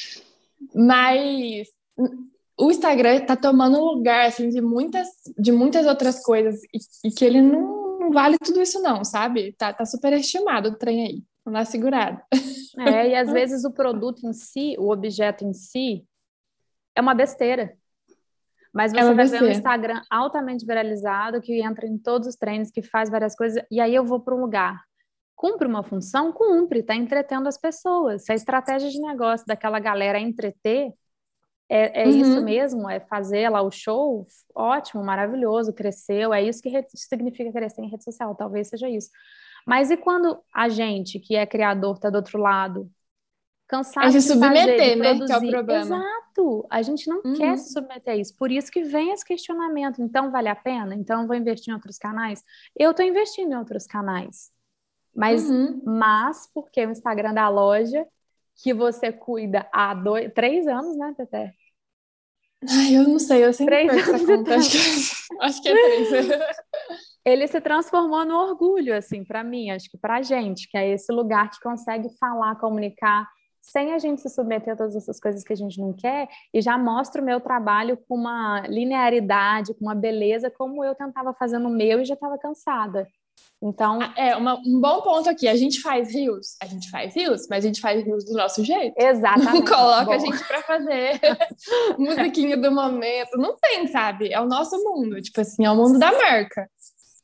Mas 0.74 1.68
o 2.58 2.70
Instagram 2.72 3.20
tá 3.20 3.36
tomando 3.36 3.78
lugar, 3.78 4.26
assim, 4.26 4.48
de 4.48 4.60
muitas, 4.60 5.06
de 5.38 5.52
muitas 5.52 5.86
outras 5.86 6.20
coisas 6.20 6.60
e, 6.74 7.08
e 7.08 7.10
que 7.12 7.24
ele 7.24 7.40
não, 7.40 8.00
não, 8.00 8.10
vale 8.10 8.36
tudo 8.38 8.60
isso 8.60 8.82
não, 8.82 9.04
sabe? 9.04 9.54
Tá, 9.56 9.72
tá 9.72 9.86
superestimado 9.86 10.70
o 10.70 10.74
trem 10.74 11.06
aí. 11.06 11.22
Vamos 11.44 11.60
dar 11.60 11.64
segurada. 11.66 12.20
É, 12.78 13.08
e 13.08 13.14
às 13.14 13.32
vezes 13.32 13.64
o 13.64 13.72
produto 13.72 14.26
em 14.26 14.32
si, 14.32 14.76
o 14.78 14.90
objeto 14.90 15.44
em 15.44 15.52
si, 15.52 16.06
é 16.94 17.00
uma 17.00 17.14
besteira. 17.14 17.76
Mas 18.72 18.92
você 18.92 19.00
é 19.00 19.14
vai 19.14 19.26
ver 19.26 19.42
um 19.42 19.48
Instagram 19.48 20.02
altamente 20.10 20.66
viralizado, 20.66 21.40
que 21.40 21.60
entra 21.62 21.86
em 21.86 21.98
todos 21.98 22.28
os 22.28 22.36
treinos, 22.36 22.70
que 22.70 22.82
faz 22.82 23.10
várias 23.10 23.34
coisas, 23.34 23.62
e 23.70 23.80
aí 23.80 23.94
eu 23.94 24.04
vou 24.04 24.20
para 24.20 24.34
um 24.34 24.40
lugar. 24.40 24.80
Cumpre 25.34 25.66
uma 25.66 25.82
função? 25.82 26.32
Cumpre, 26.32 26.80
está 26.80 26.94
entretendo 26.94 27.46
as 27.46 27.56
pessoas. 27.56 28.24
Se 28.24 28.32
a 28.32 28.34
estratégia 28.34 28.90
de 28.90 29.00
negócio 29.00 29.46
daquela 29.46 29.78
galera 29.78 30.18
é 30.18 30.20
entreter, 30.20 30.92
é, 31.68 32.02
é 32.02 32.06
uhum. 32.06 32.20
isso 32.20 32.42
mesmo, 32.42 32.88
é 32.88 32.98
fazer 32.98 33.48
lá 33.48 33.62
o 33.62 33.70
show, 33.70 34.26
ótimo, 34.54 35.04
maravilhoso, 35.04 35.72
cresceu, 35.72 36.32
é 36.32 36.42
isso 36.42 36.62
que 36.62 36.70
significa 36.94 37.52
crescer 37.52 37.82
em 37.82 37.90
rede 37.90 38.04
social, 38.04 38.34
talvez 38.34 38.68
seja 38.68 38.88
isso. 38.88 39.10
Mas 39.66 39.90
e 39.90 39.96
quando 39.96 40.38
a 40.52 40.68
gente, 40.68 41.18
que 41.18 41.36
é 41.36 41.46
criador, 41.46 41.96
está 41.96 42.10
do 42.10 42.16
outro 42.16 42.38
lado, 42.38 42.90
cansado 43.68 44.06
é 44.06 44.10
se 44.12 44.22
submeter, 44.22 44.78
fazer, 44.78 44.96
né? 44.96 45.14
Produzir. 45.14 45.26
Que 45.26 45.32
é 45.32 45.48
o 45.48 45.50
problema. 45.50 45.96
Exato. 45.96 46.66
A 46.70 46.82
gente 46.82 47.08
não 47.08 47.20
uhum. 47.24 47.34
quer 47.34 47.58
se 47.58 47.72
submeter 47.72 48.14
a 48.14 48.16
isso. 48.16 48.34
Por 48.36 48.50
isso 48.50 48.70
que 48.70 48.82
vem 48.82 49.12
esse 49.12 49.24
questionamento. 49.24 50.00
Então, 50.00 50.30
vale 50.30 50.48
a 50.48 50.56
pena? 50.56 50.94
Então, 50.94 51.26
vou 51.26 51.36
investir 51.36 51.70
em 51.70 51.74
outros 51.74 51.98
canais? 51.98 52.42
Eu 52.76 52.92
estou 52.92 53.04
investindo 53.04 53.52
em 53.52 53.56
outros 53.56 53.86
canais. 53.86 54.50
Mas, 55.14 55.48
uhum. 55.48 55.82
mas 55.84 56.48
porque 56.54 56.84
o 56.84 56.90
Instagram 56.90 57.34
da 57.34 57.48
loja, 57.48 58.06
que 58.62 58.72
você 58.72 59.12
cuida 59.12 59.68
há 59.72 59.92
dois, 59.94 60.32
três 60.32 60.66
anos, 60.66 60.96
né, 60.96 61.14
Tete? 61.16 61.56
Ai, 62.68 62.96
eu 62.96 63.04
não 63.04 63.18
sei, 63.18 63.44
eu 63.44 63.52
sempre 63.52 63.86
três 63.86 64.04
perco 64.04 64.10
essa 64.16 64.26
conta. 64.26 64.54
Acho 64.56 64.70
que, 64.70 64.78
acho 65.40 65.62
que 65.62 65.68
é 65.68 65.72
três. 65.72 66.08
ele 67.28 67.46
se 67.46 67.60
transformou 67.60 68.24
no 68.24 68.36
orgulho, 68.36 68.96
assim, 68.96 69.24
para 69.24 69.44
mim, 69.44 69.70
acho 69.70 69.90
que 69.90 69.98
para 69.98 70.16
a 70.16 70.22
gente, 70.22 70.68
que 70.68 70.76
é 70.76 70.88
esse 70.88 71.12
lugar 71.12 71.50
que 71.50 71.60
consegue 71.60 72.08
falar, 72.18 72.56
comunicar, 72.56 73.28
sem 73.60 73.92
a 73.92 73.98
gente 73.98 74.20
se 74.22 74.30
submeter 74.30 74.72
a 74.72 74.76
todas 74.76 74.96
essas 74.96 75.20
coisas 75.20 75.44
que 75.44 75.52
a 75.52 75.56
gente 75.56 75.78
não 75.78 75.92
quer, 75.92 76.28
e 76.54 76.60
já 76.62 76.78
mostra 76.78 77.20
o 77.20 77.24
meu 77.24 77.40
trabalho 77.40 77.98
com 78.08 78.14
uma 78.14 78.62
linearidade, 78.68 79.74
com 79.74 79.84
uma 79.84 79.94
beleza, 79.94 80.50
como 80.50 80.82
eu 80.82 80.94
tentava 80.94 81.34
fazer 81.34 81.58
no 81.58 81.68
meu 81.68 82.00
e 82.00 82.04
já 82.04 82.14
estava 82.14 82.38
cansada. 82.38 83.06
Então. 83.60 84.00
É, 84.16 84.36
uma, 84.36 84.54
um 84.54 84.80
bom 84.80 85.02
ponto 85.02 85.28
aqui. 85.28 85.48
A 85.48 85.56
gente 85.56 85.80
faz 85.80 86.14
rios, 86.14 86.56
a 86.62 86.66
gente 86.66 86.88
faz 86.90 87.14
rios, 87.14 87.46
mas 87.50 87.64
a 87.64 87.66
gente 87.66 87.80
faz 87.80 88.04
rios 88.04 88.24
do 88.24 88.32
nosso 88.34 88.64
jeito. 88.64 88.94
Exatamente. 88.96 89.52
Não 89.52 89.64
coloca 89.64 90.04
bom. 90.04 90.12
a 90.12 90.18
gente 90.18 90.44
para 90.44 90.62
fazer 90.62 91.20
musiquinha 91.98 92.56
do 92.56 92.70
momento. 92.70 93.36
Não 93.36 93.56
tem, 93.56 93.86
sabe? 93.88 94.32
É 94.32 94.40
o 94.40 94.46
nosso 94.46 94.76
mundo. 94.84 95.20
Tipo 95.20 95.40
assim, 95.40 95.64
é 95.64 95.70
o 95.70 95.76
mundo 95.76 95.98
da 95.98 96.12
marca. 96.12 96.70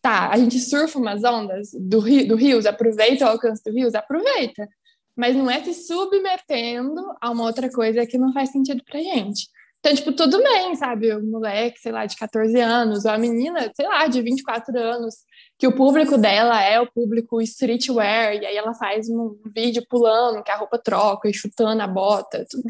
Tá, 0.05 0.29
a 0.29 0.37
gente 0.37 0.61
surfa 0.61 0.99
umas 0.99 1.25
ondas 1.25 1.71
do, 1.73 1.99
rio, 1.99 2.29
do 2.29 2.37
rios, 2.37 2.67
aproveita 2.67 3.25
o 3.25 3.29
alcance 3.29 3.65
do 3.65 3.73
rios, 3.73 3.95
aproveita. 3.95 4.69
Mas 5.17 5.35
não 5.35 5.51
é 5.51 5.65
se 5.65 5.73
submetendo 5.73 7.01
a 7.23 7.31
uma 7.31 7.45
outra 7.45 7.71
coisa 7.71 8.05
que 8.05 8.19
não 8.19 8.31
faz 8.31 8.51
sentido 8.51 8.85
pra 8.85 9.01
gente. 9.01 9.49
Então, 9.79 9.95
tipo, 9.95 10.13
tudo 10.13 10.43
bem, 10.43 10.77
sabe? 10.77 11.11
O 11.11 11.25
moleque, 11.25 11.81
sei 11.81 11.91
lá, 11.91 12.05
de 12.05 12.17
14 12.17 12.61
anos, 12.61 13.07
ou 13.07 13.13
a 13.13 13.17
menina, 13.17 13.73
sei 13.75 13.89
lá, 13.89 14.07
de 14.07 14.21
24 14.21 14.79
anos, 14.79 15.15
que 15.59 15.67
o 15.67 15.75
público 15.75 16.19
dela 16.19 16.63
é 16.63 16.79
o 16.79 16.93
público 16.93 17.41
streetwear, 17.41 18.35
e 18.35 18.45
aí 18.45 18.57
ela 18.59 18.75
faz 18.75 19.09
um 19.09 19.41
vídeo 19.55 19.87
pulando, 19.89 20.43
que 20.43 20.51
a 20.51 20.57
roupa 20.57 20.79
troca 20.79 21.31
e 21.31 21.33
chutando 21.33 21.81
a 21.81 21.87
bota. 21.87 22.45
Tudo. 22.51 22.65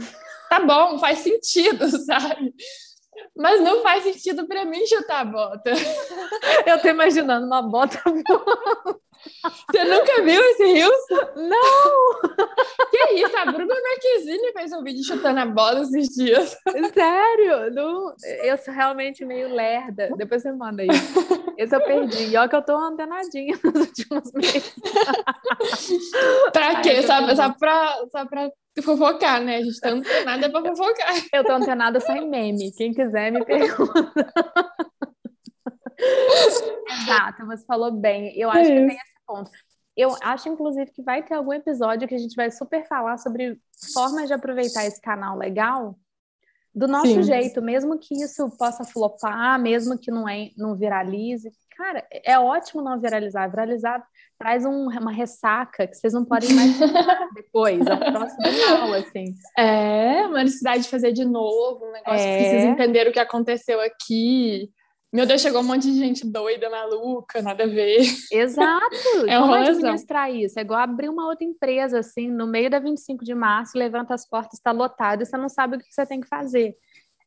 Tá 0.48 0.60
bom, 0.60 1.00
faz 1.00 1.18
sentido, 1.18 1.88
sabe? 2.06 2.54
Mas 3.36 3.60
não 3.60 3.82
faz 3.82 4.04
sentido 4.04 4.46
para 4.46 4.64
mim 4.64 4.86
chutar 4.86 5.20
a 5.20 5.24
bota. 5.24 5.70
Eu 6.66 6.80
tô 6.80 6.88
imaginando 6.88 7.46
uma 7.46 7.62
bota 7.62 7.98
Você 9.70 9.84
nunca 9.84 10.22
viu 10.22 10.40
esse 10.42 10.64
Rios? 10.64 10.92
Não! 11.36 12.20
Que 12.90 13.14
isso? 13.14 13.36
A 13.36 13.46
Bruna 13.46 13.74
Marquezine 13.74 14.52
fez 14.52 14.72
um 14.72 14.82
vídeo 14.82 15.04
chutando 15.04 15.40
a 15.40 15.46
bola 15.46 15.80
esses 15.80 16.08
dias. 16.08 16.56
Sério? 16.92 17.72
Não... 17.72 18.14
Eu 18.42 18.58
sou 18.58 18.72
realmente 18.72 19.24
meio 19.24 19.54
lerda. 19.54 20.10
Depois 20.16 20.42
você 20.42 20.52
manda 20.52 20.82
aí. 20.82 20.88
Esse 21.56 21.74
eu 21.74 21.80
perdi. 21.80 22.30
E 22.30 22.36
olha 22.36 22.48
que 22.48 22.56
eu 22.56 22.62
tô 22.62 22.76
antenadinha 22.76 23.58
nos 23.62 23.74
últimos 23.74 24.32
meses. 24.32 24.74
pra 26.52 26.80
quê? 26.80 27.02
Só, 27.02 27.34
só, 27.34 27.52
pra, 27.52 28.06
só 28.10 28.26
pra 28.26 28.50
fofocar, 28.82 29.42
né? 29.42 29.56
A 29.56 29.62
gente 29.62 29.80
tá 29.80 29.90
antenada 29.90 30.50
pra 30.50 30.62
fofocar. 30.62 31.14
Eu 31.32 31.44
tô 31.44 31.52
antenada 31.52 32.00
sem 32.00 32.28
meme. 32.28 32.72
Quem 32.72 32.92
quiser 32.92 33.30
me 33.30 33.44
pergunta. 33.44 34.12
Exato, 37.02 37.46
você 37.46 37.64
falou 37.64 37.92
bem. 37.92 38.36
Eu 38.36 38.50
acho 38.50 38.70
é 38.70 38.74
que 38.74 38.86
tem 38.86 38.96
esse 38.96 39.26
ponto. 39.26 39.50
Eu 39.96 40.16
acho, 40.22 40.48
inclusive, 40.48 40.90
que 40.90 41.02
vai 41.02 41.22
ter 41.22 41.34
algum 41.34 41.52
episódio 41.52 42.08
que 42.08 42.14
a 42.14 42.18
gente 42.18 42.34
vai 42.34 42.50
super 42.50 42.86
falar 42.88 43.16
sobre 43.16 43.60
formas 43.92 44.26
de 44.26 44.34
aproveitar 44.34 44.84
esse 44.84 45.00
canal 45.00 45.38
legal 45.38 45.96
do 46.74 46.88
nosso 46.88 47.06
Sim. 47.06 47.22
jeito, 47.22 47.62
mesmo 47.62 47.96
que 47.98 48.14
isso 48.20 48.50
possa 48.58 48.82
flopar, 48.84 49.60
mesmo 49.60 49.96
que 49.96 50.10
não, 50.10 50.28
é, 50.28 50.50
não 50.56 50.74
viralize. 50.74 51.48
Cara, 51.76 52.04
é 52.10 52.36
ótimo 52.36 52.82
não 52.82 53.00
viralizar. 53.00 53.48
Viralizar 53.48 54.04
traz 54.38 54.64
um, 54.64 54.88
uma 54.88 55.12
ressaca 55.12 55.86
que 55.86 55.94
vocês 55.96 56.12
não 56.12 56.24
podem 56.24 56.52
mais 56.52 56.78
depois, 57.34 57.86
é 57.86 57.94
o 57.94 57.98
próximo 57.98 58.68
mal, 58.68 58.92
assim. 58.94 59.34
É, 59.56 60.26
uma 60.26 60.42
necessidade 60.44 60.82
de 60.84 60.88
fazer 60.88 61.12
de 61.12 61.24
novo, 61.24 61.86
um 61.86 61.92
negócio 61.92 62.26
é... 62.26 62.38
que 62.38 62.44
vocês 62.50 62.64
entenderam 62.64 63.10
o 63.10 63.12
que 63.12 63.20
aconteceu 63.20 63.80
aqui. 63.80 64.70
Meu 65.12 65.26
Deus, 65.26 65.40
chegou 65.40 65.60
um 65.60 65.64
monte 65.64 65.82
de 65.82 65.96
gente 65.96 66.26
doida, 66.26 66.68
maluca, 66.68 67.40
nada 67.40 67.62
a 67.62 67.68
ver. 67.68 68.00
Exato! 68.32 68.96
é 69.28 69.38
Como 69.38 69.54
administrar 69.54 70.28
isso? 70.34 70.58
É 70.58 70.62
igual 70.62 70.80
abrir 70.80 71.08
uma 71.08 71.28
outra 71.28 71.44
empresa, 71.44 72.00
assim, 72.00 72.28
no 72.28 72.48
meio 72.48 72.68
da 72.68 72.80
25 72.80 73.24
de 73.24 73.32
março, 73.32 73.78
levanta 73.78 74.12
as 74.12 74.28
portas, 74.28 74.54
está 74.54 74.72
lotado, 74.72 75.22
e 75.22 75.26
você 75.26 75.36
não 75.36 75.48
sabe 75.48 75.76
o 75.76 75.78
que 75.78 75.86
você 75.88 76.04
tem 76.04 76.20
que 76.20 76.26
fazer. 76.26 76.74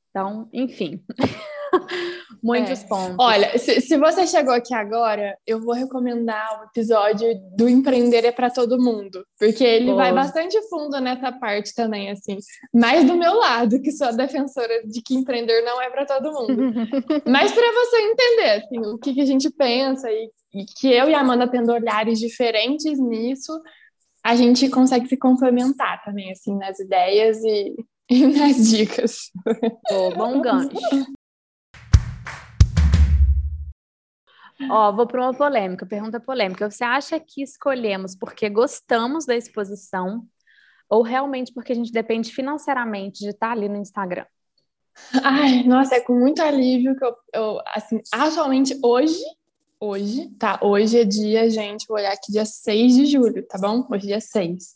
Então, 0.10 0.50
enfim. 0.52 1.02
Muitos 2.44 2.84
é. 2.84 2.88
pontos. 2.88 3.16
Olha, 3.20 3.58
se, 3.58 3.82
se, 3.82 3.98
você 3.98 4.28
chegou 4.28 4.54
aqui 4.54 4.74
agora, 4.74 5.38
eu 5.46 5.60
vou 5.60 5.74
recomendar 5.74 6.62
o 6.62 6.66
episódio 6.66 7.28
do 7.56 7.68
Empreender 7.68 8.26
é 8.26 8.32
para 8.32 8.50
Todo 8.50 8.82
Mundo, 8.82 9.26
porque 9.40 9.64
ele 9.64 9.94
vai 9.94 10.14
bastante 10.14 10.58
fundo 10.70 11.00
nessa 11.00 11.32
parte 11.32 11.74
também, 11.74 12.12
assim. 12.12 12.38
Mais 12.74 13.06
do 13.06 13.16
meu 13.16 13.34
lado, 13.34 13.82
que 13.82 13.92
sou 13.92 14.08
a 14.08 14.12
defensora 14.12 14.86
de 14.86 15.02
que 15.02 15.16
empreender 15.16 15.62
não 15.62 15.82
é 15.82 15.90
para 15.90 16.06
todo 16.06 16.34
mundo. 16.34 16.56
Mas 17.26 17.52
para 17.52 17.72
você 17.74 17.98
entender, 17.98 18.50
assim, 18.52 18.80
o 18.80 18.98
que, 18.98 19.14
que 19.14 19.22
a 19.22 19.26
gente 19.26 19.50
pensa 19.50 20.10
e, 20.12 20.30
e 20.54 20.66
que 20.80 20.88
eu 20.88 21.10
e 21.10 21.14
a 21.14 21.22
Amanda 21.22 21.48
tendo 21.48 21.72
olhares 21.72 22.20
diferentes 22.20 23.00
nisso, 23.00 23.52
a 24.24 24.36
gente 24.36 24.70
consegue 24.70 25.08
se 25.08 25.18
complementar 25.18 26.04
também, 26.04 26.32
assim, 26.32 26.56
nas 26.58 26.80
ideias 26.80 27.38
e, 27.44 27.76
e 28.12 28.28
nas 28.28 28.70
dicas. 28.70 29.32
Oh, 29.90 30.12
bom 30.12 30.42
gancho. 30.42 30.78
Ó, 34.70 34.92
vou 34.92 35.06
para 35.06 35.22
uma 35.22 35.34
polêmica, 35.34 35.86
pergunta 35.86 36.20
polêmica. 36.20 36.70
Você 36.70 36.84
acha 36.84 37.20
que 37.20 37.44
escolhemos 37.44 38.16
porque 38.16 38.50
gostamos 38.50 39.26
da 39.26 39.36
exposição 39.36 40.26
ou 40.90 41.04
realmente 41.04 41.54
porque 41.54 41.74
a 41.74 41.76
gente 41.76 41.92
depende 41.92 42.34
financeiramente 42.34 43.20
de 43.20 43.30
estar 43.30 43.52
ali 43.52 43.70
no 43.70 43.78
Instagram? 43.78 44.26
Ai, 45.24 45.64
nossa, 45.64 45.96
é 45.96 46.02
com 46.02 46.18
muito 46.18 46.42
alívio 46.42 46.96
que 46.98 47.06
eu, 47.06 47.16
eu 47.34 47.62
assim, 47.68 48.02
atualmente 48.12 48.78
hoje, 48.84 49.22
hoje, 49.80 50.30
tá? 50.40 50.60
Hoje 50.64 51.02
é 51.02 51.04
dia, 51.04 51.50
gente, 51.52 51.86
vou 51.88 51.98
olhar 51.98 52.14
aqui 52.14 52.32
dia 52.32 52.46
6 52.46 52.96
de 52.96 53.06
julho, 53.06 53.46
tá 53.48 53.60
bom? 53.60 53.86
Hoje 53.92 54.06
é 54.06 54.08
dia 54.08 54.22
6. 54.22 54.74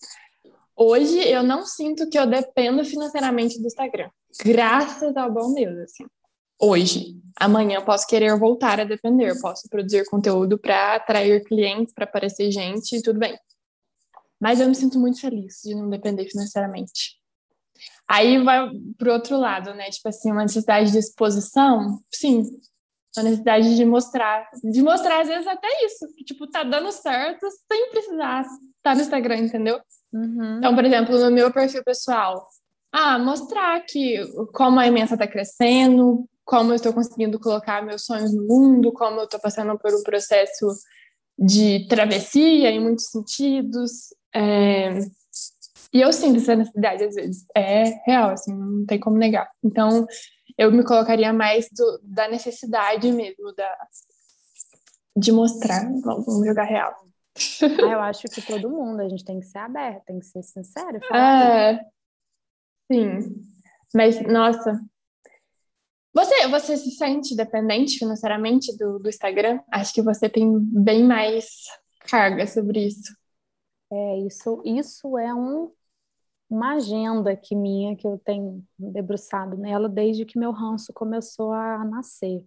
Hoje 0.75 1.27
eu 1.27 1.41
não 1.41 1.65
sinto 1.65 2.07
que 2.07 2.19
eu 2.19 2.27
dependo 2.27 2.85
financeiramente 2.85 3.59
do 3.59 3.65
Instagram. 3.65 4.11
Graças 4.43 5.17
ao 5.17 5.31
bom 5.31 5.53
Deus, 5.53 5.77
assim 5.79 6.05
hoje. 6.61 7.19
Amanhã 7.35 7.77
eu 7.77 7.85
posso 7.85 8.05
querer 8.05 8.37
voltar 8.37 8.79
a 8.79 8.83
depender, 8.83 9.39
posso 9.41 9.67
produzir 9.67 10.05
conteúdo 10.05 10.59
para 10.59 10.95
atrair 10.95 11.43
clientes, 11.43 11.93
para 11.93 12.05
aparecer 12.05 12.51
gente, 12.51 12.95
e 12.95 13.01
tudo 13.01 13.19
bem. 13.19 13.37
Mas 14.39 14.59
eu 14.59 14.67
me 14.67 14.75
sinto 14.75 14.99
muito 14.99 15.19
feliz 15.19 15.61
de 15.63 15.73
não 15.73 15.89
depender 15.89 16.25
financeiramente. 16.29 17.19
Aí 18.07 18.43
vai 18.43 18.69
pro 18.97 19.13
outro 19.13 19.37
lado, 19.37 19.73
né? 19.73 19.89
Tipo 19.89 20.09
assim, 20.09 20.31
uma 20.31 20.43
necessidade 20.43 20.91
de 20.91 20.97
exposição, 20.97 21.99
sim. 22.11 22.43
Uma 23.15 23.23
necessidade 23.23 23.75
de 23.75 23.85
mostrar, 23.85 24.49
de 24.63 24.81
mostrar 24.81 25.21
às 25.21 25.27
vezes 25.27 25.47
até 25.47 25.67
isso, 25.85 26.07
que 26.15 26.23
tipo, 26.23 26.47
tá 26.47 26.63
dando 26.63 26.91
certo 26.91 27.47
sem 27.71 27.89
precisar 27.89 28.41
estar 28.41 28.61
tá 28.83 28.95
no 28.95 29.01
Instagram, 29.01 29.37
entendeu? 29.37 29.79
Uhum. 30.13 30.57
Então, 30.57 30.75
por 30.75 30.85
exemplo, 30.85 31.17
no 31.17 31.31
meu 31.31 31.51
perfil 31.51 31.83
pessoal, 31.83 32.45
ah, 32.91 33.17
mostrar 33.17 33.79
que 33.81 34.21
como 34.53 34.79
a 34.79 34.87
imensa 34.87 35.15
está 35.15 35.27
crescendo, 35.27 36.27
como 36.43 36.71
eu 36.71 36.75
estou 36.75 36.93
conseguindo 36.93 37.39
colocar 37.39 37.83
meus 37.83 38.05
sonhos 38.05 38.33
no 38.33 38.45
mundo, 38.45 38.91
como 38.91 39.19
eu 39.19 39.25
estou 39.25 39.39
passando 39.39 39.77
por 39.77 39.93
um 39.93 40.03
processo 40.03 40.67
de 41.37 41.87
travessia 41.87 42.69
em 42.69 42.79
muitos 42.79 43.05
sentidos. 43.05 44.13
É... 44.33 44.99
E 45.93 45.99
eu 46.01 46.13
sinto 46.13 46.37
essa 46.37 46.55
necessidade 46.55 47.03
às 47.03 47.15
vezes. 47.15 47.45
É 47.55 47.83
real, 48.05 48.31
assim, 48.31 48.53
não 48.53 48.85
tem 48.85 48.99
como 48.99 49.17
negar. 49.17 49.49
Então, 49.63 50.07
eu 50.57 50.71
me 50.71 50.83
colocaria 50.83 51.33
mais 51.33 51.67
do, 51.71 51.99
da 52.03 52.27
necessidade 52.27 53.11
mesmo, 53.11 53.53
da, 53.53 53.87
de 55.17 55.31
mostrar. 55.31 55.89
Vamos 56.01 56.45
jogar 56.45 56.63
real. 56.63 56.93
Ah, 57.61 57.91
eu 57.91 57.99
acho 58.01 58.23
que 58.23 58.41
todo 58.41 58.69
mundo, 58.69 59.01
a 59.01 59.09
gente 59.09 59.23
tem 59.23 59.39
que 59.39 59.45
ser 59.45 59.59
aberto, 59.59 60.03
tem 60.05 60.19
que 60.19 60.25
ser 60.25 60.43
sincero. 60.43 60.99
É, 61.13 61.79
sim. 62.91 63.41
Mas, 63.93 64.21
nossa, 64.21 64.79
você, 66.13 66.47
você 66.47 66.77
se 66.77 66.91
sente 66.91 67.35
dependente 67.35 67.97
financeiramente 67.97 68.75
do, 68.77 68.99
do 68.99 69.09
Instagram? 69.09 69.59
Acho 69.71 69.93
que 69.93 70.01
você 70.01 70.27
tem 70.27 70.59
bem 70.59 71.03
mais 71.03 71.65
carga 72.01 72.45
sobre 72.45 72.85
isso. 72.85 73.15
É, 73.91 74.19
isso, 74.19 74.61
isso 74.65 75.17
é 75.17 75.33
um, 75.33 75.71
uma 76.49 76.75
agenda 76.75 77.35
que 77.35 77.55
minha, 77.55 77.95
que 77.95 78.05
eu 78.05 78.17
tenho 78.17 78.63
debruçado 78.77 79.57
nela 79.57 79.87
desde 79.87 80.25
que 80.25 80.37
meu 80.37 80.51
ranço 80.51 80.93
começou 80.93 81.53
a 81.53 81.83
nascer. 81.85 82.43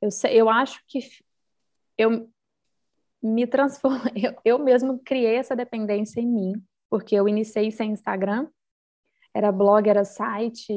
Eu, 0.00 0.08
eu 0.30 0.48
acho 0.48 0.80
que 0.86 1.00
eu 1.98 2.30
me 3.22 3.46
transformei, 3.46 4.12
eu, 4.26 4.36
eu 4.44 4.58
mesmo 4.58 4.98
criei 5.00 5.36
essa 5.36 5.56
dependência 5.56 6.20
em 6.20 6.26
mim, 6.26 6.52
porque 6.88 7.14
eu 7.14 7.28
iniciei 7.28 7.70
sem 7.70 7.92
Instagram, 7.92 8.48
era 9.34 9.52
blog, 9.52 9.88
era 9.88 10.04
site, 10.04 10.72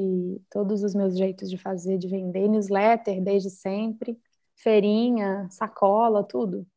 todos 0.49 0.83
os 0.83 0.93
meus 0.93 1.17
jeitos 1.17 1.49
de 1.49 1.57
fazer, 1.57 1.97
de 1.97 2.07
vender, 2.07 2.47
newsletter 2.47 3.21
desde 3.21 3.49
sempre, 3.49 4.17
feirinha, 4.55 5.47
sacola, 5.49 6.23
tudo. 6.23 6.67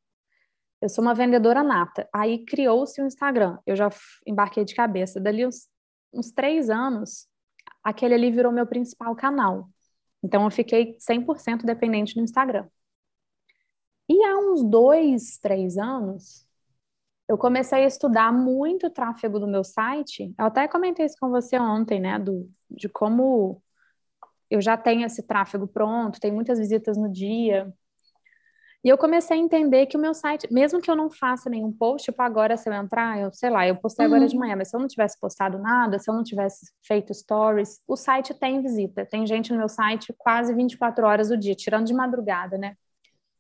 Eu 0.81 0.89
sou 0.89 1.03
uma 1.03 1.15
vendedora 1.15 1.63
nata. 1.63 2.09
Aí 2.13 2.45
criou-se 2.45 3.01
o 3.01 3.07
Instagram. 3.07 3.59
Eu 3.67 3.77
já 3.77 3.89
embarquei 4.27 4.65
de 4.65 4.75
cabeça. 4.75 5.21
Dali 5.21 5.47
uns, 5.47 5.69
uns 6.13 6.31
três 6.31 6.71
anos, 6.71 7.27
aquele 7.83 8.15
ali 8.15 8.31
virou 8.31 8.53
meu 8.53 8.67
principal 8.67 9.15
canal. 9.15 9.69
Então 10.23 10.45
eu 10.45 10.51
fiquei 10.51 10.97
100% 10.99 11.65
dependente 11.65 12.15
do 12.15 12.21
Instagram. 12.21 12.69
E 14.09 14.23
há 14.25 14.39
uns 14.39 14.63
dois, 14.63 15.39
três 15.39 15.77
anos, 15.77 16.46
eu 17.29 17.37
comecei 17.37 17.85
a 17.85 17.87
estudar 17.87 18.33
muito 18.33 18.87
o 18.87 18.91
tráfego 18.91 19.41
do 19.41 19.49
meu 19.49 19.65
site. 19.65 20.33
Eu 20.39 20.47
até 20.47 20.69
comentei 20.69 21.07
isso 21.07 21.17
com 21.21 21.29
você 21.29 21.59
ontem, 21.59 22.01
né? 22.01 22.19
Do, 22.19 22.49
de 22.71 22.89
como 22.89 23.61
eu 24.49 24.61
já 24.61 24.77
tenho 24.77 25.05
esse 25.05 25.23
tráfego 25.23 25.67
pronto, 25.67 26.21
tem 26.21 26.31
muitas 26.31 26.59
visitas 26.59 26.97
no 26.97 27.11
dia. 27.11 27.73
E 28.85 28.89
eu 28.89 28.97
comecei 28.97 29.37
a 29.37 29.41
entender 29.41 29.87
que 29.87 29.97
o 29.97 30.01
meu 30.01 30.15
site, 30.15 30.47
mesmo 30.53 30.81
que 30.81 30.89
eu 30.89 30.95
não 30.95 31.11
faça 31.11 31.51
nenhum 31.51 31.73
post, 31.73 32.05
tipo 32.05 32.23
agora 32.23 32.57
se 32.57 32.69
eu 32.69 32.73
entrar, 32.73 33.19
eu 33.19 33.33
sei 33.33 33.51
lá, 33.51 33.67
eu 33.67 33.75
postei 33.75 34.07
uhum. 34.07 34.15
agora 34.15 34.29
de 34.29 34.39
manhã, 34.39 34.55
mas 34.55 34.69
se 34.69 34.77
eu 34.77 34.81
não 34.81 34.87
tivesse 34.87 35.19
postado 35.19 35.59
nada, 35.59 35.99
se 35.99 36.09
eu 36.09 36.15
não 36.15 36.23
tivesse 36.23 36.71
feito 36.87 37.13
stories, 37.13 37.81
o 37.89 37.97
site 37.97 38.33
tem 38.33 38.63
visita. 38.63 39.05
Tem 39.05 39.27
gente 39.27 39.51
no 39.51 39.59
meu 39.59 39.69
site 39.69 40.15
quase 40.17 40.55
24 40.55 41.05
horas 41.05 41.29
do 41.31 41.37
dia, 41.37 41.57
tirando 41.57 41.87
de 41.87 41.95
madrugada, 41.95 42.57
né? 42.57 42.77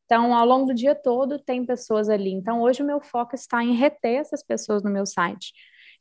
Então, 0.07 0.35
ao 0.35 0.47
longo 0.47 0.67
do 0.67 0.75
dia 0.75 0.95
todo, 0.95 1.39
tem 1.39 1.67
pessoas 1.67 2.09
ali. 2.09 2.33
Então, 2.33 2.63
hoje 2.63 2.83
o 2.83 2.87
meu 2.87 3.01
foco 3.01 3.35
está 3.35 3.63
em 3.63 3.75
reter 3.75 4.21
essas 4.21 4.43
pessoas 4.43 4.83
no 4.83 4.91
meu 4.91 5.05
site, 5.05 5.53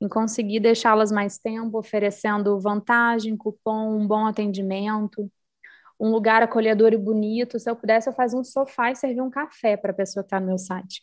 em 0.01 0.07
conseguir 0.07 0.59
deixá-las 0.59 1.11
mais 1.11 1.37
tempo, 1.37 1.77
oferecendo 1.77 2.59
vantagem, 2.59 3.35
cupom, 3.35 3.97
um 3.99 4.07
bom 4.07 4.25
atendimento 4.25 5.29
um 5.99 6.09
lugar 6.09 6.43
acolhedor 6.43 6.93
e 6.93 6.97
bonito. 6.97 7.59
Se 7.59 7.69
eu 7.69 7.75
pudesse, 7.75 8.09
eu 8.09 8.13
fazia 8.13 8.39
um 8.39 8.43
sofá 8.43 8.91
e 8.91 8.95
servir 8.95 9.21
um 9.21 9.29
café 9.29 9.77
para 9.77 9.91
a 9.91 9.95
pessoa 9.95 10.23
que 10.23 10.27
está 10.27 10.39
no 10.39 10.47
meu 10.47 10.57
site. 10.57 11.01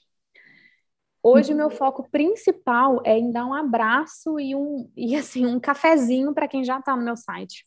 Hoje, 1.22 1.54
meu 1.54 1.70
foco 1.70 2.08
principal 2.10 3.00
é 3.04 3.16
em 3.16 3.30
dar 3.30 3.46
um 3.46 3.54
abraço 3.54 4.40
e 4.40 4.56
um, 4.56 4.90
e, 4.96 5.14
assim, 5.14 5.46
um 5.46 5.60
cafezinho 5.60 6.34
para 6.34 6.48
quem 6.48 6.64
já 6.64 6.78
está 6.78 6.96
no 6.96 7.04
meu 7.04 7.16
site. 7.16 7.64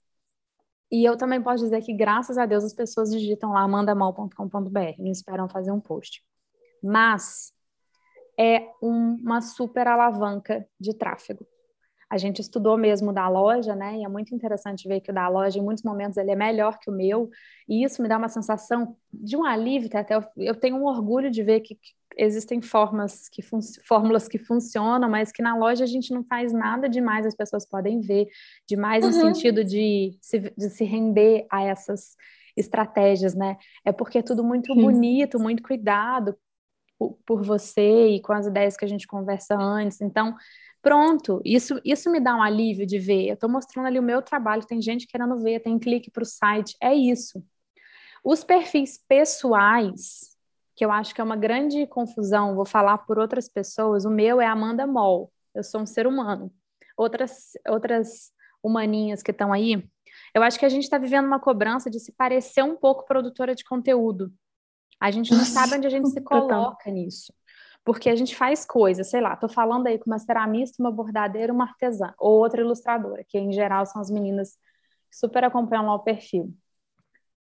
E 0.96 1.04
eu 1.04 1.18
também 1.18 1.42
posso 1.42 1.64
dizer 1.64 1.82
que, 1.82 1.94
graças 1.94 2.38
a 2.38 2.46
Deus, 2.46 2.64
as 2.64 2.74
pessoas 2.74 3.12
digitam 3.12 3.52
lá 3.52 3.62
amandamal.com.br, 3.62 4.96
não 5.00 5.12
esperam 5.12 5.50
fazer 5.50 5.72
um 5.72 5.80
post. 5.80 6.24
Mas 6.82 7.52
é 8.40 8.70
um, 8.82 9.18
uma 9.22 9.42
super 9.42 9.88
alavanca 9.88 10.68
de 10.80 10.94
tráfego 10.94 11.46
a 12.10 12.18
gente 12.18 12.40
estudou 12.40 12.78
mesmo 12.78 13.12
da 13.12 13.28
loja, 13.28 13.76
né? 13.76 13.98
E 13.98 14.04
é 14.04 14.08
muito 14.08 14.34
interessante 14.34 14.88
ver 14.88 15.02
que 15.02 15.12
o 15.12 15.14
da 15.14 15.28
loja, 15.28 15.60
em 15.60 15.62
muitos 15.62 15.84
momentos, 15.84 16.18
ele 16.18 16.32
é 16.32 16.36
melhor 16.36 16.80
que 16.80 16.90
o 16.90 16.94
meu. 16.94 17.30
E 17.68 17.84
isso 17.84 18.02
me 18.02 18.08
dá 18.08 18.18
uma 18.18 18.30
sensação 18.30 18.96
de 19.12 19.36
um 19.36 19.44
alívio, 19.44 19.90
até 19.94 20.16
eu, 20.16 20.24
eu 20.38 20.56
tenho 20.56 20.78
um 20.78 20.86
orgulho 20.86 21.32
de 21.32 21.44
ver 21.44 21.62
que 21.62 21.78
existem 22.18 22.62
formas 22.62 23.28
que 23.30 23.42
fórmulas 23.84 24.28
que 24.28 24.38
funcionam, 24.38 25.10
mas 25.10 25.32
que 25.32 25.42
na 25.42 25.56
loja 25.56 25.84
a 25.84 25.88
gente 25.88 26.14
não 26.14 26.24
faz 26.24 26.54
nada 26.54 26.88
demais, 26.88 27.26
as 27.26 27.36
pessoas 27.36 27.68
podem 27.68 28.00
ver, 28.02 28.28
demais 28.68 29.04
uhum. 29.04 29.12
no 29.12 29.16
sentido 29.16 29.64
de 29.64 30.18
se, 30.22 30.40
de 30.40 30.70
se 30.70 30.84
render 30.84 31.46
a 31.52 31.64
essas 31.64 32.16
estratégias, 32.56 33.36
né? 33.36 33.58
É 33.84 33.92
porque 33.92 34.20
é 34.20 34.22
tudo 34.22 34.44
muito 34.44 34.74
Sim. 34.74 34.82
bonito, 34.82 35.40
muito 35.40 35.62
cuidado 35.62 36.36
por, 36.98 37.18
por 37.26 37.44
você 37.44 38.08
e 38.08 38.22
com 38.22 38.34
as 38.34 38.48
ideias 38.48 38.78
que 38.78 38.86
a 38.86 38.88
gente 38.88 39.08
conversa 39.08 39.56
antes. 39.56 40.02
Então, 40.02 40.36
Pronto, 40.86 41.42
isso, 41.44 41.82
isso 41.84 42.12
me 42.12 42.20
dá 42.20 42.36
um 42.36 42.44
alívio 42.44 42.86
de 42.86 43.00
ver. 43.00 43.26
Eu 43.28 43.34
estou 43.34 43.50
mostrando 43.50 43.88
ali 43.88 43.98
o 43.98 44.04
meu 44.04 44.22
trabalho, 44.22 44.68
tem 44.68 44.80
gente 44.80 45.08
querendo 45.08 45.36
ver, 45.42 45.60
tem 45.60 45.80
clique 45.80 46.12
para 46.12 46.22
o 46.22 46.28
site, 46.28 46.78
é 46.80 46.94
isso. 46.94 47.44
Os 48.24 48.44
perfis 48.44 48.96
pessoais, 49.08 50.35
que 50.76 50.84
eu 50.84 50.92
acho 50.92 51.14
que 51.16 51.22
é 51.22 51.24
uma 51.24 51.36
grande 51.36 51.88
confusão, 51.88 52.56
vou 52.56 52.66
falar 52.66 53.00
por 53.00 53.18
outras 53.18 53.48
pessoas, 53.48 54.06
o 54.06 54.10
meu 54.10 54.42
é 54.42 54.46
Amanda 54.46 54.86
Moll, 54.86 55.32
eu 55.54 55.64
sou 55.64 55.82
um 55.82 55.86
ser 55.86 56.06
humano. 56.06 56.52
Outras, 56.98 57.52
outras 57.68 58.32
humaninhas 58.64 59.22
que 59.22 59.32
estão 59.32 59.54
aí, 59.54 59.88
eu 60.34 60.44
acho 60.44 60.60
que 60.60 60.66
a 60.66 60.70
gente 60.70 60.84
está 60.84 60.98
vivendo 60.98 61.26
uma 61.26 61.40
cobrança 61.40 61.90
de 61.90 62.00
se 62.00 62.12
parecer 62.12 62.64
um 62.64 62.76
pouco 62.76 63.06
produtora 63.06 63.54
de 63.56 63.64
conteúdo. 63.64 64.34
A 65.00 65.12
gente 65.12 65.34
não 65.34 65.46
sabe 65.46 65.76
onde 65.76 65.88
a 65.88 65.90
gente 65.90 66.10
se 66.10 66.22
coloca 66.22 66.90
nisso 66.90 67.34
porque 67.86 68.10
a 68.10 68.16
gente 68.16 68.36
faz 68.36 68.66
coisas, 68.66 69.12
sei 69.12 69.22
lá, 69.22 69.36
tô 69.36 69.48
falando 69.48 69.86
aí 69.86 70.00
com 70.00 70.10
uma 70.10 70.18
ceramista, 70.18 70.82
uma 70.82 70.92
bordadeira, 70.92 71.54
uma 71.54 71.66
artesã, 71.66 72.12
ou 72.18 72.40
outra 72.40 72.60
ilustradora, 72.60 73.24
que 73.24 73.38
em 73.38 73.54
geral 73.54 73.86
são 73.86 74.02
as 74.02 74.10
meninas 74.10 74.58
que 75.12 75.16
super 75.16 75.44
acompanham 75.44 75.86
lá 75.86 75.94
o 75.94 76.00
perfil. 76.00 76.52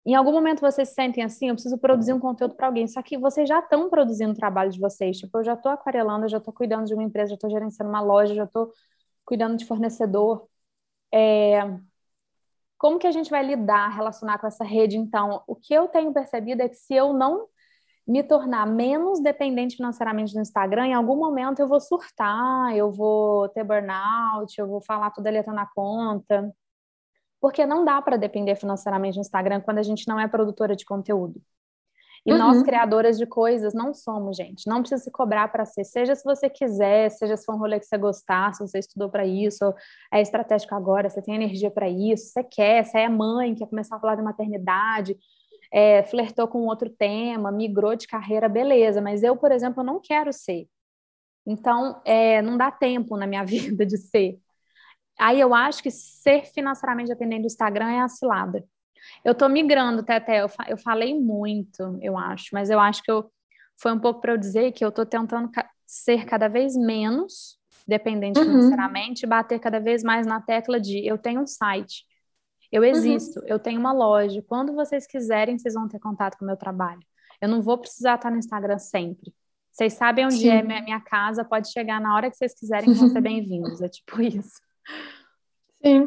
Em 0.08 0.14
algum 0.14 0.32
momento 0.32 0.60
vocês 0.62 0.88
se 0.88 0.94
sentem 0.94 1.22
assim, 1.22 1.48
eu 1.48 1.54
preciso 1.54 1.76
produzir 1.76 2.14
um 2.14 2.18
conteúdo 2.18 2.54
para 2.54 2.66
alguém, 2.66 2.88
só 2.88 3.02
que 3.02 3.18
vocês 3.18 3.46
já 3.46 3.58
estão 3.58 3.90
produzindo 3.90 4.32
o 4.32 4.34
trabalho 4.34 4.70
de 4.70 4.80
vocês, 4.80 5.18
tipo, 5.18 5.36
eu 5.36 5.44
já 5.44 5.52
estou 5.52 5.70
aquarelando, 5.70 6.24
eu 6.24 6.30
já 6.30 6.38
estou 6.38 6.54
cuidando 6.54 6.86
de 6.86 6.94
uma 6.94 7.02
empresa, 7.02 7.28
já 7.28 7.34
estou 7.34 7.50
gerenciando 7.50 7.90
uma 7.90 8.00
loja, 8.00 8.34
já 8.34 8.44
estou 8.44 8.72
cuidando 9.22 9.58
de 9.58 9.66
fornecedor. 9.66 10.48
É... 11.12 11.60
Como 12.78 12.98
que 12.98 13.06
a 13.06 13.10
gente 13.10 13.28
vai 13.28 13.44
lidar, 13.44 13.88
relacionar 13.88 14.38
com 14.38 14.46
essa 14.46 14.64
rede, 14.64 14.96
então? 14.96 15.42
O 15.46 15.54
que 15.54 15.74
eu 15.74 15.88
tenho 15.88 16.12
percebido 16.12 16.62
é 16.62 16.68
que 16.70 16.76
se 16.76 16.94
eu 16.94 17.12
não 17.12 17.46
me 18.06 18.22
tornar 18.22 18.66
menos 18.66 19.20
dependente 19.20 19.76
financeiramente 19.76 20.32
do 20.32 20.40
Instagram, 20.40 20.86
em 20.86 20.94
algum 20.94 21.16
momento 21.16 21.60
eu 21.60 21.68
vou 21.68 21.80
surtar, 21.80 22.74
eu 22.74 22.90
vou 22.90 23.48
ter 23.50 23.62
burnout, 23.62 24.58
eu 24.58 24.66
vou 24.66 24.80
falar 24.80 25.10
tudo 25.10 25.26
ali 25.26 25.42
na 25.48 25.66
conta. 25.66 26.50
Porque 27.40 27.64
não 27.64 27.84
dá 27.84 28.00
para 28.02 28.16
depender 28.16 28.56
financeiramente 28.56 29.16
do 29.16 29.20
Instagram 29.20 29.60
quando 29.60 29.78
a 29.78 29.82
gente 29.82 30.08
não 30.08 30.18
é 30.18 30.26
produtora 30.26 30.74
de 30.74 30.84
conteúdo. 30.84 31.40
E 32.26 32.32
uhum. 32.32 32.38
nós, 32.38 32.62
criadoras 32.62 33.16
de 33.16 33.26
coisas, 33.26 33.72
não 33.72 33.94
somos, 33.94 34.36
gente. 34.36 34.66
Não 34.66 34.80
precisa 34.80 35.02
se 35.02 35.10
cobrar 35.10 35.48
para 35.48 35.64
ser. 35.64 35.84
Seja 35.84 36.14
se 36.14 36.24
você 36.24 36.50
quiser, 36.50 37.10
seja 37.10 37.36
se 37.36 37.44
for 37.44 37.54
um 37.54 37.58
rolê 37.58 37.78
que 37.78 37.86
você 37.86 37.96
gostar, 37.96 38.52
se 38.52 38.60
você 38.60 38.78
estudou 38.78 39.08
para 39.08 39.24
isso, 39.24 39.72
é 40.12 40.20
estratégico 40.20 40.74
agora, 40.74 41.08
você 41.08 41.22
tem 41.22 41.36
energia 41.36 41.70
para 41.70 41.88
isso, 41.88 42.32
você 42.32 42.44
quer, 42.44 42.84
você 42.84 42.98
é 42.98 43.08
mãe, 43.08 43.54
quer 43.54 43.66
começar 43.66 43.96
a 43.96 44.00
falar 44.00 44.16
de 44.16 44.22
maternidade, 44.22 45.16
é, 45.72 46.02
flertou 46.02 46.48
com 46.48 46.66
outro 46.66 46.90
tema, 46.90 47.52
migrou 47.52 47.94
de 47.94 48.06
carreira, 48.06 48.48
beleza, 48.48 49.00
mas 49.00 49.22
eu, 49.22 49.36
por 49.36 49.52
exemplo, 49.52 49.82
não 49.82 50.00
quero 50.00 50.32
ser. 50.32 50.66
Então, 51.46 52.00
é, 52.04 52.42
não 52.42 52.58
dá 52.58 52.70
tempo 52.70 53.16
na 53.16 53.26
minha 53.26 53.44
vida 53.46 53.86
de 53.86 53.96
ser. 53.96 54.38
Aí 55.18 55.40
eu 55.40 55.54
acho 55.54 55.82
que 55.82 55.90
ser 55.90 56.44
financeiramente 56.46 57.08
dependente 57.08 57.42
do 57.42 57.46
Instagram 57.46 57.90
é 57.90 58.00
a 58.00 58.08
cilada. 58.08 58.64
Eu 59.24 59.34
tô 59.34 59.48
migrando, 59.48 60.02
Teté, 60.02 60.42
eu, 60.42 60.50
eu 60.68 60.76
falei 60.76 61.18
muito, 61.18 61.98
eu 62.00 62.16
acho, 62.16 62.50
mas 62.52 62.70
eu 62.70 62.78
acho 62.78 63.02
que 63.02 63.10
eu, 63.10 63.30
foi 63.80 63.92
um 63.92 63.98
pouco 63.98 64.20
para 64.20 64.32
eu 64.32 64.38
dizer 64.38 64.72
que 64.72 64.84
eu 64.84 64.92
tô 64.92 65.04
tentando 65.04 65.50
ca 65.50 65.68
ser 65.86 66.26
cada 66.26 66.48
vez 66.48 66.76
menos 66.76 67.58
dependente 67.86 68.38
uhum. 68.38 68.44
financeiramente 68.44 69.24
e 69.24 69.26
bater 69.26 69.58
cada 69.58 69.80
vez 69.80 70.02
mais 70.02 70.26
na 70.26 70.38
tecla 70.38 70.78
de 70.78 71.06
eu 71.06 71.16
tenho 71.16 71.40
um 71.40 71.46
site, 71.46 72.04
eu 72.70 72.82
uhum. 72.82 72.88
existo, 72.88 73.40
uhum. 73.40 73.46
eu 73.46 73.58
tenho 73.58 73.80
uma 73.80 73.92
loja. 73.92 74.42
Quando 74.46 74.74
vocês 74.74 75.06
quiserem, 75.06 75.58
vocês 75.58 75.74
vão 75.74 75.88
ter 75.88 75.98
contato 75.98 76.36
com 76.36 76.44
o 76.44 76.48
meu 76.48 76.56
trabalho. 76.56 77.00
Eu 77.40 77.48
não 77.48 77.62
vou 77.62 77.78
precisar 77.78 78.16
estar 78.16 78.30
no 78.30 78.36
Instagram 78.36 78.78
sempre. 78.78 79.32
Vocês 79.72 79.94
sabem 79.94 80.26
onde 80.26 80.36
Sim. 80.36 80.50
é 80.50 80.62
minha, 80.62 80.82
minha, 80.82 81.00
casa, 81.00 81.44
pode 81.44 81.70
chegar 81.72 82.00
na 82.00 82.14
hora 82.14 82.30
que 82.30 82.36
vocês 82.36 82.52
quiserem, 82.52 82.92
vão 82.92 83.08
ser 83.08 83.20
bem-vindos. 83.22 83.80
É 83.80 83.88
tipo 83.88 84.20
isso. 84.20 84.60
Sim. 85.84 86.06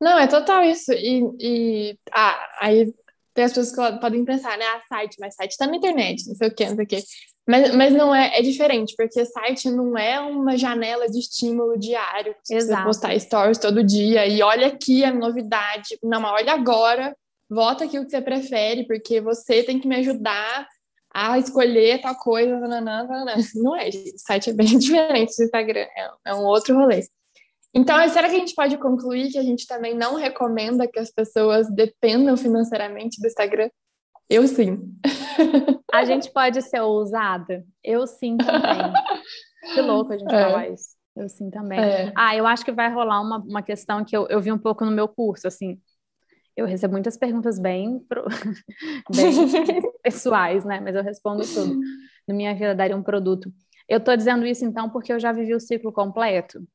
Não, 0.00 0.18
é 0.18 0.26
total 0.26 0.64
isso. 0.64 0.92
E, 0.92 1.22
e 1.38 1.98
ah, 2.12 2.48
aí 2.60 2.92
tem 3.34 3.44
as 3.44 3.52
pessoas 3.52 3.92
que 3.92 4.00
podem 4.00 4.24
pensar, 4.24 4.56
né? 4.56 4.64
Ah, 4.64 4.80
site, 4.88 5.16
mas 5.20 5.34
site 5.34 5.56
tá 5.56 5.66
na 5.66 5.76
internet, 5.76 6.26
não 6.26 6.34
sei 6.34 6.48
o 6.48 6.54
quê, 6.54 6.68
não 6.68 6.76
sei 6.76 6.84
o 6.84 6.88
quê. 6.88 7.02
Mas, 7.46 7.74
mas 7.74 7.92
não 7.92 8.14
é, 8.14 8.38
é 8.38 8.42
diferente, 8.42 8.94
porque 8.96 9.24
site 9.24 9.70
não 9.70 9.96
é 9.98 10.20
uma 10.20 10.56
janela 10.56 11.08
de 11.08 11.18
estímulo 11.18 11.78
diário. 11.78 12.34
Você 12.42 12.56
Exato. 12.56 12.84
postar 12.84 13.18
stories 13.18 13.58
todo 13.58 13.84
dia 13.84 14.26
e 14.26 14.42
olha 14.42 14.68
aqui 14.68 15.04
a 15.04 15.12
novidade. 15.12 15.98
Não, 16.02 16.20
mas 16.20 16.32
olha 16.32 16.52
agora, 16.52 17.16
vota 17.48 17.84
aqui 17.84 17.98
o 17.98 18.04
que 18.04 18.10
você 18.10 18.20
prefere, 18.20 18.86
porque 18.86 19.20
você 19.20 19.62
tem 19.62 19.80
que 19.80 19.88
me 19.88 19.96
ajudar 19.96 20.66
a 21.12 21.38
escolher 21.38 22.00
tal 22.00 22.14
coisa. 22.16 22.56
Nananã. 22.60 23.08
Não 23.56 23.76
é, 23.76 23.90
gente. 23.90 24.14
O 24.14 24.18
site 24.18 24.50
é 24.50 24.52
bem 24.52 24.66
diferente 24.78 25.36
do 25.36 25.42
Instagram, 25.42 25.86
é, 25.96 26.10
é 26.26 26.34
um 26.34 26.44
outro 26.44 26.74
rolê. 26.76 27.04
Então, 27.72 27.96
será 28.08 28.28
que 28.28 28.34
a 28.34 28.38
gente 28.38 28.54
pode 28.54 28.76
concluir 28.78 29.30
que 29.30 29.38
a 29.38 29.42
gente 29.42 29.66
também 29.66 29.94
não 29.94 30.16
recomenda 30.16 30.88
que 30.88 30.98
as 30.98 31.10
pessoas 31.10 31.70
dependam 31.70 32.36
financeiramente 32.36 33.20
do 33.20 33.28
Instagram? 33.28 33.70
Eu 34.28 34.46
sim. 34.46 34.78
A 35.92 36.04
gente 36.04 36.32
pode 36.32 36.62
ser 36.62 36.80
ousada? 36.80 37.64
Eu 37.82 38.06
sim 38.06 38.36
também. 38.36 38.92
Que 39.74 39.82
louco 39.82 40.10
a 40.10 40.16
gente 40.16 40.34
é. 40.34 40.40
falar 40.40 40.68
isso. 40.70 40.96
Eu 41.14 41.28
sim 41.28 41.50
também. 41.50 41.78
É. 41.78 42.12
Ah, 42.16 42.34
eu 42.34 42.46
acho 42.46 42.64
que 42.64 42.72
vai 42.72 42.90
rolar 42.90 43.20
uma, 43.20 43.36
uma 43.40 43.62
questão 43.62 44.02
que 44.02 44.16
eu, 44.16 44.26
eu 44.28 44.40
vi 44.40 44.50
um 44.50 44.56
pouco 44.56 44.86
no 44.86 44.90
meu 44.90 45.06
curso, 45.06 45.46
assim. 45.46 45.78
Eu 46.56 46.64
recebo 46.64 46.94
muitas 46.94 47.18
perguntas 47.18 47.58
bem, 47.58 47.98
pro... 48.08 48.24
bem 49.14 49.82
pessoais, 50.02 50.64
né? 50.64 50.80
Mas 50.80 50.94
eu 50.94 51.02
respondo 51.02 51.42
tudo. 51.46 51.78
Na 52.26 52.34
minha 52.34 52.54
vida, 52.54 52.74
daria 52.74 52.96
um 52.96 53.02
produto. 53.02 53.52
Eu 53.86 53.98
estou 53.98 54.16
dizendo 54.16 54.46
isso, 54.46 54.64
então, 54.64 54.88
porque 54.88 55.12
eu 55.12 55.20
já 55.20 55.30
vivi 55.30 55.54
o 55.54 55.60
ciclo 55.60 55.92
completo 55.92 56.66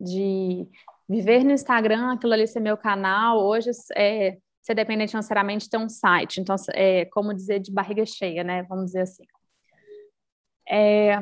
de 0.00 0.66
viver 1.08 1.44
no 1.44 1.52
Instagram, 1.52 2.12
aquilo 2.12 2.32
ali 2.32 2.46
ser 2.46 2.60
meu 2.60 2.76
canal. 2.76 3.38
Hoje 3.38 3.70
é 3.96 4.38
ser 4.62 4.74
dependente 4.74 5.10
financeiramente 5.10 5.68
ter 5.68 5.78
um 5.78 5.88
site. 5.88 6.40
Então, 6.40 6.54
é 6.74 7.06
como 7.06 7.34
dizer 7.34 7.58
de 7.60 7.72
barriga 7.72 8.04
cheia, 8.04 8.44
né? 8.44 8.62
Vamos 8.64 8.86
dizer 8.86 9.02
assim. 9.02 9.24
É, 10.68 11.16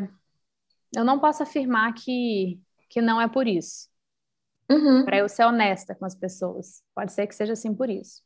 eu 0.96 1.04
não 1.04 1.20
posso 1.20 1.42
afirmar 1.42 1.92
que, 1.94 2.60
que 2.90 3.00
não 3.00 3.20
é 3.20 3.28
por 3.28 3.46
isso. 3.46 3.88
Uhum. 4.68 5.04
Para 5.04 5.18
eu 5.18 5.28
ser 5.28 5.44
honesta 5.44 5.94
com 5.94 6.04
as 6.04 6.14
pessoas. 6.14 6.82
Pode 6.94 7.12
ser 7.12 7.26
que 7.26 7.34
seja 7.34 7.52
assim 7.52 7.72
por 7.72 7.88
isso. 7.88 8.20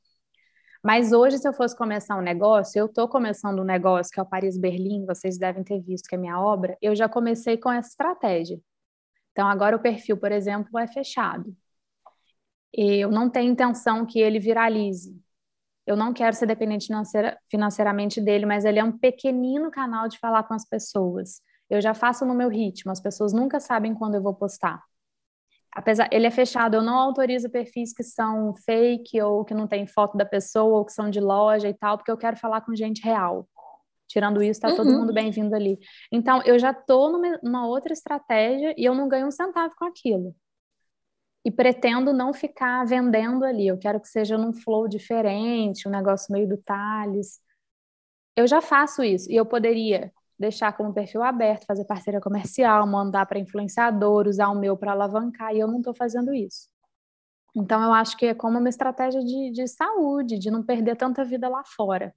Mas 0.82 1.12
hoje, 1.12 1.36
se 1.36 1.46
eu 1.46 1.52
fosse 1.52 1.76
começar 1.76 2.16
um 2.16 2.22
negócio, 2.22 2.78
eu 2.78 2.86
estou 2.86 3.06
começando 3.06 3.60
um 3.60 3.64
negócio 3.64 4.10
que 4.10 4.18
é 4.18 4.22
o 4.22 4.26
Paris 4.26 4.56
Berlim, 4.56 5.04
vocês 5.04 5.36
devem 5.36 5.62
ter 5.62 5.78
visto 5.82 6.08
que 6.08 6.14
é 6.14 6.18
minha 6.18 6.40
obra, 6.40 6.76
eu 6.80 6.96
já 6.96 7.06
comecei 7.06 7.58
com 7.58 7.70
essa 7.70 7.90
estratégia. 7.90 8.58
Então, 9.32 9.48
agora 9.48 9.76
o 9.76 9.80
perfil, 9.80 10.16
por 10.16 10.32
exemplo, 10.32 10.78
é 10.78 10.86
fechado. 10.86 11.54
Eu 12.72 13.10
não 13.10 13.28
tenho 13.30 13.50
intenção 13.52 14.06
que 14.06 14.20
ele 14.20 14.38
viralize. 14.38 15.20
eu 15.86 15.96
não 15.96 16.12
quero 16.14 16.36
ser 16.36 16.46
dependente 16.46 16.86
financeira, 16.86 17.38
financeiramente 17.50 18.20
dele, 18.20 18.46
mas 18.46 18.64
ele 18.64 18.78
é 18.80 18.84
um 18.84 18.96
pequenino 18.98 19.70
canal 19.70 20.08
de 20.08 20.18
falar 20.18 20.44
com 20.44 20.54
as 20.54 20.66
pessoas. 20.68 21.42
Eu 21.70 21.80
já 21.82 21.94
faço 21.94 22.24
no 22.26 22.34
meu 22.34 22.48
ritmo, 22.48 22.92
as 22.92 23.00
pessoas 23.00 23.32
nunca 23.32 23.60
sabem 23.60 23.94
quando 23.94 24.16
eu 24.16 24.22
vou 24.22 24.34
postar. 24.34 24.82
Apesar, 25.72 26.08
ele 26.12 26.26
é 26.26 26.30
fechado, 26.30 26.74
eu 26.76 26.82
não 26.82 26.96
autorizo 26.96 27.50
perfis 27.50 27.92
que 27.94 28.02
são 28.04 28.54
fake 28.64 29.20
ou 29.22 29.44
que 29.44 29.54
não 29.54 29.66
tem 29.68 29.86
foto 29.86 30.16
da 30.16 30.24
pessoa 30.26 30.78
ou 30.78 30.84
que 30.84 30.92
são 30.92 31.10
de 31.10 31.20
loja 31.20 31.68
e 31.68 31.74
tal, 31.74 31.96
porque 31.98 32.10
eu 32.10 32.18
quero 32.18 32.36
falar 32.36 32.62
com 32.62 32.74
gente 32.74 33.02
real. 33.02 33.48
Tirando 34.10 34.42
isso, 34.42 34.60
tá 34.60 34.70
uhum. 34.70 34.76
todo 34.76 34.90
mundo 34.90 35.12
bem-vindo 35.12 35.54
ali. 35.54 35.78
Então, 36.10 36.42
eu 36.44 36.58
já 36.58 36.74
tô 36.74 37.10
numa, 37.10 37.38
numa 37.44 37.66
outra 37.68 37.92
estratégia 37.92 38.74
e 38.76 38.84
eu 38.84 38.92
não 38.92 39.08
ganho 39.08 39.28
um 39.28 39.30
centavo 39.30 39.72
com 39.76 39.84
aquilo 39.84 40.34
e 41.44 41.50
pretendo 41.50 42.12
não 42.12 42.32
ficar 42.32 42.84
vendendo 42.84 43.44
ali. 43.44 43.68
Eu 43.68 43.78
quero 43.78 44.00
que 44.00 44.08
seja 44.08 44.36
num 44.36 44.52
flow 44.52 44.88
diferente, 44.88 45.86
um 45.86 45.92
negócio 45.92 46.32
meio 46.32 46.48
do 46.48 46.56
Thales. 46.56 47.38
Eu 48.34 48.48
já 48.48 48.60
faço 48.60 49.04
isso 49.04 49.30
e 49.30 49.36
eu 49.36 49.46
poderia 49.46 50.12
deixar 50.36 50.72
como 50.72 50.92
perfil 50.92 51.22
aberto, 51.22 51.66
fazer 51.66 51.84
parceria 51.84 52.20
comercial, 52.20 52.84
mandar 52.86 53.26
para 53.26 53.38
influenciador, 53.38 54.26
usar 54.26 54.48
o 54.48 54.58
meu 54.58 54.76
para 54.76 54.90
alavancar, 54.90 55.54
e 55.54 55.60
eu 55.60 55.68
não 55.68 55.78
estou 55.78 55.94
fazendo 55.94 56.34
isso. 56.34 56.68
Então, 57.54 57.80
eu 57.82 57.92
acho 57.92 58.16
que 58.16 58.26
é 58.26 58.34
como 58.34 58.58
uma 58.58 58.68
estratégia 58.68 59.22
de, 59.22 59.50
de 59.52 59.68
saúde, 59.68 60.38
de 60.38 60.50
não 60.50 60.64
perder 60.64 60.96
tanta 60.96 61.24
vida 61.24 61.48
lá 61.48 61.62
fora. 61.64 62.14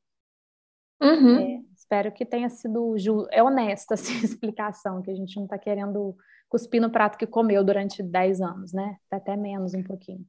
Uhum. 1.01 1.37
É, 1.37 1.61
espero 1.93 2.11
que 2.11 2.25
tenha 2.25 2.49
sido 2.49 2.95
é 3.31 3.43
honesta 3.43 3.93
assim, 3.95 4.13
a 4.15 4.23
explicação, 4.23 5.01
que 5.01 5.11
a 5.11 5.15
gente 5.15 5.35
não 5.35 5.43
está 5.43 5.57
querendo 5.57 6.15
cuspir 6.49 6.81
no 6.81 6.91
prato 6.91 7.17
que 7.17 7.27
comeu 7.27 7.63
durante 7.63 8.01
10 8.01 8.41
anos, 8.41 8.73
né? 8.73 8.97
Até 9.09 9.35
menos 9.35 9.73
um 9.73 9.83
pouquinho. 9.83 10.25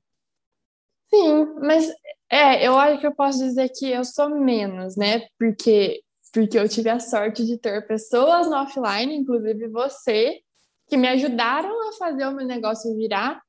Sim, 1.09 1.45
mas 1.61 1.91
é, 2.31 2.67
eu 2.67 2.77
acho 2.79 3.01
que 3.01 3.07
eu 3.07 3.15
posso 3.15 3.39
dizer 3.39 3.69
que 3.69 3.91
eu 3.91 4.05
sou 4.05 4.31
menos, 4.31 4.97
né? 4.97 5.27
Porque 5.39 6.03
porque 6.33 6.59
eu 6.59 6.69
tive 6.69 6.91
a 6.91 6.99
sorte 6.99 7.47
de 7.47 7.57
ter 7.57 7.87
pessoas 7.87 8.49
no 8.49 8.57
offline, 8.57 9.15
inclusive 9.15 9.69
você, 9.69 10.41
que 10.89 10.97
me 10.97 11.07
ajudaram 11.07 11.89
a 11.89 11.93
fazer 11.93 12.27
o 12.27 12.33
meu 12.33 12.45
negócio 12.45 12.93
virar 12.97 13.41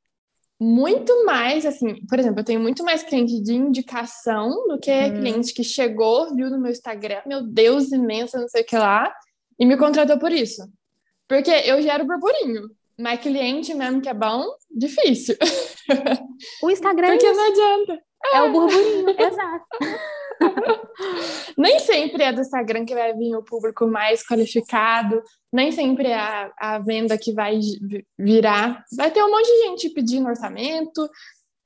muito 0.59 1.25
mais, 1.25 1.65
assim, 1.65 1.95
por 2.07 2.17
exemplo, 2.17 2.39
eu 2.39 2.45
tenho 2.45 2.59
muito 2.59 2.83
mais 2.83 3.03
cliente 3.03 3.41
de 3.41 3.53
indicação 3.53 4.49
do 4.67 4.79
que 4.79 4.91
uhum. 4.91 5.19
cliente 5.19 5.53
que 5.53 5.63
chegou, 5.63 6.33
viu 6.33 6.49
no 6.49 6.59
meu 6.59 6.71
Instagram, 6.71 7.21
meu 7.25 7.41
Deus, 7.41 7.91
imensa, 7.91 8.39
não 8.39 8.47
sei 8.47 8.61
o 8.61 8.65
que 8.65 8.77
lá, 8.77 9.13
e 9.59 9.65
me 9.65 9.77
contratou 9.77 10.17
por 10.17 10.31
isso. 10.31 10.61
Porque 11.27 11.51
eu 11.51 11.81
gero 11.81 12.05
burburinho. 12.05 12.69
Mas 12.97 13.19
cliente 13.19 13.73
mesmo 13.73 13.99
que 13.99 14.07
é 14.07 14.13
bom, 14.13 14.45
difícil. 14.71 15.35
O 16.63 16.69
Instagram 16.69 17.09
Porque 17.11 17.25
é 17.25 17.33
não 17.33 17.47
adianta. 17.47 18.01
É, 18.25 18.37
é 18.37 18.41
o 18.43 18.51
burburinho, 18.51 19.09
exato. 19.19 19.65
nem 21.57 21.79
sempre 21.79 22.23
é 22.23 22.33
do 22.33 22.41
Instagram 22.41 22.85
que 22.85 22.93
vai 22.93 23.13
vir 23.13 23.35
o 23.35 23.43
público 23.43 23.87
mais 23.87 24.25
qualificado, 24.25 25.21
nem 25.51 25.71
sempre 25.71 26.07
é 26.07 26.15
a, 26.15 26.51
a 26.57 26.79
venda 26.79 27.17
que 27.17 27.33
vai 27.33 27.59
virar. 28.17 28.83
Vai 28.95 29.11
ter 29.11 29.23
um 29.23 29.31
monte 29.31 29.47
de 29.47 29.67
gente 29.67 29.89
pedindo 29.89 30.27
orçamento, 30.27 31.09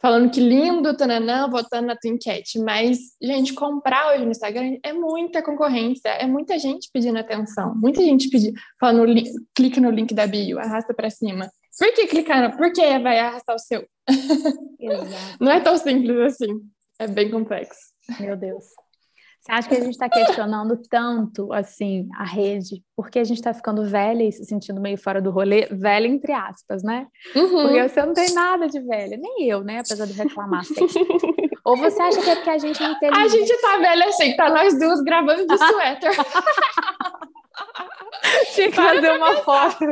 falando 0.01 0.31
que 0.31 0.39
lindo, 0.39 0.95
tananã, 0.95 1.49
votando 1.49 1.87
na 1.87 1.95
tua 1.95 2.09
enquete. 2.09 2.59
Mas, 2.59 2.97
gente, 3.21 3.53
comprar 3.53 4.13
hoje 4.13 4.25
no 4.25 4.31
Instagram 4.31 4.77
é 4.83 4.93
muita 4.93 5.41
concorrência, 5.41 6.09
é 6.09 6.25
muita 6.25 6.57
gente 6.57 6.89
pedindo 6.91 7.19
atenção, 7.19 7.73
muita 7.75 8.01
gente 8.01 8.29
pedindo, 8.29 8.57
falando, 8.79 9.05
clique 9.55 9.79
no 9.79 9.91
link 9.91 10.13
da 10.13 10.25
bio, 10.25 10.59
arrasta 10.59 10.93
para 10.93 11.09
cima. 11.09 11.49
Por 11.77 11.93
que 11.93 12.07
clicar? 12.07 12.57
Porque 12.57 12.99
vai 12.99 13.19
arrastar 13.19 13.55
o 13.55 13.59
seu. 13.59 13.85
Exato. 14.79 15.37
Não 15.39 15.51
é 15.51 15.59
tão 15.61 15.77
simples 15.77 16.17
assim, 16.19 16.59
é 16.99 17.07
bem 17.07 17.31
complexo. 17.31 17.88
Meu 18.19 18.35
Deus. 18.35 18.65
Você 19.41 19.53
acha 19.53 19.69
que 19.69 19.75
a 19.75 19.79
gente 19.79 19.91
está 19.91 20.09
questionando 20.09 20.75
tanto, 20.89 21.53
assim, 21.53 22.09
a 22.17 22.25
rede, 22.25 22.83
porque 22.93 23.19
a 23.19 23.23
gente 23.23 23.37
está 23.37 23.53
ficando 23.53 23.85
velha 23.85 24.23
e 24.23 24.33
se 24.33 24.43
sentindo 24.43 24.81
meio 24.81 24.97
fora 24.97 25.21
do 25.21 25.31
rolê? 25.31 25.65
Velha, 25.71 26.07
entre 26.07 26.33
aspas, 26.33 26.83
né? 26.83 27.07
Uhum. 27.33 27.63
Porque 27.63 27.87
você 27.87 28.05
não 28.05 28.13
tem 28.13 28.33
nada 28.33 28.67
de 28.67 28.81
velha, 28.81 29.15
nem 29.15 29.47
eu, 29.47 29.63
né? 29.63 29.79
Apesar 29.79 30.05
de 30.05 30.13
reclamar 30.13 30.65
sempre. 30.65 30.93
Ou 31.63 31.77
você 31.77 32.01
acha 32.01 32.21
que 32.21 32.29
é 32.29 32.35
porque 32.35 32.49
a 32.49 32.57
gente 32.57 32.83
não 32.83 32.99
tem. 32.99 33.09
A 33.09 33.27
gente 33.29 33.61
tá 33.61 33.77
velha 33.77 34.07
assim, 34.07 34.35
tá 34.35 34.49
nós 34.49 34.77
duas 34.77 35.01
gravando 35.01 35.47
de 35.47 35.57
suéter. 35.57 36.11
Tinha 38.53 38.69
que 38.69 38.75
fazer 38.75 39.11
uma 39.11 39.37
foto. 39.37 39.85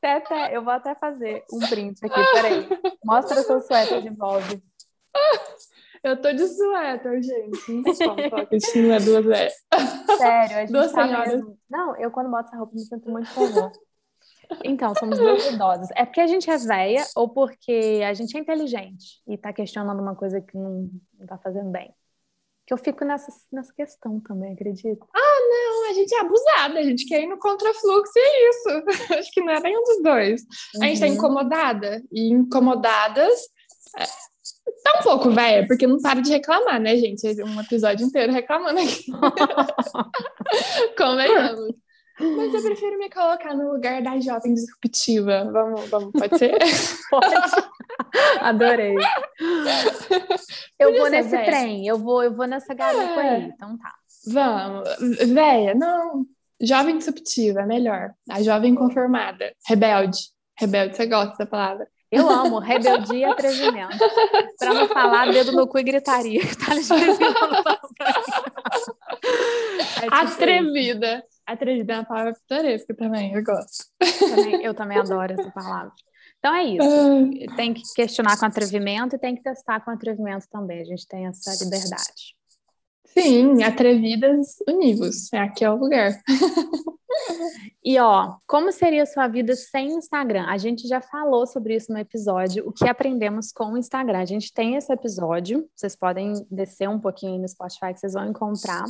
Tete, 0.00 0.34
eu 0.52 0.64
vou 0.64 0.72
até 0.72 0.96
fazer 0.96 1.44
um 1.52 1.60
print 1.60 2.04
aqui, 2.04 2.20
peraí. 2.32 2.68
Mostra 3.04 3.40
seu 3.42 3.60
suéter 3.60 4.02
de 4.02 4.10
volta. 4.10 4.60
Eu 6.02 6.20
tô 6.20 6.32
de 6.32 6.46
suéter, 6.46 7.22
gente. 7.22 7.72
Não 7.72 7.94
gente 8.50 8.82
não 8.82 8.94
é 8.94 9.00
duas 9.00 9.26
é. 9.26 9.48
Sério, 10.16 10.56
a 10.56 10.60
gente 10.60 10.72
duas 10.72 10.92
tá 10.92 11.06
senhoras. 11.06 11.34
Mesmo... 11.34 11.58
Não, 11.68 11.96
eu 11.96 12.10
quando 12.10 12.30
boto 12.30 12.48
essa 12.48 12.56
roupa 12.56 12.74
me 12.74 12.80
sinto 12.80 13.10
muito 13.10 13.32
comum. 13.34 13.70
Então, 14.64 14.94
somos 14.94 15.18
duas 15.18 15.46
idosas. 15.46 15.88
É 15.94 16.04
porque 16.04 16.20
a 16.20 16.26
gente 16.26 16.48
é 16.50 16.56
velha 16.56 17.04
ou 17.14 17.28
porque 17.28 18.00
a 18.06 18.14
gente 18.14 18.36
é 18.36 18.40
inteligente 18.40 19.20
e 19.26 19.36
tá 19.36 19.52
questionando 19.52 20.00
uma 20.00 20.14
coisa 20.14 20.40
que 20.40 20.56
não, 20.56 20.90
não 21.18 21.26
tá 21.26 21.38
fazendo 21.38 21.70
bem? 21.70 21.92
Que 22.66 22.72
eu 22.72 22.78
fico 22.78 23.04
nessa, 23.04 23.30
nessa 23.52 23.72
questão 23.72 24.20
também, 24.20 24.52
acredito. 24.52 25.06
Ah, 25.14 25.38
não, 25.50 25.90
a 25.90 25.92
gente 25.94 26.14
é 26.14 26.20
abusada, 26.20 26.78
a 26.78 26.82
gente 26.82 27.06
quer 27.06 27.22
ir 27.22 27.26
no 27.26 27.38
contrafluxo 27.38 28.12
e 28.14 28.20
é 28.20 28.50
isso. 28.50 28.68
Acho 29.18 29.30
que 29.32 29.40
não 29.40 29.52
é 29.52 29.60
nenhum 29.60 29.82
dos 29.82 30.02
dois. 30.02 30.42
Uhum. 30.74 30.82
A 30.82 30.86
gente 30.86 31.00
tá 31.00 31.06
uhum. 31.06 31.12
incomodada. 31.12 32.02
E 32.12 32.30
incomodadas 32.30 33.40
Tá 34.82 34.98
um 35.00 35.02
pouco 35.02 35.30
velha, 35.30 35.66
porque 35.66 35.86
não 35.86 36.00
para 36.00 36.20
de 36.20 36.30
reclamar, 36.30 36.80
né, 36.80 36.96
gente? 36.96 37.26
Um 37.42 37.60
episódio 37.60 38.06
inteiro 38.06 38.32
reclamando 38.32 38.80
aqui. 38.80 39.10
Convenhamos. 40.96 41.76
Mas 42.20 42.52
eu 42.52 42.62
prefiro 42.62 42.98
me 42.98 43.08
colocar 43.08 43.54
no 43.54 43.72
lugar 43.72 44.02
da 44.02 44.18
jovem 44.18 44.52
disruptiva. 44.52 45.48
Vamos, 45.52 45.88
vamos 45.88 46.12
pode 46.12 46.36
ser? 46.36 46.58
Pode. 47.08 47.34
Adorei. 48.40 48.96
Eu 50.78 50.96
vou 50.96 51.08
nesse 51.08 51.30
véia. 51.30 51.44
trem, 51.44 51.86
eu 51.86 51.96
vou, 51.96 52.22
eu 52.24 52.34
vou 52.34 52.46
nessa 52.46 52.74
garupa 52.74 53.20
é. 53.20 53.36
aí, 53.36 53.42
então 53.44 53.78
tá. 53.78 53.94
Vamos. 54.26 54.88
Véia, 55.32 55.74
não. 55.74 56.26
Jovem 56.60 56.98
disruptiva, 56.98 57.60
é 57.60 57.66
melhor. 57.66 58.12
A 58.28 58.42
jovem 58.42 58.74
conformada. 58.74 59.54
Rebelde. 59.66 60.18
Rebelde, 60.58 60.96
você 60.96 61.06
gosta 61.06 61.36
da 61.38 61.46
palavra. 61.46 61.86
Eu 62.10 62.28
amo 62.28 62.58
rebeldia 62.58 63.18
e 63.18 63.24
atrevimento. 63.24 63.98
Para 64.58 64.74
não 64.74 64.88
falar 64.88 65.30
dedo 65.30 65.52
no 65.52 65.68
cu 65.68 65.78
e 65.78 65.82
gritaria. 65.82 66.40
Tá 66.58 66.74
é 70.02 70.22
Atrevida. 70.22 71.22
Atrevida 71.46 71.92
é 71.92 71.96
uma 71.96 72.04
palavra 72.04 72.34
pitoresca 72.34 72.94
também, 72.94 73.34
eu 73.34 73.42
gosto. 73.42 73.86
Também, 74.18 74.62
eu 74.62 74.74
também 74.74 74.98
adoro 74.98 75.32
essa 75.32 75.50
palavra. 75.50 75.92
Então 76.38 76.54
é 76.54 76.64
isso. 76.64 77.56
Tem 77.56 77.74
que 77.74 77.82
questionar 77.94 78.38
com 78.38 78.46
atrevimento 78.46 79.16
e 79.16 79.18
tem 79.18 79.34
que 79.34 79.42
testar 79.42 79.80
com 79.80 79.90
atrevimento 79.90 80.46
também. 80.50 80.80
A 80.80 80.84
gente 80.84 81.06
tem 81.06 81.26
essa 81.26 81.52
liberdade. 81.64 82.37
Sim, 83.12 83.62
atrevidas 83.62 84.56
univos. 84.66 85.32
É 85.32 85.38
aqui 85.38 85.64
é 85.64 85.70
o 85.70 85.76
lugar. 85.76 86.12
E 87.82 87.98
ó, 87.98 88.36
como 88.46 88.70
seria 88.70 89.06
sua 89.06 89.26
vida 89.28 89.54
sem 89.56 89.88
Instagram? 89.88 90.44
A 90.46 90.58
gente 90.58 90.86
já 90.86 91.00
falou 91.00 91.46
sobre 91.46 91.74
isso 91.74 91.92
no 91.92 91.98
episódio, 91.98 92.68
o 92.68 92.72
que 92.72 92.88
aprendemos 92.88 93.50
com 93.50 93.72
o 93.72 93.78
Instagram. 93.78 94.18
A 94.18 94.24
gente 94.24 94.52
tem 94.52 94.74
esse 94.76 94.92
episódio, 94.92 95.68
vocês 95.74 95.96
podem 95.96 96.34
descer 96.50 96.88
um 96.88 97.00
pouquinho 97.00 97.40
no 97.40 97.48
Spotify 97.48 97.94
que 97.94 98.00
vocês 98.00 98.12
vão 98.12 98.28
encontrar. 98.28 98.84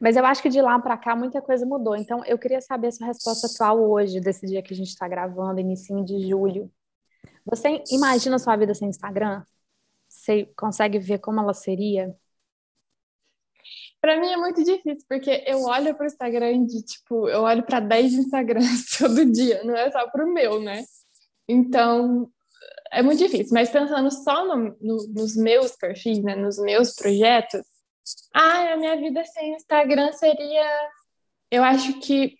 Mas 0.00 0.16
eu 0.16 0.24
acho 0.24 0.42
que 0.42 0.48
de 0.48 0.60
lá 0.60 0.78
para 0.78 0.96
cá 0.96 1.16
muita 1.16 1.40
coisa 1.40 1.64
mudou. 1.64 1.96
Então 1.96 2.24
eu 2.24 2.38
queria 2.38 2.60
saber 2.60 2.88
a 2.88 2.92
sua 2.92 3.06
resposta 3.06 3.46
atual 3.46 3.90
hoje, 3.90 4.20
desse 4.20 4.46
dia 4.46 4.62
que 4.62 4.74
a 4.74 4.76
gente 4.76 4.88
está 4.88 5.08
gravando, 5.08 5.60
início 5.60 6.04
de 6.04 6.28
julho. 6.28 6.70
Você 7.44 7.82
imagina 7.90 8.38
sua 8.38 8.56
vida 8.56 8.74
sem 8.74 8.88
Instagram? 8.88 9.42
Você 10.08 10.46
consegue 10.56 10.98
ver 10.98 11.18
como 11.18 11.40
ela 11.40 11.54
seria? 11.54 12.14
Para 14.00 14.18
mim 14.18 14.28
é 14.28 14.36
muito 14.36 14.64
difícil, 14.64 15.04
porque 15.08 15.44
eu 15.46 15.62
olho 15.64 15.94
para 15.94 16.04
o 16.04 16.06
Instagram 16.06 16.64
de, 16.64 16.82
tipo, 16.82 17.28
eu 17.28 17.42
olho 17.42 17.62
para 17.62 17.80
10 17.80 18.14
Instagrams 18.14 18.86
todo 18.98 19.30
dia, 19.30 19.62
não 19.62 19.76
é 19.76 19.90
só 19.90 20.08
para 20.08 20.24
o 20.24 20.32
meu, 20.32 20.60
né? 20.60 20.82
Então, 21.46 22.30
é 22.90 23.02
muito 23.02 23.18
difícil. 23.18 23.52
Mas 23.52 23.70
pensando 23.70 24.10
só 24.10 24.46
no, 24.46 24.76
no, 24.80 24.96
nos 25.08 25.36
meus 25.36 25.72
perfis, 25.72 26.22
né, 26.22 26.34
nos 26.34 26.58
meus 26.58 26.94
projetos, 26.94 27.62
ah, 28.34 28.72
a 28.72 28.76
minha 28.76 28.96
vida 28.96 29.24
sem 29.24 29.54
Instagram 29.54 30.12
seria. 30.12 30.88
Eu 31.50 31.62
acho 31.62 31.98
que 32.00 32.38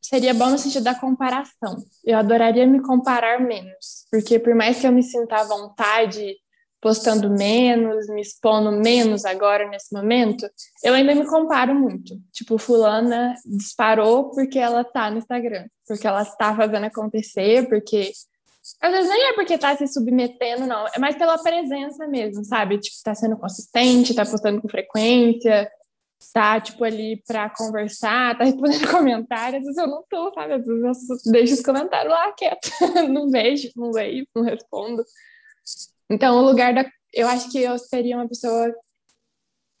seria 0.00 0.34
bom 0.34 0.50
no 0.50 0.58
sentido 0.58 0.84
da 0.84 0.94
comparação. 0.94 1.76
Eu 2.04 2.18
adoraria 2.18 2.66
me 2.66 2.82
comparar 2.82 3.40
menos, 3.40 4.06
porque 4.10 4.38
por 4.38 4.54
mais 4.54 4.80
que 4.80 4.86
eu 4.86 4.92
me 4.92 5.02
sinta 5.02 5.36
à 5.36 5.44
vontade 5.44 6.36
postando 6.84 7.30
menos, 7.30 8.06
me 8.08 8.20
expondo 8.20 8.70
menos 8.70 9.24
agora 9.24 9.66
nesse 9.66 9.90
momento, 9.90 10.46
eu 10.82 10.92
ainda 10.92 11.14
me 11.14 11.24
comparo 11.24 11.74
muito. 11.74 12.20
Tipo, 12.30 12.58
fulana 12.58 13.34
disparou 13.46 14.28
porque 14.32 14.58
ela 14.58 14.84
tá 14.84 15.10
no 15.10 15.16
Instagram, 15.16 15.64
porque 15.88 16.06
ela 16.06 16.20
está 16.20 16.54
fazendo 16.54 16.84
acontecer, 16.84 17.66
porque 17.70 18.12
Às 18.82 18.92
vezes 18.92 19.08
nem 19.08 19.30
é 19.30 19.32
porque 19.32 19.56
tá 19.56 19.74
se 19.74 19.86
submetendo, 19.86 20.66
não. 20.66 20.86
É 20.94 20.98
mais 20.98 21.16
pela 21.16 21.42
presença 21.42 22.06
mesmo, 22.06 22.44
sabe? 22.44 22.78
Tipo, 22.78 22.96
tá 23.02 23.14
sendo 23.14 23.38
consistente, 23.38 24.14
tá 24.14 24.26
postando 24.26 24.60
com 24.60 24.68
frequência, 24.68 25.66
tá, 26.34 26.60
tipo, 26.60 26.84
ali 26.84 27.22
pra 27.26 27.48
conversar, 27.48 28.36
tá 28.36 28.44
respondendo 28.44 28.88
comentários. 28.92 29.60
Às 29.60 29.64
vezes 29.68 29.78
eu 29.78 29.86
não 29.86 30.04
tô, 30.06 30.30
sabe? 30.34 30.52
Às 30.52 30.66
vezes 30.66 31.26
eu 31.26 31.32
deixo 31.32 31.54
os 31.54 31.62
comentários 31.62 32.12
lá 32.12 32.30
quieto. 32.32 32.68
não 33.10 33.30
vejo, 33.30 33.70
não 33.74 33.90
leio, 33.90 34.26
não 34.36 34.42
respondo. 34.42 35.02
Então, 36.10 36.38
o 36.38 36.42
lugar 36.42 36.74
da. 36.74 36.84
Eu 37.12 37.28
acho 37.28 37.50
que 37.50 37.58
eu 37.58 37.78
seria 37.78 38.16
uma 38.16 38.28
pessoa. 38.28 38.74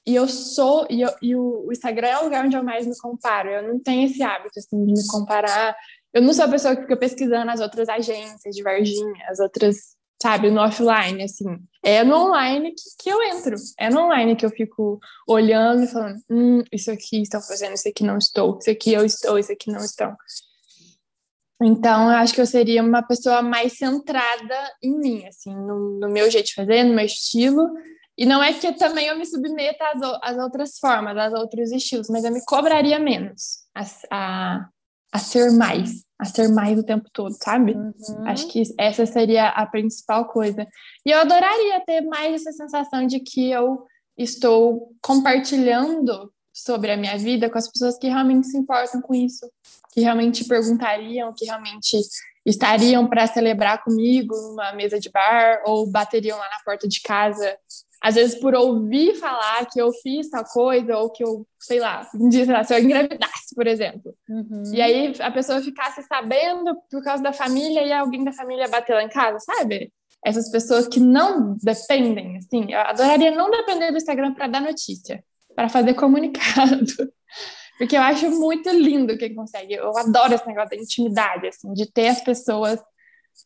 E 0.06 0.14
eu 0.14 0.28
sou. 0.28 0.86
E, 0.90 1.00
eu, 1.00 1.10
e 1.22 1.34
o, 1.34 1.68
Instagram 1.72 2.08
é 2.08 2.18
o 2.20 2.24
lugar 2.24 2.44
onde 2.44 2.56
eu 2.56 2.62
mais 2.62 2.86
me 2.86 2.96
comparo. 2.98 3.48
Eu 3.48 3.62
não 3.68 3.80
tenho 3.80 4.06
esse 4.06 4.22
hábito, 4.22 4.58
assim, 4.58 4.84
de 4.84 4.92
me 4.92 5.06
comparar 5.08 5.74
eu 6.14 6.22
não 6.22 6.32
sou 6.32 6.44
a 6.44 6.48
pessoa 6.48 6.76
que 6.76 6.82
fica 6.82 6.96
pesquisando 6.96 7.50
as 7.50 7.60
outras 7.60 7.88
agências 7.88 8.54
de 8.54 8.62
Varginha, 8.62 9.26
as 9.28 9.40
outras, 9.40 9.96
sabe, 10.22 10.48
no 10.48 10.60
offline, 10.60 11.24
assim. 11.24 11.58
É 11.82 12.04
no 12.04 12.28
online 12.28 12.70
que, 12.70 13.02
que 13.02 13.10
eu 13.10 13.20
entro. 13.20 13.56
É 13.76 13.90
no 13.90 14.02
online 14.02 14.36
que 14.36 14.46
eu 14.46 14.50
fico 14.50 15.00
olhando 15.26 15.82
e 15.82 15.88
falando, 15.88 16.16
hum, 16.30 16.62
isso 16.72 16.88
aqui 16.92 17.20
estão 17.20 17.42
fazendo, 17.42 17.74
isso 17.74 17.88
aqui 17.88 18.04
não 18.04 18.16
estou, 18.16 18.58
isso 18.60 18.70
aqui 18.70 18.92
eu 18.92 19.04
estou, 19.04 19.36
isso 19.36 19.50
aqui 19.50 19.72
não 19.72 19.80
estão. 19.80 20.16
Então, 21.64 22.10
eu 22.10 22.16
acho 22.16 22.34
que 22.34 22.40
eu 22.40 22.46
seria 22.46 22.82
uma 22.82 23.02
pessoa 23.02 23.40
mais 23.40 23.78
centrada 23.78 24.72
em 24.82 24.98
mim, 24.98 25.26
assim, 25.26 25.54
no, 25.54 25.98
no 25.98 26.08
meu 26.10 26.30
jeito 26.30 26.48
de 26.48 26.54
fazer, 26.54 26.84
no 26.84 26.94
meu 26.94 27.06
estilo. 27.06 27.66
E 28.16 28.26
não 28.26 28.42
é 28.42 28.52
que 28.52 28.72
também 28.74 29.06
eu 29.06 29.18
me 29.18 29.24
submeta 29.24 29.84
às, 29.92 30.02
às 30.22 30.38
outras 30.38 30.78
formas, 30.78 31.16
às 31.16 31.32
outros 31.32 31.72
estilos, 31.72 32.08
mas 32.10 32.22
eu 32.22 32.32
me 32.32 32.44
cobraria 32.44 32.98
menos 32.98 33.64
a, 33.74 33.84
a, 34.10 34.68
a 35.12 35.18
ser 35.18 35.50
mais, 35.52 36.04
a 36.18 36.24
ser 36.24 36.48
mais 36.48 36.78
o 36.78 36.84
tempo 36.84 37.08
todo, 37.12 37.32
sabe? 37.32 37.72
Uhum. 37.72 37.94
Acho 38.26 38.46
que 38.48 38.62
essa 38.78 39.06
seria 39.06 39.48
a 39.48 39.66
principal 39.66 40.26
coisa. 40.26 40.66
E 41.04 41.10
eu 41.10 41.18
adoraria 41.18 41.82
ter 41.84 42.02
mais 42.02 42.34
essa 42.34 42.52
sensação 42.52 43.06
de 43.06 43.20
que 43.20 43.50
eu 43.50 43.84
estou 44.16 44.92
compartilhando 45.02 46.30
sobre 46.54 46.92
a 46.92 46.96
minha 46.96 47.18
vida 47.18 47.50
com 47.50 47.58
as 47.58 47.68
pessoas 47.68 47.98
que 47.98 48.06
realmente 48.06 48.46
se 48.46 48.56
importam 48.56 49.02
com 49.02 49.14
isso, 49.14 49.50
que 49.92 50.00
realmente 50.00 50.44
perguntariam, 50.44 51.34
que 51.36 51.44
realmente 51.44 52.00
estariam 52.46 53.06
para 53.06 53.26
celebrar 53.26 53.82
comigo 53.82 54.34
numa 54.34 54.72
mesa 54.72 55.00
de 55.00 55.10
bar 55.10 55.62
ou 55.66 55.86
bateriam 55.90 56.38
lá 56.38 56.44
na 56.44 56.64
porta 56.64 56.86
de 56.86 57.00
casa 57.00 57.58
às 58.04 58.16
vezes 58.16 58.38
por 58.38 58.54
ouvir 58.54 59.14
falar 59.14 59.64
que 59.64 59.80
eu 59.80 59.90
fiz 60.02 60.28
tal 60.28 60.44
coisa, 60.44 60.94
ou 60.98 61.08
que 61.08 61.24
eu, 61.24 61.46
sei 61.58 61.80
lá, 61.80 62.04
se 62.04 62.74
eu 62.74 62.78
engravidasse, 62.78 63.54
por 63.54 63.66
exemplo. 63.66 64.14
Uhum. 64.28 64.62
E 64.74 64.82
aí 64.82 65.14
a 65.20 65.30
pessoa 65.30 65.62
ficasse 65.62 66.02
sabendo 66.02 66.76
por 66.90 67.02
causa 67.02 67.22
da 67.22 67.32
família 67.32 67.80
e 67.80 67.90
alguém 67.90 68.22
da 68.22 68.30
família 68.30 68.68
bater 68.68 68.92
lá 68.92 69.02
em 69.02 69.08
casa, 69.08 69.38
sabe? 69.38 69.90
Essas 70.22 70.50
pessoas 70.50 70.86
que 70.86 71.00
não 71.00 71.56
dependem, 71.62 72.36
assim, 72.36 72.70
eu 72.70 72.80
adoraria 72.80 73.30
não 73.30 73.50
depender 73.50 73.90
do 73.90 73.96
Instagram 73.96 74.34
para 74.34 74.48
dar 74.48 74.60
notícia, 74.60 75.24
para 75.54 75.68
fazer 75.68 75.94
comunicado. 75.94 76.84
Porque 77.78 77.96
eu 77.96 78.02
acho 78.02 78.30
muito 78.30 78.70
lindo 78.70 79.18
quem 79.18 79.34
consegue. 79.34 79.74
Eu 79.74 79.96
adoro 79.96 80.34
esse 80.34 80.46
negócio 80.46 80.70
da 80.70 80.76
intimidade, 80.76 81.48
assim, 81.48 81.72
de 81.72 81.90
ter 81.90 82.08
as 82.08 82.20
pessoas 82.20 82.80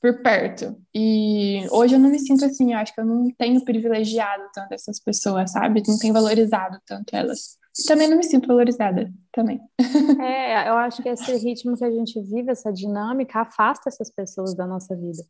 por 0.00 0.22
perto. 0.22 0.76
E 0.94 1.66
hoje 1.70 1.94
eu 1.94 1.98
não 1.98 2.10
me 2.10 2.18
sinto 2.18 2.44
assim, 2.44 2.72
eu 2.72 2.78
acho 2.78 2.94
que 2.94 3.00
eu 3.00 3.06
não 3.06 3.30
tenho 3.38 3.64
privilegiado 3.64 4.44
tanto 4.52 4.74
essas 4.74 5.00
pessoas, 5.00 5.52
sabe? 5.52 5.82
Não 5.86 5.98
tenho 5.98 6.12
valorizado 6.12 6.78
tanto 6.86 7.16
elas. 7.16 7.56
E 7.78 7.84
também 7.84 8.08
não 8.08 8.16
me 8.16 8.24
sinto 8.24 8.48
valorizada, 8.48 9.10
também. 9.32 9.60
É, 10.20 10.68
eu 10.68 10.76
acho 10.76 11.02
que 11.02 11.08
esse 11.08 11.32
ritmo 11.36 11.76
que 11.76 11.84
a 11.84 11.90
gente 11.90 12.20
vive, 12.20 12.50
essa 12.50 12.72
dinâmica, 12.72 13.40
afasta 13.40 13.88
essas 13.88 14.10
pessoas 14.10 14.54
da 14.54 14.66
nossa 14.66 14.94
vida. 14.96 15.22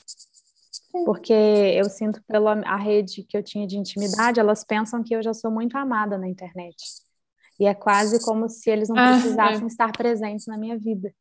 Porque 1.05 1.32
eu 1.32 1.84
sinto 1.84 2.22
pela 2.26 2.53
a 2.64 2.76
rede 2.76 3.22
que 3.22 3.36
eu 3.36 3.43
tinha 3.43 3.66
de 3.66 3.76
intimidade, 3.76 4.41
elas 4.41 4.64
pensam 4.64 5.03
que 5.03 5.14
eu 5.14 5.22
já 5.22 5.34
sou 5.34 5.51
muito 5.51 5.76
amada 5.76 6.16
na 6.16 6.28
internet. 6.28 6.76
E 7.61 7.66
é 7.66 7.74
quase 7.74 8.24
como 8.24 8.49
se 8.49 8.70
eles 8.70 8.89
não 8.89 8.97
ah, 8.97 9.12
precisassem 9.12 9.62
ah, 9.62 9.64
é. 9.64 9.66
estar 9.66 9.93
presentes 9.93 10.47
na 10.47 10.57
minha 10.57 10.78
vida. 10.78 11.12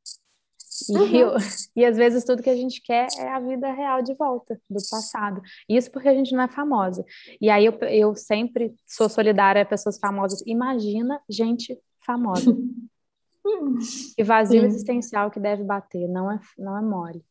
E, 0.90 0.98
uhum. 0.98 1.16
eu, 1.16 1.32
e 1.76 1.84
às 1.84 1.98
vezes 1.98 2.24
tudo 2.24 2.44
que 2.44 2.50
a 2.50 2.56
gente 2.56 2.82
quer 2.82 3.08
é 3.18 3.30
a 3.30 3.40
vida 3.40 3.72
real 3.72 4.02
de 4.02 4.14
volta, 4.14 4.62
do 4.70 4.80
passado. 4.90 5.42
Isso 5.68 5.90
porque 5.92 6.08
a 6.08 6.14
gente 6.14 6.34
não 6.36 6.44
é 6.44 6.48
famosa. 6.48 7.04
E 7.42 7.50
aí 7.50 7.66
eu, 7.66 7.74
eu 7.90 8.16
sempre 8.16 8.76
sou 8.86 9.10
solidária 9.10 9.62
a 9.62 9.66
pessoas 9.66 9.98
famosas. 9.98 10.44
Imagina 10.46 11.20
gente 11.28 11.78
famosa. 12.06 12.56
e 14.18 14.24
vazio 14.24 14.62
Sim. 14.62 14.68
existencial 14.68 15.32
que 15.32 15.40
deve 15.40 15.64
bater, 15.64 16.08
não 16.08 16.32
é, 16.32 16.40
não 16.58 16.78
é 16.78 16.82
mole. 16.82 17.24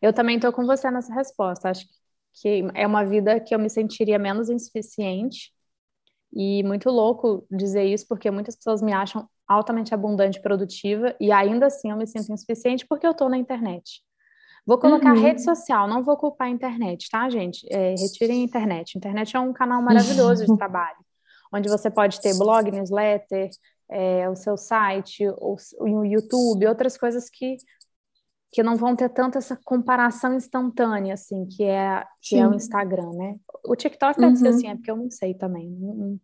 Eu 0.00 0.12
também 0.12 0.36
estou 0.36 0.52
com 0.52 0.66
você 0.66 0.90
nessa 0.90 1.12
resposta. 1.14 1.70
Acho 1.70 1.86
que 2.40 2.64
é 2.74 2.86
uma 2.86 3.04
vida 3.04 3.40
que 3.40 3.54
eu 3.54 3.58
me 3.58 3.70
sentiria 3.70 4.18
menos 4.18 4.48
insuficiente. 4.48 5.52
E 6.32 6.62
muito 6.62 6.90
louco 6.90 7.46
dizer 7.50 7.84
isso, 7.84 8.06
porque 8.06 8.30
muitas 8.30 8.54
pessoas 8.54 8.82
me 8.82 8.92
acham 8.92 9.28
altamente 9.46 9.94
abundante 9.94 10.38
e 10.38 10.42
produtiva, 10.42 11.16
e 11.18 11.32
ainda 11.32 11.66
assim 11.66 11.90
eu 11.90 11.96
me 11.96 12.06
sinto 12.06 12.30
insuficiente 12.30 12.86
porque 12.86 13.06
eu 13.06 13.12
estou 13.12 13.30
na 13.30 13.38
internet. 13.38 14.02
Vou 14.66 14.76
colocar 14.76 15.14
uhum. 15.14 15.22
rede 15.22 15.42
social, 15.42 15.88
não 15.88 16.04
vou 16.04 16.18
culpar 16.18 16.48
a 16.48 16.50
internet, 16.50 17.08
tá, 17.10 17.30
gente? 17.30 17.66
É, 17.70 17.94
retirem 17.98 18.42
a 18.42 18.44
internet. 18.44 18.92
A 18.94 18.98
internet 18.98 19.34
é 19.34 19.40
um 19.40 19.54
canal 19.54 19.80
maravilhoso 19.80 20.44
de 20.44 20.54
trabalho, 20.58 20.98
onde 21.50 21.70
você 21.70 21.90
pode 21.90 22.20
ter 22.20 22.36
blog, 22.36 22.70
newsletter, 22.70 23.48
é, 23.90 24.28
o 24.28 24.36
seu 24.36 24.58
site, 24.58 25.26
o, 25.26 25.56
o 25.80 26.04
YouTube, 26.04 26.66
outras 26.66 26.98
coisas 26.98 27.30
que, 27.30 27.56
que 28.50 28.62
não 28.62 28.76
vão 28.76 28.96
ter 28.96 29.10
tanto 29.10 29.36
essa 29.36 29.56
comparação 29.56 30.34
instantânea, 30.34 31.14
assim, 31.14 31.46
que 31.46 31.64
é, 31.64 32.04
que 32.22 32.36
é 32.36 32.46
o 32.46 32.54
Instagram, 32.54 33.10
né? 33.12 33.36
O 33.64 33.76
TikTok 33.76 34.18
deve 34.18 34.32
uhum. 34.32 34.36
ser 34.36 34.48
assim, 34.48 34.68
é 34.68 34.74
porque 34.74 34.90
eu 34.90 34.96
não 34.96 35.10
sei 35.10 35.34
também, 35.34 35.68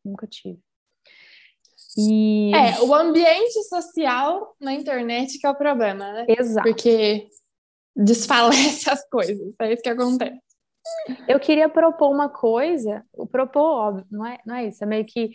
nunca 0.04 0.26
tive. 0.26 0.58
E... 1.96 2.52
É, 2.54 2.80
o 2.80 2.94
ambiente 2.94 3.62
social 3.68 4.56
na 4.60 4.72
internet 4.72 5.38
que 5.38 5.46
é 5.46 5.50
o 5.50 5.54
problema, 5.54 6.12
né? 6.12 6.26
Exato. 6.28 6.66
Porque 6.66 7.28
desfalece 7.94 8.88
as 8.90 9.06
coisas, 9.08 9.54
é 9.60 9.72
isso 9.72 9.82
que 9.82 9.88
acontece. 9.88 10.40
Eu 11.28 11.38
queria 11.38 11.68
propor 11.68 12.10
uma 12.10 12.28
coisa, 12.28 13.04
o 13.12 13.26
propor, 13.26 13.62
óbvio, 13.62 14.06
não 14.10 14.26
é, 14.26 14.38
não 14.46 14.54
é 14.54 14.66
isso, 14.68 14.82
é 14.82 14.86
meio 14.86 15.04
que 15.04 15.30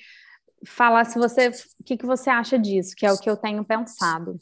falar 0.66 1.06
se 1.06 1.18
você, 1.18 1.50
o 1.50 1.84
que, 1.86 1.98
que 1.98 2.06
você 2.06 2.30
acha 2.30 2.58
disso, 2.58 2.96
que 2.96 3.06
é 3.06 3.12
o 3.12 3.18
que 3.18 3.30
eu 3.30 3.38
tenho 3.38 3.64
pensado, 3.64 4.38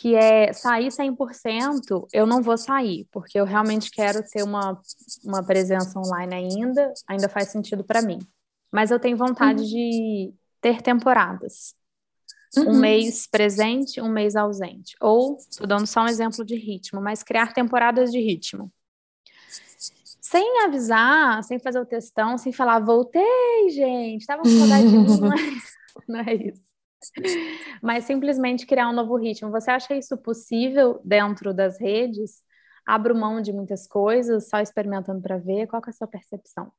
que 0.00 0.14
é 0.14 0.52
sair 0.52 0.88
100%, 0.88 2.06
eu 2.12 2.26
não 2.26 2.42
vou 2.42 2.56
sair, 2.56 3.06
porque 3.10 3.38
eu 3.38 3.44
realmente 3.44 3.90
quero 3.90 4.22
ter 4.22 4.42
uma, 4.42 4.80
uma 5.24 5.42
presença 5.42 5.98
online 5.98 6.34
ainda, 6.34 6.92
ainda 7.08 7.28
faz 7.28 7.48
sentido 7.48 7.84
para 7.84 8.02
mim. 8.02 8.18
Mas 8.70 8.90
eu 8.90 8.98
tenho 8.98 9.16
vontade 9.16 9.62
uhum. 9.62 9.68
de 9.68 10.34
ter 10.60 10.80
temporadas. 10.80 11.74
Uhum. 12.56 12.70
Um 12.70 12.80
mês 12.80 13.26
presente, 13.26 14.00
um 14.00 14.08
mês 14.10 14.36
ausente. 14.36 14.94
Ou, 15.00 15.36
estou 15.36 15.66
dando 15.66 15.86
só 15.86 16.02
um 16.02 16.08
exemplo 16.08 16.44
de 16.44 16.56
ritmo, 16.56 17.00
mas 17.00 17.22
criar 17.22 17.52
temporadas 17.52 18.10
de 18.10 18.18
ritmo. 18.18 18.72
Sem 20.20 20.64
avisar, 20.64 21.42
sem 21.44 21.58
fazer 21.58 21.80
o 21.80 21.86
textão, 21.86 22.38
sem 22.38 22.52
falar, 22.52 22.78
voltei, 22.80 23.70
gente, 23.70 24.20
estava 24.20 24.42
com 24.42 24.48
saudade 24.48 24.88
de 24.88 24.96
mim. 24.96 25.20
Não 26.08 26.20
é 26.20 26.34
isso. 26.34 26.71
Mas 27.82 28.04
simplesmente 28.04 28.66
criar 28.66 28.88
um 28.88 28.92
novo 28.92 29.16
ritmo. 29.16 29.50
Você 29.50 29.70
acha 29.70 29.94
isso 29.94 30.16
possível 30.16 31.00
dentro 31.04 31.52
das 31.52 31.80
redes? 31.80 32.42
Abro 32.86 33.14
mão 33.14 33.40
de 33.40 33.52
muitas 33.52 33.86
coisas, 33.86 34.48
só 34.48 34.60
experimentando 34.60 35.20
para 35.20 35.38
ver. 35.38 35.66
Qual 35.66 35.82
é 35.86 35.90
a 35.90 35.92
sua 35.92 36.06
percepção? 36.06 36.70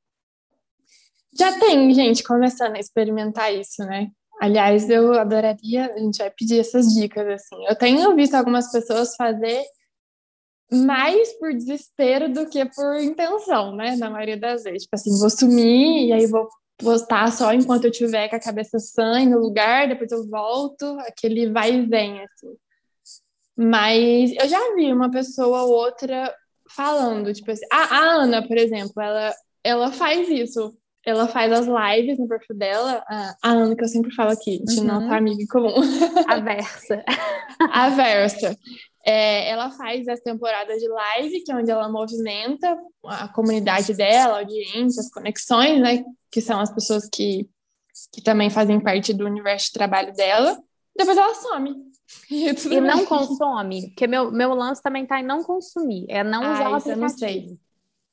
Já 1.38 1.59
tem 1.59 1.91
gente 1.93 2.24
começando 2.24 2.76
a 2.76 2.80
experimentar 2.80 3.53
isso, 3.53 3.84
né? 3.86 4.11
Aliás, 4.41 4.89
eu 4.89 5.13
adoraria, 5.13 5.91
a 5.93 5.97
gente 5.97 6.17
vai 6.17 6.30
pedir 6.30 6.59
essas 6.59 6.93
dicas, 6.93 7.28
assim. 7.28 7.65
Eu 7.65 7.76
tenho 7.76 8.15
visto 8.15 8.36
algumas 8.36 8.71
pessoas 8.71 9.15
fazer 9.15 9.63
mais 10.71 11.34
por 11.34 11.53
desespero 11.53 12.32
do 12.32 12.49
que 12.49 12.65
por 12.65 12.95
intenção, 12.97 13.76
né? 13.76 13.95
Na 13.95 14.09
maioria 14.09 14.38
das 14.38 14.63
vezes. 14.63 14.84
Tipo 14.84 14.95
assim, 14.95 15.19
vou 15.19 15.30
sumir 15.30 16.07
e 16.07 16.13
aí 16.13 16.28
vou 16.28 16.47
postar 16.84 17.32
só 17.32 17.54
enquanto 17.54 17.86
eu 17.86 17.92
tiver 17.92 18.28
com 18.30 18.36
a 18.36 18.40
cabeça 18.40 18.80
sã 18.80 19.24
no 19.26 19.40
lugar, 19.40 19.88
depois 19.88 20.12
eu 20.12 20.28
volto, 20.28 20.98
aquele 21.02 21.50
vai 21.50 21.74
e 21.74 21.86
vem, 21.86 22.22
assim. 22.24 22.56
Mas 23.56 24.32
eu 24.34 24.48
já 24.48 24.76
vi 24.76 24.92
uma 24.92 25.12
pessoa 25.12 25.64
ou 25.64 25.72
outra 25.72 26.34
falando, 26.70 27.34
tipo 27.34 27.52
assim, 27.52 27.66
a, 27.72 27.98
a 27.98 28.00
Ana, 28.24 28.48
por 28.48 28.58
exemplo, 28.58 29.02
ela, 29.02 29.34
ela 29.64 29.92
faz 29.92 30.28
isso 30.30 30.76
ela 31.06 31.28
faz 31.28 31.52
as 31.52 31.68
lives 31.68 32.18
no 32.18 32.28
perfil 32.28 32.56
dela, 32.56 33.04
a 33.10 33.36
Ana, 33.44 33.76
que 33.76 33.84
eu 33.84 33.88
sempre 33.88 34.14
falo 34.16 34.32
aqui, 34.32 34.64
de 34.64 34.80
uhum. 34.80 34.86
nossa 34.86 35.16
amiga 35.16 35.42
em 35.42 35.48
comum. 35.48 35.76
A 36.28 36.40
Versa. 36.40 37.04
a 37.60 37.90
Versa. 37.92 38.58
É, 39.06 39.49
ela 39.49 39.70
faz 39.72 40.08
as 40.08 40.22
temporadas 40.22 40.80
de 40.80 40.88
live, 40.88 41.43
que 41.43 41.51
é 41.51 41.56
onde 41.56 41.70
ela 41.70 41.89
movimenta 41.89 42.78
a 43.06 43.28
comunidade 43.28 43.93
dela, 43.93 44.36
a 44.36 44.39
audiência, 44.39 45.01
as 45.01 45.10
conexões, 45.10 45.82
né? 45.82 46.06
Que 46.32 46.39
são 46.39 46.60
as 46.60 46.74
pessoas 46.74 47.10
que, 47.10 47.49
que 48.14 48.22
também 48.22 48.49
fazem 48.49 48.80
parte 48.80 49.14
do 49.14 49.26
universo 49.26 49.68
de 49.68 49.74
trabalho 49.74 50.14
dela. 50.14 50.58
Depois 50.95 51.18
ela 51.18 51.34
some. 51.36 51.76
E, 52.30 52.47
e 52.47 52.82
não 52.82 53.06
consome, 53.06 53.88
porque 53.88 54.06
meu, 54.06 54.30
meu 54.30 54.54
lance 54.54 54.84
também 54.84 55.04
tá 55.04 55.20
em 55.20 55.26
não 55.26 55.41
consumir, 55.41 56.06
é 56.10 56.24
não 56.24 56.41
usar 56.41 56.70
o 56.70 56.76
aplicativo. 56.76 56.91
Eu 56.91 56.97
não 56.97 57.10
sei. 57.10 57.58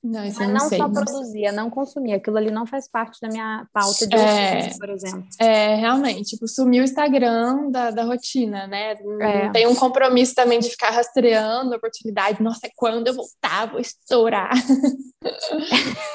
Não, 0.02 0.24
isso 0.24 0.40
não, 0.40 0.52
não 0.52 0.60
sei, 0.60 0.78
só 0.78 0.88
não 0.88 1.02
é 1.44 1.52
não 1.52 1.68
consumir. 1.68 2.14
Aquilo 2.14 2.38
ali 2.38 2.50
não 2.50 2.66
faz 2.66 2.88
parte 2.88 3.18
da 3.20 3.28
minha 3.28 3.66
pauta 3.72 4.06
de 4.06 4.16
É. 4.16 4.58
hoje, 4.58 4.78
por 4.78 4.88
exemplo. 4.88 5.26
É, 5.38 5.74
realmente, 5.74 6.30
tipo, 6.30 6.48
sumiu 6.48 6.82
o 6.82 6.84
Instagram 6.84 7.70
da, 7.70 7.90
da 7.90 8.04
rotina, 8.04 8.66
né? 8.66 8.94
É. 9.20 9.50
tem 9.50 9.66
um 9.66 9.74
compromisso 9.74 10.34
também 10.34 10.58
de 10.58 10.70
ficar 10.70 10.90
rastreando 10.90 11.74
a 11.74 11.76
oportunidade. 11.76 12.42
Nossa, 12.42 12.66
é 12.66 12.70
quando 12.74 13.08
eu 13.08 13.14
voltar, 13.14 13.66
vou 13.70 13.80
estourar. 13.80 14.52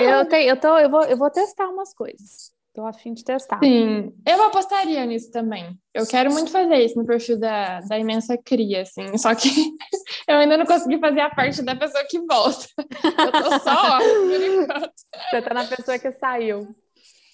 Eu, 0.00 0.26
tenho, 0.28 0.50
eu, 0.50 0.56
tô, 0.60 0.78
eu, 0.78 0.88
vou, 0.88 1.02
eu 1.02 1.16
vou 1.16 1.30
testar 1.30 1.68
umas 1.68 1.92
coisas. 1.92 2.52
Tô 2.78 2.86
a 2.86 2.92
fim 2.92 3.12
de 3.12 3.24
testar. 3.24 3.58
Sim, 3.60 4.14
eu 4.24 4.40
apostaria 4.40 5.04
nisso 5.04 5.32
também. 5.32 5.76
Eu 5.92 6.06
quero 6.06 6.30
muito 6.30 6.48
fazer 6.52 6.76
isso 6.76 6.96
no 6.96 7.04
perfil 7.04 7.36
da, 7.36 7.80
da 7.80 7.98
Imensa 7.98 8.38
Cria, 8.38 8.82
assim. 8.82 9.18
Só 9.18 9.34
que 9.34 9.48
eu 10.28 10.36
ainda 10.36 10.56
não 10.56 10.64
consegui 10.64 10.96
fazer 11.00 11.18
a 11.18 11.28
parte 11.28 11.60
da 11.62 11.74
pessoa 11.74 12.04
que 12.04 12.20
volta. 12.20 12.68
Eu 12.78 13.32
tô 13.32 13.58
só, 13.58 13.74
ó, 13.74 13.98
por 13.98 14.40
enquanto. 14.40 14.92
Você 15.28 15.42
tá 15.42 15.54
na 15.54 15.64
pessoa 15.64 15.98
que 15.98 16.12
saiu. 16.12 16.68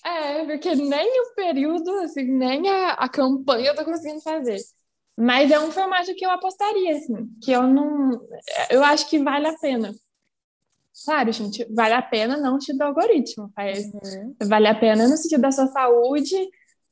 É, 0.03 0.47
porque 0.47 0.74
nem 0.76 1.20
o 1.20 1.34
período, 1.34 1.90
assim, 1.99 2.24
nem 2.24 2.66
a, 2.66 2.92
a 2.92 3.07
campanha 3.07 3.66
eu 3.66 3.76
tô 3.76 3.84
conseguindo 3.84 4.22
fazer. 4.22 4.57
Mas 5.14 5.51
é 5.51 5.61
um 5.61 5.70
formato 5.70 6.14
que 6.14 6.24
eu 6.24 6.30
apostaria, 6.30 6.97
assim, 6.97 7.28
que 7.42 7.53
eu 7.53 7.64
não. 7.64 8.18
Eu 8.70 8.82
acho 8.82 9.11
que 9.11 9.18
vale 9.18 9.47
a 9.47 9.59
pena. 9.59 9.92
Claro, 11.05 11.32
gente, 11.32 11.66
vale 11.74 11.95
a 11.95 12.03
pena 12.03 12.36
não 12.36 12.59
te 12.59 12.72
do 12.72 12.82
algoritmo, 12.82 13.51
faz, 13.55 13.90
vale 14.42 14.68
a 14.68 14.74
pena 14.74 15.09
no 15.09 15.16
sentido 15.16 15.40
da 15.40 15.51
sua 15.51 15.66
saúde, 15.66 16.36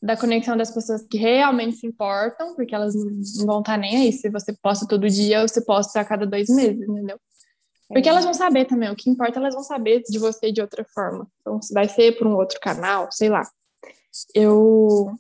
da 0.03 0.17
conexão 0.17 0.57
das 0.57 0.73
pessoas 0.73 1.07
que 1.09 1.17
realmente 1.17 1.77
se 1.77 1.87
importam, 1.87 2.57
porque 2.57 2.75
elas 2.75 2.95
não 2.95 3.05
não 3.39 3.47
vão 3.47 3.61
estar 3.61 3.79
nem 3.79 3.97
aí 3.97 4.13
se 4.13 4.29
você 4.29 4.53
posta 4.61 4.87
todo 4.89 5.09
dia 5.09 5.43
ou 5.43 5.49
se 5.49 5.65
posta 5.65 6.01
a 6.01 6.05
cada 6.05 6.27
dois 6.27 6.49
meses, 6.49 6.83
entendeu? 6.83 7.19
Porque 7.93 8.09
elas 8.09 8.25
vão 8.25 8.35
saber 8.35 8.65
também, 8.65 8.91
o 8.91 8.97
que 8.97 9.11
importa, 9.11 9.39
elas 9.39 9.55
vão 9.55 9.63
saber 9.63 10.03
de 10.09 10.19
você 10.19 10.51
de 10.51 10.61
outra 10.63 10.85
forma. 10.95 11.29
Então, 11.41 11.61
se 11.61 11.75
vai 11.75 11.89
ser 11.89 12.19
por 12.19 12.27
um 12.27 12.35
outro 12.35 12.59
canal, 12.61 13.09
sei 13.13 13.29
lá. 13.29 13.47
Eu. 14.35 15.13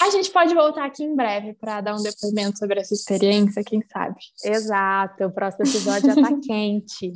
A 0.00 0.08
gente 0.08 0.30
pode 0.30 0.54
voltar 0.54 0.86
aqui 0.86 1.04
em 1.04 1.14
breve 1.14 1.52
para 1.52 1.82
dar 1.82 1.94
um 1.94 2.02
depoimento 2.02 2.58
sobre 2.58 2.80
essa 2.80 2.94
experiência, 2.94 3.62
quem 3.62 3.82
sabe? 3.82 4.18
Exato, 4.42 5.24
o 5.24 5.30
próximo 5.30 5.66
episódio 5.66 6.14
já 6.14 6.14
tá 6.14 6.30
quente. 6.42 7.12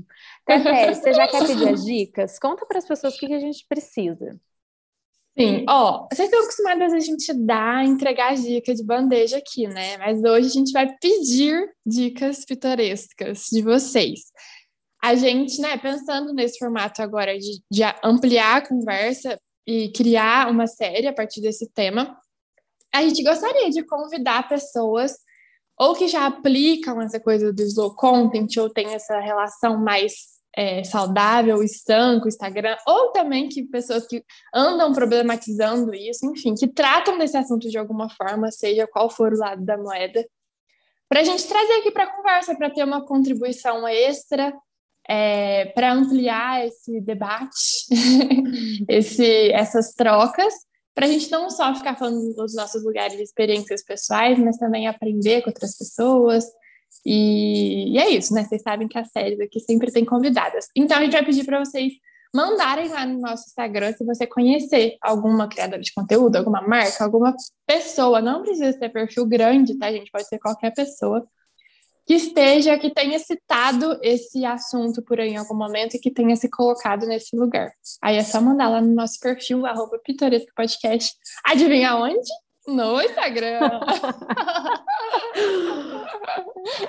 Tete, 0.46 0.94
você 1.00 1.14
já 1.14 1.26
quer 1.26 1.46
pedir 1.46 1.68
as 1.70 1.82
dicas? 1.82 2.38
Conta 2.38 2.66
para 2.66 2.78
as 2.78 2.86
pessoas 2.86 3.14
o 3.14 3.18
que, 3.18 3.26
que 3.26 3.32
a 3.32 3.40
gente 3.40 3.64
precisa. 3.66 4.38
Sim, 5.36 5.64
ó, 5.66 6.06
vocês 6.12 6.28
estão 6.28 6.42
acostumadas 6.42 6.92
a 6.92 7.00
gente 7.00 7.32
dar, 7.32 7.84
entregar 7.84 8.34
as 8.34 8.42
dicas 8.42 8.76
de 8.76 8.84
bandeja 8.84 9.38
aqui, 9.38 9.66
né? 9.66 9.96
Mas 9.96 10.22
hoje 10.22 10.46
a 10.46 10.50
gente 10.50 10.70
vai 10.70 10.94
pedir 11.00 11.68
dicas 11.84 12.44
pitorescas 12.44 13.46
de 13.50 13.62
vocês. 13.62 14.20
A 15.02 15.14
gente, 15.14 15.60
né, 15.60 15.76
pensando 15.78 16.32
nesse 16.34 16.58
formato 16.58 17.02
agora 17.02 17.36
de, 17.38 17.60
de 17.70 17.82
ampliar 18.02 18.58
a 18.58 18.68
conversa 18.68 19.38
e 19.66 19.90
criar 19.90 20.50
uma 20.50 20.66
série 20.66 21.08
a 21.08 21.12
partir 21.12 21.40
desse 21.40 21.68
tema, 21.72 22.16
a 22.94 23.02
gente 23.02 23.22
gostaria 23.24 23.70
de 23.70 23.82
convidar 23.84 24.48
pessoas 24.48 25.12
ou 25.76 25.94
que 25.94 26.06
já 26.06 26.26
aplicam 26.26 27.02
essa 27.02 27.18
coisa 27.18 27.52
do 27.52 27.62
slow 27.62 27.94
content 27.96 28.56
ou 28.58 28.70
tem 28.70 28.94
essa 28.94 29.18
relação 29.18 29.76
mais 29.76 30.12
é, 30.56 30.84
saudável, 30.84 31.58
sã 31.66 32.20
com 32.20 32.26
o 32.26 32.28
Instagram, 32.28 32.76
ou 32.86 33.10
também 33.10 33.48
que 33.48 33.64
pessoas 33.64 34.06
que 34.06 34.24
andam 34.54 34.92
problematizando 34.92 35.92
isso, 35.92 36.24
enfim, 36.26 36.54
que 36.54 36.68
tratam 36.68 37.18
desse 37.18 37.36
assunto 37.36 37.68
de 37.68 37.76
alguma 37.76 38.08
forma, 38.08 38.52
seja 38.52 38.86
qual 38.86 39.10
for 39.10 39.32
o 39.32 39.38
lado 39.38 39.64
da 39.64 39.76
moeda, 39.76 40.24
para 41.08 41.20
a 41.20 41.24
gente 41.24 41.46
trazer 41.46 41.72
aqui 41.74 41.90
para 41.90 42.04
a 42.04 42.16
conversa, 42.16 42.56
para 42.56 42.70
ter 42.70 42.84
uma 42.84 43.04
contribuição 43.04 43.86
extra, 43.88 44.54
é, 45.08 45.66
para 45.66 45.92
ampliar 45.92 46.66
esse 46.66 47.00
debate, 47.00 47.86
esse, 48.88 49.50
essas 49.50 49.92
trocas, 49.92 50.54
para 50.94 51.06
a 51.06 51.08
gente 51.08 51.30
não 51.30 51.50
só 51.50 51.74
ficar 51.74 51.96
falando 51.96 52.34
dos 52.34 52.54
nossos 52.54 52.84
lugares 52.84 53.16
de 53.16 53.22
experiências 53.22 53.82
pessoais, 53.82 54.38
mas 54.38 54.56
também 54.56 54.86
aprender 54.86 55.42
com 55.42 55.50
outras 55.50 55.76
pessoas. 55.76 56.44
E, 57.04 57.92
e 57.94 57.98
é 57.98 58.08
isso, 58.10 58.32
né? 58.32 58.44
Vocês 58.44 58.62
sabem 58.62 58.86
que 58.86 58.98
as 58.98 59.10
séries 59.10 59.40
aqui 59.40 59.58
sempre 59.60 59.90
tem 59.90 60.04
convidadas. 60.04 60.68
Então 60.76 60.96
a 60.96 61.02
gente 61.02 61.12
vai 61.12 61.24
pedir 61.24 61.44
para 61.44 61.58
vocês 61.58 61.92
mandarem 62.34 62.88
lá 62.88 63.06
no 63.06 63.20
nosso 63.20 63.44
Instagram 63.48 63.92
se 63.92 64.04
você 64.04 64.26
conhecer 64.26 64.96
alguma 65.00 65.48
criadora 65.48 65.80
de 65.80 65.92
conteúdo, 65.92 66.36
alguma 66.36 66.62
marca, 66.62 67.04
alguma 67.04 67.34
pessoa. 67.66 68.20
Não 68.20 68.42
precisa 68.42 68.72
ser 68.78 68.88
perfil 68.88 69.26
grande, 69.26 69.78
tá, 69.78 69.90
gente? 69.90 70.10
Pode 70.10 70.26
ser 70.26 70.38
qualquer 70.38 70.72
pessoa 70.72 71.26
que 72.06 72.14
esteja, 72.14 72.78
que 72.78 72.92
tenha 72.92 73.18
citado 73.18 73.98
esse 74.02 74.44
assunto 74.44 75.02
por 75.02 75.18
aí 75.18 75.30
em 75.30 75.36
algum 75.36 75.56
momento 75.56 75.94
e 75.94 75.98
que 75.98 76.10
tenha 76.10 76.36
se 76.36 76.50
colocado 76.50 77.06
nesse 77.06 77.34
lugar. 77.36 77.72
Aí 78.02 78.16
é 78.16 78.22
só 78.22 78.40
mandar 78.40 78.68
lá 78.68 78.80
no 78.80 78.94
nosso 78.94 79.18
perfil, 79.20 79.64
arroba 79.64 79.98
Pitoresco 80.04 80.52
Podcast. 80.54 81.16
Adivinha 81.44 81.96
onde? 81.96 82.30
No 82.66 83.00
Instagram. 83.00 83.60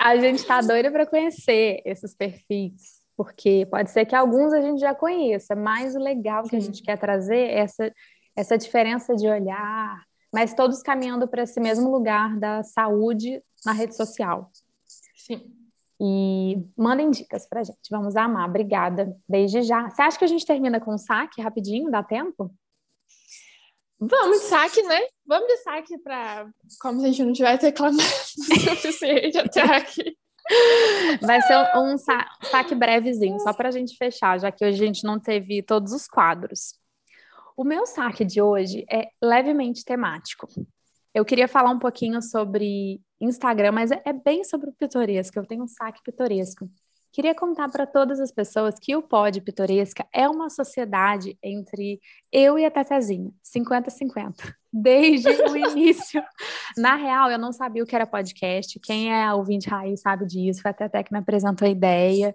A 0.00 0.16
gente 0.16 0.44
tá 0.44 0.60
doida 0.60 0.90
para 0.90 1.06
conhecer 1.06 1.82
esses 1.84 2.14
perfis, 2.14 3.00
porque 3.16 3.66
pode 3.70 3.90
ser 3.90 4.06
que 4.06 4.14
alguns 4.14 4.52
a 4.52 4.60
gente 4.60 4.80
já 4.80 4.94
conheça, 4.94 5.54
mas 5.54 5.94
o 5.94 5.98
legal 5.98 6.44
que 6.44 6.56
a 6.56 6.60
gente 6.60 6.82
quer 6.82 6.98
trazer 6.98 7.36
é 7.36 7.58
essa, 7.58 7.92
essa 8.34 8.56
diferença 8.56 9.14
de 9.14 9.28
olhar, 9.28 10.02
mas 10.32 10.54
todos 10.54 10.82
caminhando 10.82 11.28
para 11.28 11.42
esse 11.42 11.60
mesmo 11.60 11.90
lugar 11.90 12.38
da 12.38 12.62
saúde 12.62 13.42
na 13.64 13.72
rede 13.72 13.94
social. 13.94 14.50
Sim. 15.26 15.52
E 16.00 16.62
mandem 16.76 17.10
dicas 17.10 17.48
pra 17.48 17.64
gente, 17.64 17.88
vamos 17.90 18.16
amar. 18.16 18.48
Obrigada, 18.48 19.16
desde 19.28 19.62
já. 19.62 19.88
Você 19.88 20.02
acha 20.02 20.18
que 20.18 20.24
a 20.24 20.28
gente 20.28 20.44
termina 20.44 20.78
com 20.78 20.94
um 20.94 20.98
saque 20.98 21.40
rapidinho? 21.40 21.90
Dá 21.90 22.02
tempo? 22.02 22.54
Vamos 23.98 24.40
de 24.40 24.44
saque, 24.44 24.82
né? 24.82 25.00
Vamos 25.26 25.48
de 25.48 25.56
saque 25.58 25.98
para 25.98 26.50
como 26.80 27.00
se 27.00 27.06
a 27.06 27.08
gente 27.08 27.24
não 27.24 27.32
tivesse 27.32 27.64
reclamado 27.64 27.96
o 28.02 28.02
suficiente 28.76 29.38
até 29.38 29.62
aqui. 29.62 30.16
Vai 31.22 31.40
ser 31.42 31.56
um 31.78 31.96
sa- 31.96 32.28
saque 32.50 32.74
brevezinho, 32.74 33.40
só 33.40 33.52
para 33.54 33.68
a 33.70 33.72
gente 33.72 33.96
fechar, 33.96 34.38
já 34.38 34.52
que 34.52 34.64
hoje 34.64 34.82
a 34.82 34.86
gente 34.86 35.02
não 35.02 35.18
teve 35.18 35.62
todos 35.62 35.92
os 35.92 36.06
quadros. 36.06 36.74
O 37.56 37.64
meu 37.64 37.86
saque 37.86 38.22
de 38.22 38.40
hoje 38.42 38.84
é 38.90 39.08
levemente 39.20 39.82
temático. 39.82 40.46
Eu 41.14 41.24
queria 41.24 41.48
falar 41.48 41.70
um 41.70 41.78
pouquinho 41.78 42.20
sobre 42.20 43.00
Instagram, 43.20 43.72
mas 43.72 43.90
é, 43.90 44.00
é 44.04 44.12
bem 44.12 44.44
sobre 44.44 44.70
o 44.70 44.72
pitoresco. 44.72 45.38
Eu 45.38 45.46
tenho 45.46 45.64
um 45.64 45.68
saque 45.68 46.02
pitoresco. 46.02 46.68
Queria 47.16 47.34
contar 47.34 47.70
para 47.70 47.86
todas 47.86 48.20
as 48.20 48.30
pessoas 48.30 48.74
que 48.78 48.94
o 48.94 49.00
Pod 49.00 49.40
Pitoresca 49.40 50.06
é 50.12 50.28
uma 50.28 50.50
sociedade 50.50 51.34
entre 51.42 51.98
eu 52.30 52.58
e 52.58 52.64
a 52.66 52.70
Tetezinha, 52.70 53.30
50-50, 53.42 54.34
desde 54.70 55.30
o 55.30 55.56
início. 55.56 56.22
Na 56.76 56.94
real, 56.94 57.30
eu 57.30 57.38
não 57.38 57.52
sabia 57.52 57.82
o 57.82 57.86
que 57.86 57.96
era 57.96 58.06
podcast. 58.06 58.78
Quem 58.80 59.14
é 59.14 59.32
ouvinte 59.32 59.66
raiz 59.66 60.02
sabe 60.02 60.26
disso. 60.26 60.60
Foi 60.60 60.72
a 60.72 60.74
Tete 60.74 61.04
que 61.04 61.12
me 61.14 61.18
apresentou 61.18 61.66
a 61.66 61.70
ideia, 61.70 62.34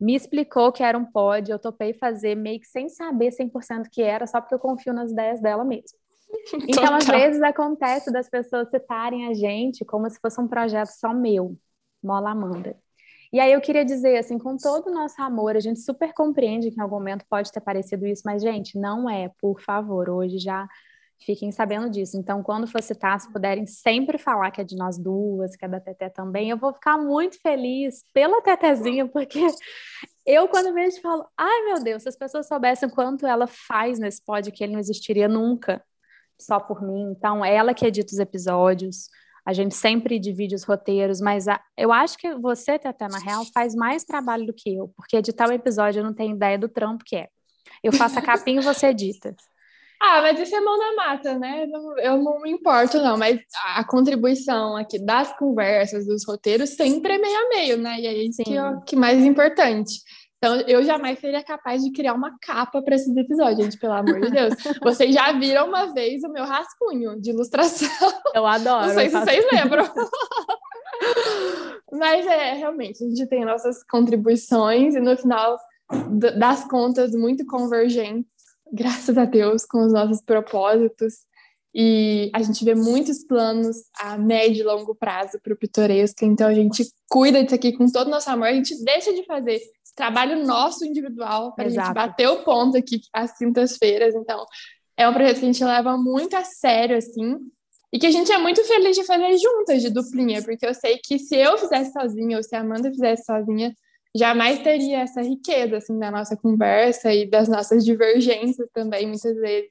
me 0.00 0.14
explicou 0.14 0.72
que 0.72 0.82
era 0.82 0.96
um 0.96 1.04
pod. 1.04 1.50
Eu 1.50 1.58
topei 1.58 1.92
fazer 1.92 2.34
meio 2.34 2.58
que 2.58 2.66
sem 2.66 2.88
saber 2.88 3.32
100% 3.32 3.86
o 3.86 3.90
que 3.90 4.00
era, 4.00 4.26
só 4.26 4.40
porque 4.40 4.54
eu 4.54 4.58
confio 4.58 4.94
nas 4.94 5.10
ideias 5.10 5.42
dela 5.42 5.62
mesmo. 5.62 6.01
Então, 6.68 6.94
às 6.94 7.04
Total. 7.04 7.20
vezes, 7.20 7.42
acontece 7.42 8.12
das 8.12 8.28
pessoas 8.28 8.68
citarem 8.70 9.28
a 9.28 9.34
gente 9.34 9.84
como 9.84 10.08
se 10.08 10.18
fosse 10.20 10.40
um 10.40 10.48
projeto 10.48 10.88
só 10.88 11.12
meu, 11.12 11.56
Mola 12.02 12.30
Amanda. 12.30 12.76
E 13.32 13.40
aí 13.40 13.52
eu 13.52 13.60
queria 13.60 13.84
dizer, 13.84 14.18
assim, 14.18 14.38
com 14.38 14.56
todo 14.56 14.88
o 14.88 14.94
nosso 14.94 15.20
amor, 15.22 15.56
a 15.56 15.60
gente 15.60 15.80
super 15.80 16.12
compreende 16.12 16.70
que 16.70 16.78
em 16.78 16.82
algum 16.82 16.96
momento 16.96 17.24
pode 17.30 17.50
ter 17.50 17.60
parecido 17.60 18.06
isso, 18.06 18.22
mas, 18.26 18.42
gente, 18.42 18.78
não 18.78 19.08
é, 19.08 19.30
por 19.40 19.60
favor, 19.60 20.10
hoje 20.10 20.38
já 20.38 20.68
fiquem 21.24 21.50
sabendo 21.50 21.88
disso. 21.88 22.18
Então, 22.18 22.42
quando 22.42 22.66
for 22.66 22.82
citar, 22.82 23.18
se 23.18 23.32
puderem 23.32 23.66
sempre 23.66 24.18
falar 24.18 24.50
que 24.50 24.60
é 24.60 24.64
de 24.64 24.76
nós 24.76 24.98
duas, 24.98 25.56
que 25.56 25.64
é 25.64 25.68
da 25.68 25.80
Teté 25.80 26.10
também, 26.10 26.50
eu 26.50 26.58
vou 26.58 26.74
ficar 26.74 26.98
muito 26.98 27.40
feliz 27.40 28.04
pela 28.12 28.42
Tetezinha, 28.42 29.08
porque 29.08 29.40
eu, 30.26 30.46
quando 30.48 30.74
vejo, 30.74 31.00
falo, 31.00 31.26
ai 31.36 31.64
meu 31.64 31.82
Deus, 31.82 32.02
se 32.02 32.08
as 32.10 32.16
pessoas 32.16 32.46
soubessem 32.46 32.90
quanto 32.90 33.26
ela 33.26 33.46
faz 33.46 33.98
nesse 33.98 34.22
pod, 34.22 34.50
que 34.52 34.62
ele 34.62 34.74
não 34.74 34.80
existiria 34.80 35.28
nunca 35.28 35.82
só 36.44 36.58
por 36.60 36.82
mim. 36.82 37.12
Então, 37.16 37.44
é 37.44 37.54
ela 37.54 37.74
que 37.74 37.86
edita 37.86 38.12
os 38.12 38.18
episódios. 38.18 39.08
A 39.44 39.52
gente 39.52 39.74
sempre 39.74 40.18
divide 40.18 40.54
os 40.54 40.62
roteiros, 40.64 41.20
mas 41.20 41.48
a- 41.48 41.60
eu 41.76 41.92
acho 41.92 42.16
que 42.16 42.32
você, 42.36 42.78
Tata, 42.78 43.08
na 43.08 43.18
real, 43.18 43.44
faz 43.52 43.74
mais 43.74 44.04
trabalho 44.04 44.46
do 44.46 44.52
que 44.54 44.74
eu, 44.74 44.92
porque 44.96 45.16
editar 45.16 45.48
o 45.48 45.52
episódio 45.52 46.00
eu 46.00 46.04
não 46.04 46.14
tenho 46.14 46.36
ideia 46.36 46.56
do 46.58 46.68
trampo 46.68 47.02
que 47.04 47.16
é. 47.16 47.28
Eu 47.82 47.92
faço 47.92 48.18
a 48.18 48.22
capinha 48.22 48.60
e 48.60 48.64
você 48.64 48.86
edita. 48.88 49.34
Ah, 50.04 50.20
mas 50.20 50.36
isso 50.40 50.52
é 50.56 50.60
mão 50.60 50.76
na 50.76 50.96
mata, 50.96 51.38
né? 51.38 51.64
Eu 51.98 52.18
não 52.18 52.40
me 52.40 52.50
importo, 52.50 52.98
não. 52.98 53.16
Mas 53.16 53.40
a 53.76 53.84
contribuição 53.84 54.76
aqui 54.76 54.98
das 54.98 55.32
conversas, 55.38 56.04
dos 56.08 56.26
roteiros, 56.26 56.70
sempre 56.70 57.12
é 57.14 57.18
meio 57.18 57.38
a 57.38 57.48
meio, 57.50 57.78
né? 57.78 58.00
E 58.00 58.06
é 58.08 58.12
isso 58.24 58.42
que 58.42 58.58
é 58.58 58.80
que 58.84 58.96
mais 58.96 59.24
importante. 59.24 60.00
Então, 60.42 60.56
eu 60.62 60.82
jamais 60.82 61.20
seria 61.20 61.40
capaz 61.40 61.84
de 61.84 61.92
criar 61.92 62.14
uma 62.14 62.36
capa 62.40 62.82
para 62.82 62.96
esses 62.96 63.16
episódios, 63.16 63.64
gente, 63.64 63.78
pelo 63.78 63.92
amor 63.92 64.22
de 64.22 64.28
Deus. 64.28 64.54
Vocês 64.82 65.14
já 65.14 65.30
viram 65.30 65.68
uma 65.68 65.94
vez 65.94 66.24
o 66.24 66.28
meu 66.28 66.44
rascunho 66.44 67.20
de 67.20 67.30
ilustração. 67.30 67.88
Eu 68.34 68.44
adoro. 68.44 68.88
Não 68.88 68.94
sei 68.94 69.08
se 69.08 69.20
vocês 69.20 69.46
lembram. 69.52 69.84
Mas 71.92 72.26
é, 72.26 72.54
realmente, 72.54 73.04
a 73.04 73.08
gente 73.08 73.24
tem 73.28 73.44
nossas 73.44 73.84
contribuições 73.84 74.96
e 74.96 75.00
no 75.00 75.16
final 75.16 75.56
das 76.34 76.64
contas 76.64 77.12
muito 77.12 77.46
convergentes, 77.46 78.32
graças 78.72 79.16
a 79.16 79.24
Deus, 79.24 79.64
com 79.64 79.86
os 79.86 79.92
nossos 79.92 80.20
propósitos. 80.22 81.18
E 81.72 82.32
a 82.34 82.42
gente 82.42 82.64
vê 82.64 82.74
muitos 82.74 83.24
planos 83.24 83.76
a 83.96 84.18
médio 84.18 84.62
e 84.62 84.64
longo 84.64 84.92
prazo 84.92 85.38
para 85.40 85.54
o 85.54 85.56
pitoresco, 85.56 86.24
então 86.24 86.48
a 86.48 86.54
gente 86.54 86.84
cuida 87.08 87.44
disso 87.44 87.54
aqui 87.54 87.72
com 87.72 87.86
todo 87.86 88.08
o 88.08 88.10
nosso 88.10 88.28
amor, 88.28 88.48
a 88.48 88.52
gente 88.52 88.74
deixa 88.84 89.14
de 89.14 89.24
fazer 89.24 89.60
trabalho 89.94 90.44
nosso 90.44 90.84
individual 90.84 91.54
para 91.54 91.66
a 91.66 91.68
gente 91.68 91.92
bater 91.92 92.28
o 92.28 92.42
ponto 92.42 92.76
aqui 92.76 93.00
às 93.12 93.36
quintas-feiras. 93.36 94.14
Então, 94.14 94.44
é 94.96 95.08
um 95.08 95.12
projeto 95.12 95.38
que 95.38 95.44
a 95.44 95.52
gente 95.52 95.64
leva 95.64 95.96
muito 95.96 96.36
a 96.36 96.44
sério, 96.44 96.96
assim, 96.96 97.38
e 97.92 97.98
que 97.98 98.06
a 98.06 98.10
gente 98.10 98.32
é 98.32 98.38
muito 98.38 98.64
feliz 98.64 98.96
de 98.96 99.04
fazer 99.04 99.36
juntas, 99.36 99.82
de 99.82 99.90
duplinha, 99.90 100.42
porque 100.42 100.66
eu 100.66 100.74
sei 100.74 100.98
que 100.98 101.18
se 101.18 101.36
eu 101.36 101.58
fizesse 101.58 101.92
sozinha 101.92 102.36
ou 102.36 102.42
se 102.42 102.54
a 102.56 102.60
Amanda 102.60 102.90
fizesse 102.90 103.24
sozinha, 103.24 103.74
jamais 104.14 104.62
teria 104.62 105.00
essa 105.00 105.22
riqueza, 105.22 105.76
assim, 105.76 105.98
da 105.98 106.10
nossa 106.10 106.36
conversa 106.36 107.12
e 107.12 107.28
das 107.28 107.48
nossas 107.48 107.84
divergências 107.84 108.68
também, 108.72 109.06
muitas 109.06 109.36
vezes 109.36 109.70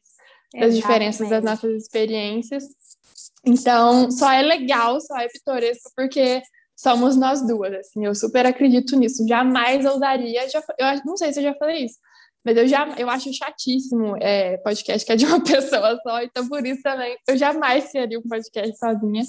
das 0.54 0.76
diferenças 0.76 1.30
das 1.30 1.44
nossas 1.44 1.84
experiências. 1.84 2.66
Então, 3.46 4.12
só 4.12 4.32
é 4.32 4.42
legal, 4.42 5.00
só 5.00 5.18
é 5.18 5.28
pitoresco, 5.28 5.90
porque 5.96 6.42
somos 6.82 7.16
nós 7.16 7.46
duas, 7.46 7.74
assim, 7.74 8.06
eu 8.06 8.16
super 8.16 8.46
acredito 8.46 8.96
nisso. 8.96 9.28
Jamais 9.28 9.86
ousaria, 9.86 10.50
já, 10.50 10.64
eu 10.80 11.02
não 11.06 11.16
sei 11.16 11.32
se 11.32 11.40
eu 11.40 11.44
já 11.44 11.54
falei 11.56 11.86
isso, 11.86 11.98
mas 12.44 12.58
eu 12.58 12.68
já 12.68 12.88
eu 12.98 13.08
acho 13.10 13.32
chatíssimo 13.32 14.16
é, 14.20 14.58
podcast 14.58 15.06
que 15.06 15.12
é 15.12 15.16
de 15.16 15.26
uma 15.26 15.42
pessoa 15.46 16.00
só, 16.02 16.22
então 16.24 16.48
por 16.48 16.66
isso 16.66 16.82
também 16.82 17.16
eu 17.28 17.38
jamais 17.38 17.90
criaria 17.92 18.18
um 18.20 18.24
podcast 18.24 18.78
sozinha. 18.78 19.24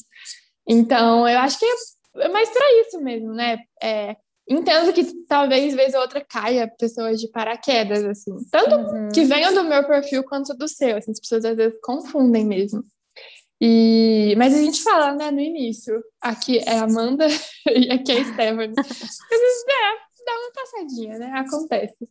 Então, 0.66 1.28
eu 1.28 1.38
acho 1.40 1.58
que 1.58 1.66
é, 1.66 2.24
é 2.24 2.28
mais 2.28 2.48
para 2.48 2.80
isso 2.80 3.00
mesmo, 3.00 3.32
né? 3.34 3.58
É, 3.82 4.16
entendo 4.48 4.92
que 4.92 5.04
talvez 5.26 5.74
vez 5.74 5.92
ou 5.94 6.00
outra 6.00 6.24
caia 6.24 6.72
pessoas 6.78 7.20
de 7.20 7.28
paraquedas, 7.30 8.04
assim. 8.04 8.32
Tanto 8.50 8.76
uhum. 8.76 9.08
que 9.12 9.24
venham 9.24 9.52
do 9.52 9.64
meu 9.64 9.84
perfil 9.86 10.22
quanto 10.24 10.54
do 10.54 10.68
seu. 10.68 10.96
Assim, 10.96 11.10
as 11.10 11.20
pessoas 11.20 11.44
às 11.44 11.56
vezes 11.56 11.78
confundem 11.82 12.46
mesmo. 12.46 12.82
E, 13.64 14.34
mas 14.36 14.52
a 14.52 14.58
gente 14.58 14.82
fala, 14.82 15.14
né, 15.14 15.30
no 15.30 15.38
início, 15.38 16.02
aqui 16.20 16.58
é 16.58 16.80
a 16.80 16.82
Amanda 16.82 17.28
e 17.70 17.92
aqui 17.92 18.10
é 18.10 18.20
a 18.20 18.24
Stephanie. 18.24 18.74
Vezes, 18.74 19.20
é, 19.30 20.24
dá 20.26 20.32
uma 20.36 20.52
passadinha, 20.52 21.18
né? 21.18 21.32
Acontece. 21.36 22.08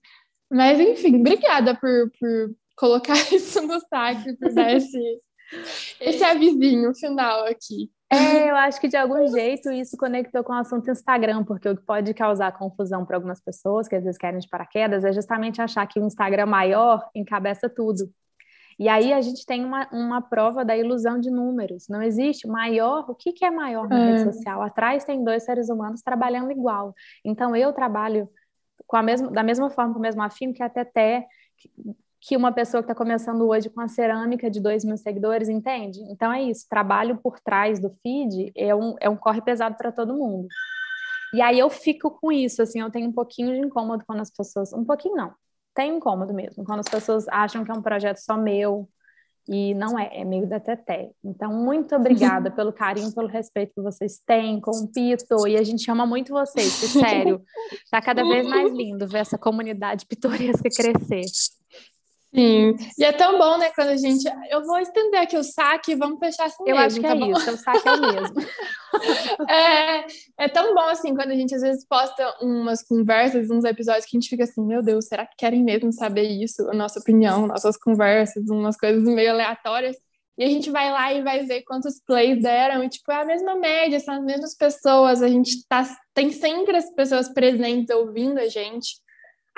Mas, 0.50 0.80
enfim, 0.80 1.20
obrigada 1.20 1.76
por, 1.76 2.10
por 2.18 2.56
colocar 2.78 3.16
isso 3.34 3.62
no 3.64 3.82
saco, 3.82 4.38
por 4.40 4.54
dar 4.54 4.74
esse, 4.74 5.20
esse 6.00 6.24
avisinho 6.24 6.96
final 6.96 7.46
aqui. 7.46 7.92
É, 8.10 8.50
eu 8.50 8.56
acho 8.56 8.80
que 8.80 8.88
de 8.88 8.96
algum 8.96 9.28
jeito 9.28 9.72
isso 9.72 9.98
conectou 9.98 10.46
com 10.46 10.54
o 10.54 10.58
assunto 10.58 10.90
Instagram, 10.90 11.44
porque 11.44 11.68
o 11.68 11.76
que 11.76 11.84
pode 11.84 12.14
causar 12.14 12.58
confusão 12.58 13.06
para 13.06 13.18
algumas 13.18 13.42
pessoas 13.42 13.90
que 13.90 13.96
às 13.96 14.04
vezes 14.06 14.18
querem 14.18 14.40
de 14.40 14.48
paraquedas 14.48 15.04
é 15.04 15.12
justamente 15.12 15.62
achar 15.62 15.86
que 15.86 16.00
o 16.00 16.06
Instagram 16.06 16.46
maior 16.46 17.10
encabeça 17.14 17.70
tudo. 17.70 18.10
E 18.82 18.90
aí 18.90 19.14
a 19.14 19.22
gente 19.22 19.46
tem 19.46 19.64
uma, 19.64 19.88
uma 19.92 20.24
prova 20.24 20.66
da 20.66 20.76
ilusão 20.76 21.20
de 21.20 21.30
números. 21.30 21.88
Não 21.88 22.02
existe 22.02 22.48
maior. 22.48 23.06
O 23.08 23.14
que, 23.14 23.32
que 23.32 23.46
é 23.46 23.52
maior 23.52 23.88
na 23.88 24.00
é. 24.00 24.06
rede 24.08 24.34
social? 24.34 24.60
Atrás 24.60 25.06
tem 25.06 25.24
dois 25.24 25.44
seres 25.44 25.70
humanos 25.70 26.02
trabalhando 26.02 26.52
igual. 26.52 26.92
Então 27.24 27.56
eu 27.56 27.72
trabalho 27.74 28.28
com 28.88 28.98
a 28.98 29.04
mesma, 29.04 29.30
da 29.30 29.44
mesma 29.44 29.70
forma, 29.70 29.94
com 29.94 30.00
o 30.00 30.02
mesmo 30.02 30.24
afim 30.24 30.52
que 30.52 30.64
a 30.64 30.68
Teté, 30.68 31.28
que 32.20 32.36
uma 32.36 32.52
pessoa 32.52 32.82
que 32.82 32.86
está 32.86 32.96
começando 32.96 33.48
hoje 33.48 33.70
com 33.70 33.82
a 33.82 33.88
cerâmica 33.88 34.50
de 34.50 34.60
2 34.60 34.84
mil 34.84 34.98
seguidores, 34.98 35.48
entende? 35.48 36.00
Então 36.10 36.34
é 36.34 36.42
isso, 36.42 36.66
trabalho 36.68 37.20
por 37.22 37.40
trás 37.40 37.80
do 37.80 37.92
feed 38.02 38.52
é 38.56 38.74
um, 38.74 38.96
é 39.00 39.08
um 39.08 39.16
corre 39.16 39.44
pesado 39.44 39.76
para 39.78 39.92
todo 39.92 40.18
mundo. 40.18 40.48
E 41.36 41.40
aí 41.40 41.60
eu 41.60 41.70
fico 41.70 42.10
com 42.10 42.32
isso, 42.32 42.64
assim, 42.64 42.82
eu 42.82 42.90
tenho 42.90 43.08
um 43.08 43.14
pouquinho 43.14 43.54
de 43.54 43.60
incômodo 43.60 44.04
quando 44.08 44.22
as 44.22 44.32
pessoas. 44.32 44.74
Um 44.74 44.84
pouquinho 44.84 45.16
não, 45.16 45.32
tem 45.82 45.98
incômodo 45.98 46.32
mesmo, 46.32 46.64
quando 46.64 46.82
as 46.82 46.88
pessoas 46.88 47.28
acham 47.28 47.66
que 47.66 47.72
é 47.72 47.74
um 47.74 47.82
projeto 47.82 48.18
só 48.18 48.38
meu, 48.38 48.88
e 49.50 49.74
não 49.74 49.98
é, 49.98 50.22
é 50.22 50.24
meio 50.24 50.48
da 50.48 50.60
Teté. 50.60 51.10
Então, 51.24 51.52
muito 51.52 51.96
obrigada 51.96 52.52
pelo 52.56 52.72
carinho, 52.72 53.12
pelo 53.12 53.28
respeito 53.28 53.74
que 53.74 53.82
vocês 53.82 54.22
têm 54.24 54.62
com 54.62 54.70
o 54.70 54.88
Pito. 54.88 55.48
E 55.48 55.58
a 55.58 55.64
gente 55.64 55.90
ama 55.90 56.06
muito 56.06 56.32
vocês, 56.32 56.68
sério. 56.72 57.42
Tá 57.90 58.00
cada 58.00 58.24
vez 58.24 58.48
mais 58.48 58.72
lindo 58.72 59.08
ver 59.08 59.20
essa 59.20 59.40
comunidade 59.40 60.06
pitoresca 60.06 60.70
crescer. 60.70 61.26
Sim, 62.34 62.76
e 62.98 63.04
é 63.04 63.12
tão 63.12 63.38
bom, 63.38 63.58
né, 63.58 63.70
quando 63.76 63.90
a 63.90 63.98
gente. 63.98 64.24
Eu 64.50 64.64
vou 64.64 64.80
estender 64.80 65.20
aqui 65.20 65.38
o 65.38 65.44
saque 65.44 65.92
e 65.92 65.96
vamos 65.96 66.18
fechar 66.18 66.46
assim 66.46 66.64
Eu 66.66 66.78
mesmo, 66.78 66.80
acho 66.80 66.96
que 66.96 67.02
tá 67.02 67.14
é 67.14 67.16
bom? 67.16 67.32
isso, 67.32 67.52
o 67.52 67.58
saque 67.58 67.88
é 67.88 67.92
o 67.92 68.02
mesmo. 68.02 68.36
é, 69.50 70.06
é 70.38 70.50
tão 70.50 70.74
bom, 70.74 70.88
assim, 70.88 71.14
quando 71.14 71.32
a 71.32 71.36
gente 71.36 71.54
às 71.54 71.62
vezes 71.62 71.86
posta 71.86 72.34
umas 72.42 72.82
conversas, 72.84 73.50
uns 73.50 73.66
episódios 73.66 74.06
que 74.06 74.16
a 74.16 74.20
gente 74.20 74.30
fica 74.30 74.46
assim, 74.46 74.66
meu 74.66 74.82
Deus, 74.82 75.08
será 75.08 75.26
que 75.26 75.36
querem 75.38 75.64
mesmo 75.64 75.92
saber 75.92 76.24
isso? 76.24 76.70
A 76.70 76.74
nossa 76.74 77.00
opinião, 77.00 77.48
nossas 77.48 77.78
conversas, 77.78 78.50
umas 78.50 78.78
coisas 78.78 79.04
meio 79.04 79.32
aleatórias. 79.32 79.98
E 80.38 80.44
a 80.44 80.48
gente 80.48 80.72
vai 80.72 80.90
lá 80.90 81.14
e 81.14 81.22
vai 81.22 81.46
ver 81.46 81.64
quantos 81.64 82.02
plays 82.06 82.42
deram, 82.42 82.84
e 82.84 82.90
tipo, 82.90 83.12
é 83.12 83.22
a 83.22 83.26
mesma 83.26 83.56
média, 83.56 84.00
são 84.00 84.16
as 84.16 84.24
mesmas 84.24 84.56
pessoas, 84.56 85.22
a 85.22 85.28
gente 85.28 85.68
tá, 85.68 85.86
tem 86.14 86.32
sempre 86.32 86.78
as 86.78 86.90
pessoas 86.96 87.28
presentes 87.30 87.94
ouvindo 87.94 88.40
a 88.40 88.48
gente. 88.48 89.02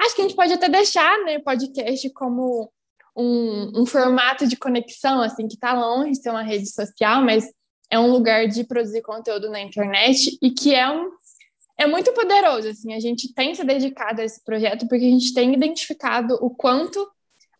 Acho 0.03 0.15
que 0.15 0.21
a 0.21 0.23
gente 0.25 0.35
pode 0.35 0.53
até 0.53 0.67
deixar 0.69 1.17
né, 1.23 1.37
o 1.37 1.43
podcast 1.43 2.09
como 2.11 2.71
um, 3.15 3.81
um 3.81 3.85
formato 3.85 4.47
de 4.47 4.57
conexão, 4.57 5.21
assim, 5.21 5.47
que 5.47 5.55
está 5.55 5.73
longe 5.73 6.11
de 6.11 6.21
ser 6.21 6.29
uma 6.29 6.43
rede 6.43 6.67
social, 6.69 7.23
mas 7.23 7.45
é 7.89 7.99
um 7.99 8.11
lugar 8.11 8.47
de 8.47 8.63
produzir 8.63 9.01
conteúdo 9.01 9.49
na 9.49 9.61
internet 9.61 10.37
e 10.41 10.51
que 10.51 10.73
é 10.73 10.89
um 10.89 11.11
é 11.75 11.87
muito 11.87 12.13
poderoso, 12.13 12.69
assim, 12.69 12.93
a 12.93 12.99
gente 12.99 13.33
tem 13.33 13.55
se 13.55 13.63
dedicado 13.63 14.21
a 14.21 14.23
esse 14.23 14.43
projeto 14.43 14.87
porque 14.87 15.05
a 15.05 15.09
gente 15.09 15.33
tem 15.33 15.51
identificado 15.53 16.35
o 16.39 16.51
quanto 16.51 17.05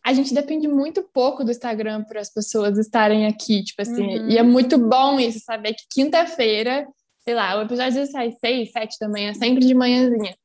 a 0.04 0.12
gente 0.12 0.32
depende 0.32 0.68
muito 0.68 1.02
pouco 1.02 1.42
do 1.42 1.50
Instagram 1.50 2.04
para 2.04 2.20
as 2.20 2.32
pessoas 2.32 2.78
estarem 2.78 3.26
aqui, 3.26 3.64
tipo 3.64 3.82
assim, 3.82 4.18
uhum. 4.18 4.28
e 4.28 4.38
é 4.38 4.42
muito 4.42 4.78
bom 4.78 5.18
isso, 5.18 5.40
saber 5.40 5.74
que 5.74 5.82
quinta-feira, 5.90 6.86
sei 7.24 7.34
lá, 7.34 7.58
o 7.58 7.62
episódio 7.62 8.06
sai 8.06 8.30
seis, 8.32 8.70
sete 8.70 8.96
da 9.00 9.08
manhã, 9.08 9.34
sempre 9.34 9.64
de 9.66 9.74
manhãzinha. 9.74 10.36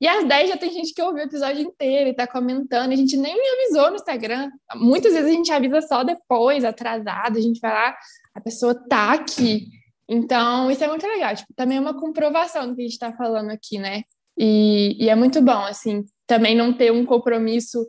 E 0.00 0.06
às 0.06 0.26
10 0.26 0.50
já 0.50 0.56
tem 0.56 0.70
gente 0.70 0.92
que 0.92 1.00
ouviu 1.00 1.24
o 1.24 1.26
episódio 1.26 1.62
inteiro 1.62 2.10
e 2.10 2.14
tá 2.14 2.26
comentando. 2.26 2.92
A 2.92 2.96
gente 2.96 3.16
nem 3.16 3.34
me 3.34 3.48
avisou 3.48 3.90
no 3.90 3.96
Instagram. 3.96 4.50
Muitas 4.74 5.14
vezes 5.14 5.30
a 5.30 5.34
gente 5.34 5.52
avisa 5.52 5.80
só 5.80 6.04
depois, 6.04 6.64
atrasado. 6.64 7.38
A 7.38 7.40
gente 7.40 7.60
vai 7.60 7.72
lá, 7.72 7.96
a 8.34 8.40
pessoa 8.40 8.74
tá 8.88 9.12
aqui. 9.12 9.68
Então, 10.08 10.70
isso 10.70 10.84
é 10.84 10.88
muito 10.88 11.06
legal. 11.06 11.34
Tipo, 11.34 11.52
também 11.54 11.78
é 11.78 11.80
uma 11.80 11.98
comprovação 11.98 12.68
do 12.68 12.76
que 12.76 12.82
a 12.82 12.84
gente 12.84 12.98
tá 12.98 13.12
falando 13.12 13.50
aqui, 13.50 13.78
né? 13.78 14.02
E, 14.36 15.02
e 15.02 15.08
é 15.08 15.14
muito 15.14 15.40
bom, 15.40 15.64
assim, 15.64 16.04
também 16.26 16.54
não 16.54 16.72
ter 16.72 16.92
um 16.92 17.06
compromisso 17.06 17.86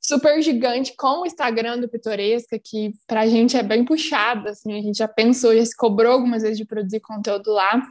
super 0.00 0.42
gigante 0.42 0.94
com 0.94 1.22
o 1.22 1.26
Instagram 1.26 1.78
do 1.78 1.88
Pitoresca, 1.88 2.58
que 2.62 2.92
pra 3.06 3.26
gente 3.26 3.56
é 3.56 3.62
bem 3.62 3.84
puxado, 3.84 4.48
assim, 4.50 4.78
a 4.78 4.82
gente 4.82 4.98
já 4.98 5.08
pensou, 5.08 5.56
já 5.56 5.64
se 5.64 5.74
cobrou 5.74 6.12
algumas 6.12 6.42
vezes 6.42 6.58
de 6.58 6.66
produzir 6.66 7.00
conteúdo 7.00 7.50
lá. 7.50 7.82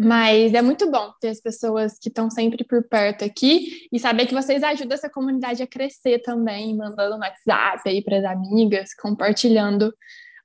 Mas 0.00 0.54
é 0.54 0.62
muito 0.62 0.88
bom 0.88 1.12
ter 1.20 1.30
as 1.30 1.40
pessoas 1.40 1.98
que 1.98 2.08
estão 2.08 2.30
sempre 2.30 2.62
por 2.62 2.84
perto 2.84 3.24
aqui 3.24 3.88
e 3.90 3.98
saber 3.98 4.26
que 4.26 4.34
vocês 4.34 4.62
ajudam 4.62 4.94
essa 4.94 5.10
comunidade 5.10 5.60
a 5.60 5.66
crescer 5.66 6.20
também, 6.20 6.76
mandando 6.76 7.16
no 7.16 7.20
WhatsApp 7.20 7.82
aí 7.84 8.00
para 8.00 8.18
as 8.18 8.24
amigas, 8.24 8.94
compartilhando 8.94 9.92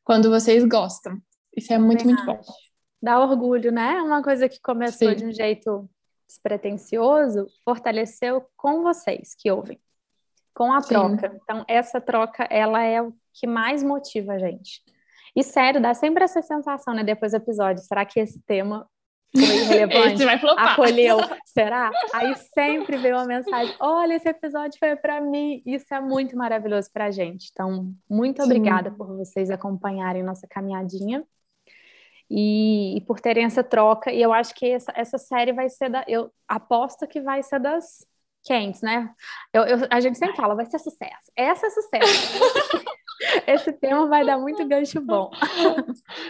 quando 0.04 0.28
vocês 0.32 0.66
gostam. 0.66 1.20
Isso 1.56 1.72
é 1.72 1.78
muito, 1.78 2.04
muito 2.04 2.26
bom. 2.26 2.42
Dá 3.00 3.20
orgulho, 3.20 3.72
né? 3.72 4.02
Uma 4.02 4.24
coisa 4.24 4.50
que 4.50 4.60
começou 4.60 5.10
Sim. 5.10 5.16
de 5.18 5.26
um 5.26 5.32
jeito 5.32 5.88
despretensioso, 6.28 7.46
fortaleceu 7.64 8.44
com 8.58 8.82
vocês 8.82 9.36
que 9.38 9.52
ouvem, 9.52 9.80
com 10.56 10.74
a 10.74 10.82
Sim. 10.82 10.88
troca. 10.88 11.40
Então, 11.44 11.64
essa 11.68 12.02
troca, 12.02 12.48
ela 12.50 12.82
é 12.82 13.04
o 13.04 13.14
que 13.32 13.46
mais 13.46 13.84
motiva 13.84 14.34
a 14.34 14.40
gente. 14.40 14.82
E 15.36 15.44
sério, 15.44 15.80
dá 15.80 15.94
sempre 15.94 16.24
essa 16.24 16.42
sensação, 16.42 16.96
né? 16.96 17.04
Depois 17.04 17.34
do 17.34 17.36
episódio, 17.36 17.84
será 17.84 18.04
que 18.04 18.20
esse 18.20 18.42
tema 18.48 18.90
foi 19.36 19.64
relevante, 19.64 20.14
esse 20.14 20.26
vai 20.26 20.40
flopar. 20.40 20.74
acolheu, 20.74 21.18
será? 21.46 21.92
Aí 22.14 22.36
sempre 22.36 22.98
veio 22.98 23.16
uma 23.16 23.26
mensagem: 23.26 23.76
olha, 23.80 24.14
esse 24.14 24.30
episódio 24.30 24.78
foi 24.78 24.96
para 24.96 25.20
mim. 25.20 25.62
Isso 25.66 25.94
é 25.94 26.00
muito 26.00 26.38
maravilhoso 26.38 26.90
para 26.94 27.06
a 27.06 27.12
gente. 27.12 27.50
Então, 27.52 27.92
muito 28.10 28.42
Sim. 28.42 28.44
obrigada 28.44 28.92
por 28.92 29.08
vocês 29.08 29.50
acompanharem 29.50 30.22
nossa 30.22 30.48
caminhadinha 30.48 31.24
e, 32.30 32.98
e, 32.98 33.02
por 33.02 33.20
terem 33.20 33.46
essa 33.46 33.64
troca. 33.64 34.12
E 34.12 34.22
eu 34.22 34.32
acho 34.32 34.54
que 34.54 34.68
essa, 34.68 34.92
essa 34.96 35.18
série 35.18 35.52
vai 35.52 35.70
ser 35.70 35.90
da. 35.90 36.06
Eu 36.08 36.32
aposto 36.48 37.08
que 37.08 37.20
vai 37.20 37.42
ser 37.42 37.60
das 37.60 38.06
quentes, 38.44 38.82
né? 38.82 39.10
Eu, 39.52 39.64
eu, 39.64 39.88
a 39.90 40.00
gente 40.00 40.18
sempre 40.18 40.36
fala, 40.36 40.56
vai 40.56 40.66
ser 40.66 40.80
sucesso. 40.80 41.32
Essa 41.36 41.68
é 41.68 41.70
sucesso. 41.70 42.40
Esse 43.48 43.72
tema 43.74 44.08
vai 44.08 44.26
dar 44.26 44.38
muito 44.38 44.66
gancho 44.68 45.02
bom. 45.02 45.32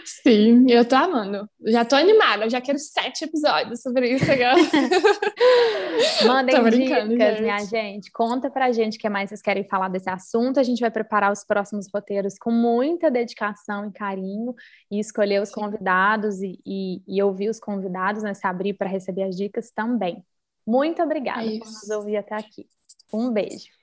Sim, 0.06 0.66
eu 0.70 0.86
tô 0.86 0.96
amando. 0.96 1.50
Já 1.66 1.86
tô 1.86 1.96
animada, 1.96 2.46
eu 2.46 2.50
já 2.50 2.62
quero 2.62 2.78
sete 2.78 3.26
episódios 3.26 3.82
sobre 3.82 4.10
isso 4.10 4.32
agora. 4.32 4.56
Mandem 6.28 6.64
dicas, 6.70 7.08
gente. 7.08 7.42
minha 7.42 7.60
gente. 7.66 8.12
Conta 8.12 8.50
pra 8.50 8.72
gente 8.72 8.98
o 8.98 9.00
que 9.00 9.10
mais 9.10 9.30
vocês 9.30 9.42
querem 9.42 9.64
falar 9.64 9.90
desse 9.90 10.10
assunto. 10.10 10.60
A 10.60 10.64
gente 10.64 10.80
vai 10.80 10.92
preparar 10.92 11.32
os 11.32 11.44
próximos 11.44 11.88
roteiros 11.94 12.38
com 12.38 12.52
muita 12.52 13.10
dedicação 13.10 13.88
e 13.88 13.92
carinho 13.92 14.54
e 14.92 15.00
escolher 15.00 15.42
os 15.42 15.52
convidados 15.52 16.42
e, 16.42 16.60
e, 16.66 17.02
e 17.08 17.22
ouvir 17.24 17.50
os 17.50 17.60
convidados, 17.60 18.24
né? 18.24 18.34
Se 18.34 18.46
abrir 18.46 18.74
para 18.74 18.90
receber 18.90 19.24
as 19.24 19.36
dicas 19.36 19.72
também. 19.72 20.24
Muito 20.66 21.02
obrigada 21.02 21.46
é 21.46 21.60
por 21.60 21.68
nos 21.68 21.90
ouvir 21.90 22.18
até 22.18 22.36
aqui. 22.36 22.68
Um 23.14 23.32
beijo. 23.32 23.83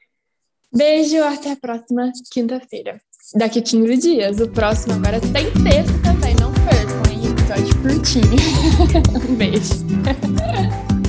Beijo, 0.73 1.23
até 1.25 1.53
a 1.53 1.57
próxima 1.57 2.13
quinta-feira. 2.33 3.01
Daqui 3.35 3.61
15 3.61 3.97
dias. 3.97 4.41
O 4.41 4.49
próximo 4.49 4.95
agora 4.95 5.21
tem 5.21 5.51
texto 5.65 6.03
também, 6.03 6.35
não 6.41 6.53
percam, 6.53 7.13
hein? 7.13 7.31
Episódio 7.31 7.83
curtinho. 7.83 9.27
um 9.29 9.35
beijo. 9.35 9.75